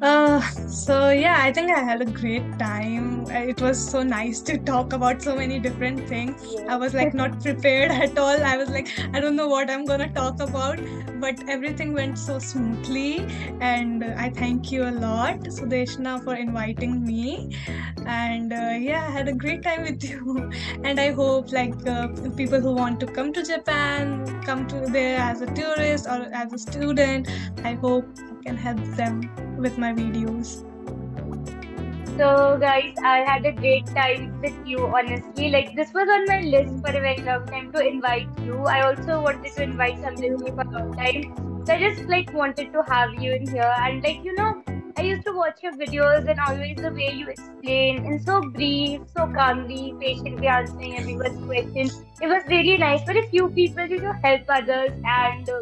Uh, 0.00 0.40
so 0.66 1.10
yeah, 1.10 1.36
I 1.42 1.52
think 1.52 1.70
I 1.70 1.80
had 1.80 2.00
a 2.00 2.06
great 2.06 2.58
time. 2.58 3.26
Uh, 3.26 3.40
It 3.52 3.60
was 3.60 3.78
so 3.78 4.02
nice 4.02 4.40
to 4.48 4.56
talk 4.56 4.94
about 4.94 5.20
so 5.20 5.34
many 5.36 5.58
different 5.58 6.08
things. 6.08 6.42
I 6.68 6.76
was 6.76 6.94
like 6.94 7.12
not 7.12 7.38
prepared 7.42 7.90
at 8.06 8.16
all. 8.16 8.42
I 8.52 8.56
was 8.56 8.70
like, 8.70 8.88
I 9.12 9.20
don't 9.20 9.36
know 9.36 9.48
what 9.48 9.68
I'm 9.68 9.84
gonna 9.84 10.08
talk 10.14 10.40
about, 10.40 10.80
but 11.20 11.42
everything 11.48 11.92
went 11.92 12.18
so 12.18 12.38
smoothly, 12.38 13.26
and 13.60 14.02
I 14.04 14.30
thank 14.30 14.72
you 14.72 14.84
a 14.88 14.94
lot, 15.06 15.40
Sudeshna, 15.58 16.24
for 16.24 16.34
inviting 16.34 17.04
me. 17.04 17.54
And 18.06 18.52
uh, 18.52 18.72
yeah, 18.88 19.04
I 19.06 19.10
had 19.10 19.28
a 19.28 19.32
great 19.34 19.62
time 19.62 19.82
with 19.82 20.02
you. 20.10 20.50
And 20.82 20.98
I 20.98 21.12
hope 21.12 21.52
like 21.52 21.74
uh, 21.86 22.08
people 22.36 22.60
who 22.60 22.72
want 22.72 23.00
to 23.00 23.06
come 23.06 23.32
to 23.34 23.42
Japan, 23.44 24.24
come 24.44 24.66
to 24.68 24.80
there 24.98 25.18
as 25.20 25.42
a 25.42 25.46
tourist 25.46 26.06
or 26.06 26.22
as 26.32 26.52
a 26.52 26.58
student. 26.58 27.28
I 27.64 27.74
hope 27.74 28.06
Can 28.44 28.56
help 28.56 28.82
them 28.96 29.30
with 29.58 29.78
my 29.78 29.92
videos. 29.92 30.64
So, 32.16 32.58
guys, 32.60 32.94
I 33.04 33.18
had 33.18 33.46
a 33.46 33.52
great 33.52 33.86
time 33.86 34.40
with 34.40 34.54
you, 34.66 34.86
honestly. 34.86 35.50
Like, 35.50 35.74
this 35.76 35.92
was 35.94 36.08
on 36.08 36.26
my 36.26 36.40
list 36.42 36.74
for 36.84 36.90
a 36.90 37.00
very 37.00 37.22
long 37.22 37.46
time 37.46 37.72
to 37.72 37.86
invite 37.86 38.28
you. 38.40 38.58
I 38.64 38.82
also 38.82 39.22
wanted 39.22 39.52
to 39.52 39.62
invite 39.62 39.96
Samriddhi 39.96 40.54
for 40.54 40.62
a 40.62 40.70
long 40.70 40.92
time. 40.94 41.64
So, 41.66 41.74
I 41.74 41.78
just 41.78 42.08
like 42.08 42.32
wanted 42.34 42.72
to 42.72 42.82
have 42.82 43.14
you 43.14 43.32
in 43.34 43.48
here. 43.48 43.72
And, 43.78 44.02
like, 44.02 44.22
you 44.24 44.34
know, 44.34 44.62
I 44.98 45.02
used 45.02 45.24
to 45.24 45.32
watch 45.32 45.62
your 45.62 45.72
videos, 45.72 46.28
and 46.28 46.38
always 46.40 46.76
the 46.76 46.92
way 46.92 47.10
you 47.14 47.28
explain 47.28 48.04
in 48.04 48.20
so 48.22 48.42
brief, 48.42 49.00
so 49.16 49.26
calmly, 49.28 49.94
patiently 49.98 50.46
answering 50.46 50.98
everyone's 50.98 51.42
questions. 51.46 52.02
It 52.20 52.26
was 52.26 52.42
really 52.48 52.76
nice. 52.76 53.02
Very 53.04 53.26
few 53.28 53.48
people, 53.48 53.86
you 53.86 54.00
know, 54.00 54.12
help 54.22 54.42
others, 54.48 54.90
and 55.04 55.48
uh, 55.48 55.60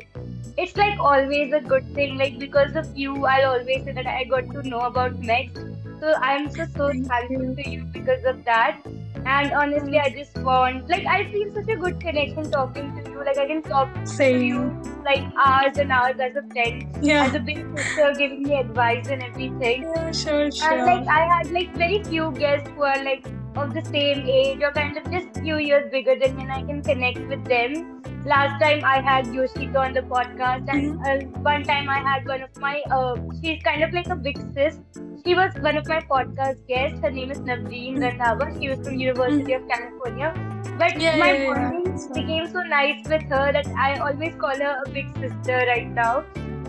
it's 0.57 0.77
like 0.77 0.99
always 0.99 1.53
a 1.53 1.61
good 1.61 1.93
thing. 1.95 2.19
Like, 2.19 2.39
because 2.39 2.77
of 2.77 2.97
you, 2.97 3.25
I'll 3.27 3.51
always 3.53 3.85
say 3.85 3.93
that 3.93 4.07
I 4.07 4.25
got 4.25 4.51
to 4.53 4.63
know 4.69 4.81
about 4.81 5.21
MEXT. 5.21 5.65
So 6.01 6.15
I'm 6.23 6.49
so 6.51 6.67
so 6.77 6.93
thankful 6.93 7.55
to 7.57 7.69
you 7.69 7.83
because 7.93 8.25
of 8.25 8.45
that. 8.45 8.81
And 9.27 9.53
honestly, 9.53 9.99
I 9.99 10.11
just 10.11 10.39
want 10.39 10.89
like 10.89 11.07
I 11.07 11.31
feel 11.33 11.53
such 11.53 11.69
a 11.69 11.77
good 11.77 12.01
connection 12.01 12.51
talking 12.51 12.95
to 12.97 13.11
you. 13.11 13.25
Like 13.25 13.37
I 13.37 13.47
can 13.47 13.63
talk 13.63 13.93
to 14.17 14.29
you 14.45 14.61
like 15.05 15.25
hours 15.45 15.77
and 15.79 15.91
hours 15.91 16.21
as 16.21 16.37
a 16.37 16.43
friend, 16.53 16.87
Yeah. 17.03 17.25
as 17.25 17.35
a 17.35 17.41
big 17.41 17.65
sister, 17.77 18.15
giving 18.17 18.43
me 18.45 18.55
advice 18.61 19.09
and 19.09 19.23
everything. 19.23 19.83
Yeah, 19.83 20.13
sure, 20.13 20.51
sure 20.53 20.73
And 20.73 20.87
like 20.87 21.09
I 21.09 21.27
had 21.35 21.51
like 21.51 21.75
very 21.77 22.03
few 22.05 22.31
guests 22.33 22.69
who 22.77 22.83
are 22.85 23.03
like 23.05 23.27
of 23.61 23.75
the 23.75 23.85
same 23.85 24.27
age 24.27 24.63
or 24.63 24.73
kind 24.73 24.97
of 24.97 25.11
just 25.11 25.41
few 25.41 25.59
years 25.59 25.91
bigger 25.91 26.17
than 26.19 26.37
me, 26.37 26.43
and 26.45 26.53
I 26.53 26.63
can 26.63 26.83
connect 26.83 27.19
with 27.35 27.45
them. 27.45 28.03
Last 28.25 28.61
time 28.61 28.85
I 28.85 29.01
had 29.01 29.27
Yoshika 29.27 29.77
on 29.87 29.93
the 29.95 30.03
podcast, 30.03 30.69
and 30.69 30.99
uh, 31.07 31.27
one 31.51 31.63
time 31.65 31.89
I 31.89 31.99
had 32.09 32.27
one 32.27 32.43
of 32.43 32.57
my 32.59 32.81
uh, 32.91 33.17
she's 33.43 33.63
kind 33.63 33.83
of 33.83 33.93
like 33.93 34.09
a 34.09 34.17
big 34.17 34.39
sis. 34.55 34.79
She 35.25 35.35
was 35.35 35.53
one 35.61 35.77
of 35.77 35.87
my 35.89 36.01
podcast 36.11 36.67
guests. 36.67 37.01
Her 37.01 37.11
name 37.11 37.31
is 37.31 37.41
Navreen 37.41 37.99
Randhawa. 38.05 38.49
She 38.61 38.69
was 38.69 38.81
from 38.87 38.99
University 38.99 39.53
of 39.55 39.69
California. 39.69 40.33
But 40.79 41.01
Yeah, 41.01 41.17
my 41.17 41.33
yeah, 41.33 41.73
yeah. 41.73 42.07
became 42.15 42.47
so 42.49 42.63
nice 42.63 43.07
with 43.09 43.23
her 43.35 43.53
that 43.53 43.67
I 43.87 43.97
always 43.99 44.35
call 44.37 44.57
her 44.67 44.83
a 44.85 44.89
big 44.91 45.09
sister 45.19 45.59
right 45.73 45.89
now. 45.91 46.25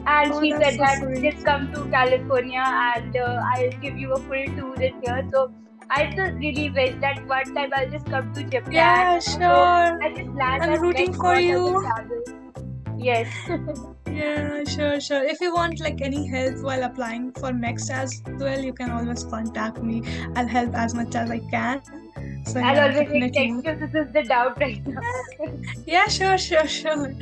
And 0.08 0.34
Oh, 0.34 0.42
she 0.42 0.52
said 0.52 0.74
so 0.74 0.78
that 0.84 0.98
sweet. 1.04 1.22
just 1.32 1.46
come 1.46 1.72
to 1.74 1.86
California 1.90 2.64
and 2.66 3.16
uh, 3.16 3.44
I'll 3.54 3.72
give 3.82 3.98
you 3.98 4.14
a 4.14 4.20
full 4.20 4.46
tour 4.58 4.82
in 4.82 5.02
here. 5.04 5.28
So 5.32 5.52
I 5.90 6.06
just 6.16 6.34
really 6.36 6.70
wish 6.70 6.96
that 7.02 7.26
one 7.28 7.54
time 7.56 7.72
I'll 7.74 7.90
just 7.90 8.06
come 8.06 8.32
to 8.34 8.44
Japan. 8.44 8.72
Yeah, 8.72 9.20
sure. 9.20 10.00
I 10.02 10.14
just 10.16 10.30
land 10.36 10.64
I'm 10.64 10.80
rooting 10.80 11.14
for 11.14 11.36
month 11.36 11.50
as 11.50 11.66
a 11.66 11.76
you. 11.76 11.84
Yes. 12.98 13.30
Yeah, 14.08 14.64
sure, 14.66 15.00
sure. 15.00 15.24
If 15.24 15.40
you 15.40 15.54
want 15.54 15.80
like 15.80 16.02
any 16.02 16.28
help 16.28 16.58
while 16.62 16.84
applying 16.84 17.32
for 17.34 17.52
MEXT 17.54 17.90
as 17.92 18.22
well, 18.28 18.60
you 18.60 18.74
can 18.74 18.92
always 18.92 19.24
contact 19.24 19.82
me. 19.82 20.04
I'll 20.36 20.48
help 20.48 20.74
as 20.76 20.94
much 20.94 21.16
as 21.16 21.30
I 21.32 21.40
can. 21.40 21.82
So 22.50 22.60
I'll 22.60 22.76
yeah, 22.76 23.06
always 23.06 23.32
text 23.32 23.40
you. 23.40 23.62
This 23.62 23.94
is 23.94 24.12
the 24.14 24.24
doubt 24.24 24.60
right 24.60 24.86
now. 24.88 25.02
Yeah, 25.86 26.08
sure, 26.08 26.38
sure, 26.38 26.68
sure. 26.68 27.14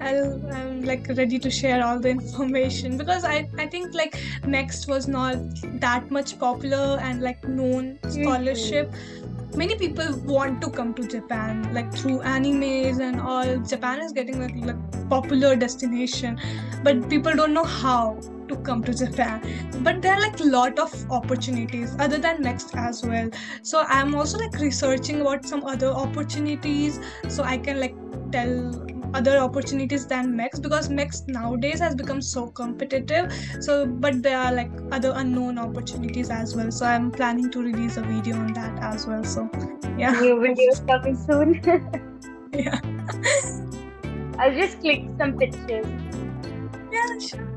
I'll, 0.00 0.52
I'm 0.52 0.84
like 0.84 1.08
ready 1.08 1.38
to 1.40 1.50
share 1.50 1.84
all 1.84 1.98
the 1.98 2.08
information 2.08 2.96
because 2.96 3.24
I, 3.24 3.48
I 3.58 3.66
think 3.66 3.94
like 3.94 4.14
MEXT 4.42 4.88
was 4.88 5.08
not 5.08 5.36
that 5.80 6.10
much 6.10 6.38
popular 6.38 6.98
and 7.00 7.20
like 7.20 7.46
known 7.48 7.98
mm-hmm. 7.98 8.22
scholarship. 8.22 8.92
Many 9.56 9.76
people 9.76 10.16
want 10.24 10.60
to 10.60 10.70
come 10.70 10.94
to 10.94 11.06
Japan 11.08 11.72
like 11.74 11.92
through 11.92 12.20
animes 12.20 13.00
and 13.00 13.20
all. 13.20 13.58
Japan 13.58 14.00
is 14.00 14.12
getting 14.12 14.40
like, 14.40 14.54
like 14.56 15.08
popular 15.10 15.56
destination, 15.56 16.38
but 16.84 17.08
people 17.08 17.34
don't 17.34 17.54
know 17.54 17.64
how 17.64 18.18
to 18.48 18.56
come 18.56 18.82
to 18.84 18.94
Japan. 18.94 19.40
But 19.82 20.02
there 20.02 20.14
are 20.14 20.20
like 20.20 20.40
a 20.40 20.44
lot 20.44 20.78
of 20.78 20.92
opportunities 21.10 21.94
other 21.98 22.18
than 22.18 22.42
MEXT 22.42 22.76
as 22.76 23.04
well. 23.04 23.30
So 23.62 23.84
I'm 23.86 24.14
also 24.14 24.38
like 24.38 24.58
researching 24.58 25.20
about 25.20 25.44
some 25.44 25.64
other 25.64 25.88
opportunities 25.88 27.00
so 27.28 27.42
I 27.42 27.58
can 27.58 27.80
like 27.80 27.94
tell 28.32 28.86
other 29.14 29.38
opportunities 29.38 30.06
than 30.06 30.36
MEXT 30.36 30.62
because 30.62 30.88
MEXT 30.88 31.28
nowadays 31.28 31.80
has 31.80 31.94
become 31.94 32.20
so 32.20 32.48
competitive. 32.48 33.32
So, 33.60 33.86
but 33.86 34.22
there 34.22 34.38
are 34.38 34.52
like 34.52 34.70
other 34.92 35.12
unknown 35.16 35.58
opportunities 35.58 36.30
as 36.30 36.54
well. 36.54 36.70
So, 36.70 36.86
I'm 36.86 37.10
planning 37.10 37.50
to 37.50 37.62
release 37.62 37.96
a 37.96 38.02
video 38.02 38.36
on 38.36 38.52
that 38.54 38.78
as 38.82 39.06
well. 39.06 39.24
So, 39.24 39.48
yeah, 39.96 40.12
New 40.20 40.36
videos 40.36 40.86
coming 40.86 41.16
soon. 41.16 41.60
yeah, 42.52 42.80
I'll 44.38 44.54
just 44.54 44.80
click 44.80 45.04
some 45.18 45.38
pictures. 45.38 45.86
yeah, 46.92 47.18
sure. 47.18 47.55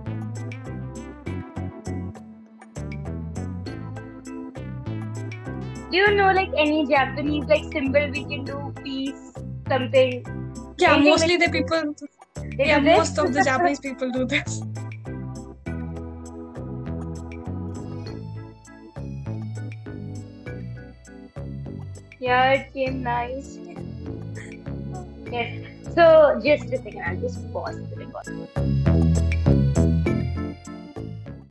Do 5.91 5.97
you 5.97 6.11
know 6.15 6.31
like 6.31 6.49
any 6.55 6.85
Japanese 6.85 7.45
like 7.45 7.63
symbol 7.73 8.09
we 8.11 8.23
can 8.25 8.45
do 8.45 8.73
peace 8.83 9.33
something? 9.67 10.23
Yeah, 10.77 10.93
Anything 10.93 11.09
mostly 11.11 11.37
with- 11.37 11.45
the 11.45 11.51
people. 11.59 11.95
Yeah, 12.57 12.79
most 12.79 13.17
of 13.17 13.33
the 13.33 13.43
Japanese 13.43 13.79
people 13.79 14.11
do 14.11 14.25
this. 14.25 14.61
Yeah, 22.19 22.51
it 22.51 22.73
came 22.73 23.01
nice. 23.03 23.57
Yes. 25.31 25.65
So 25.95 26.39
just 26.43 26.65
a 26.73 26.77
second, 26.77 27.01
I'll 27.05 27.17
just 27.17 27.51
pause 27.53 27.77
the 27.89 28.05
record. 28.05 28.98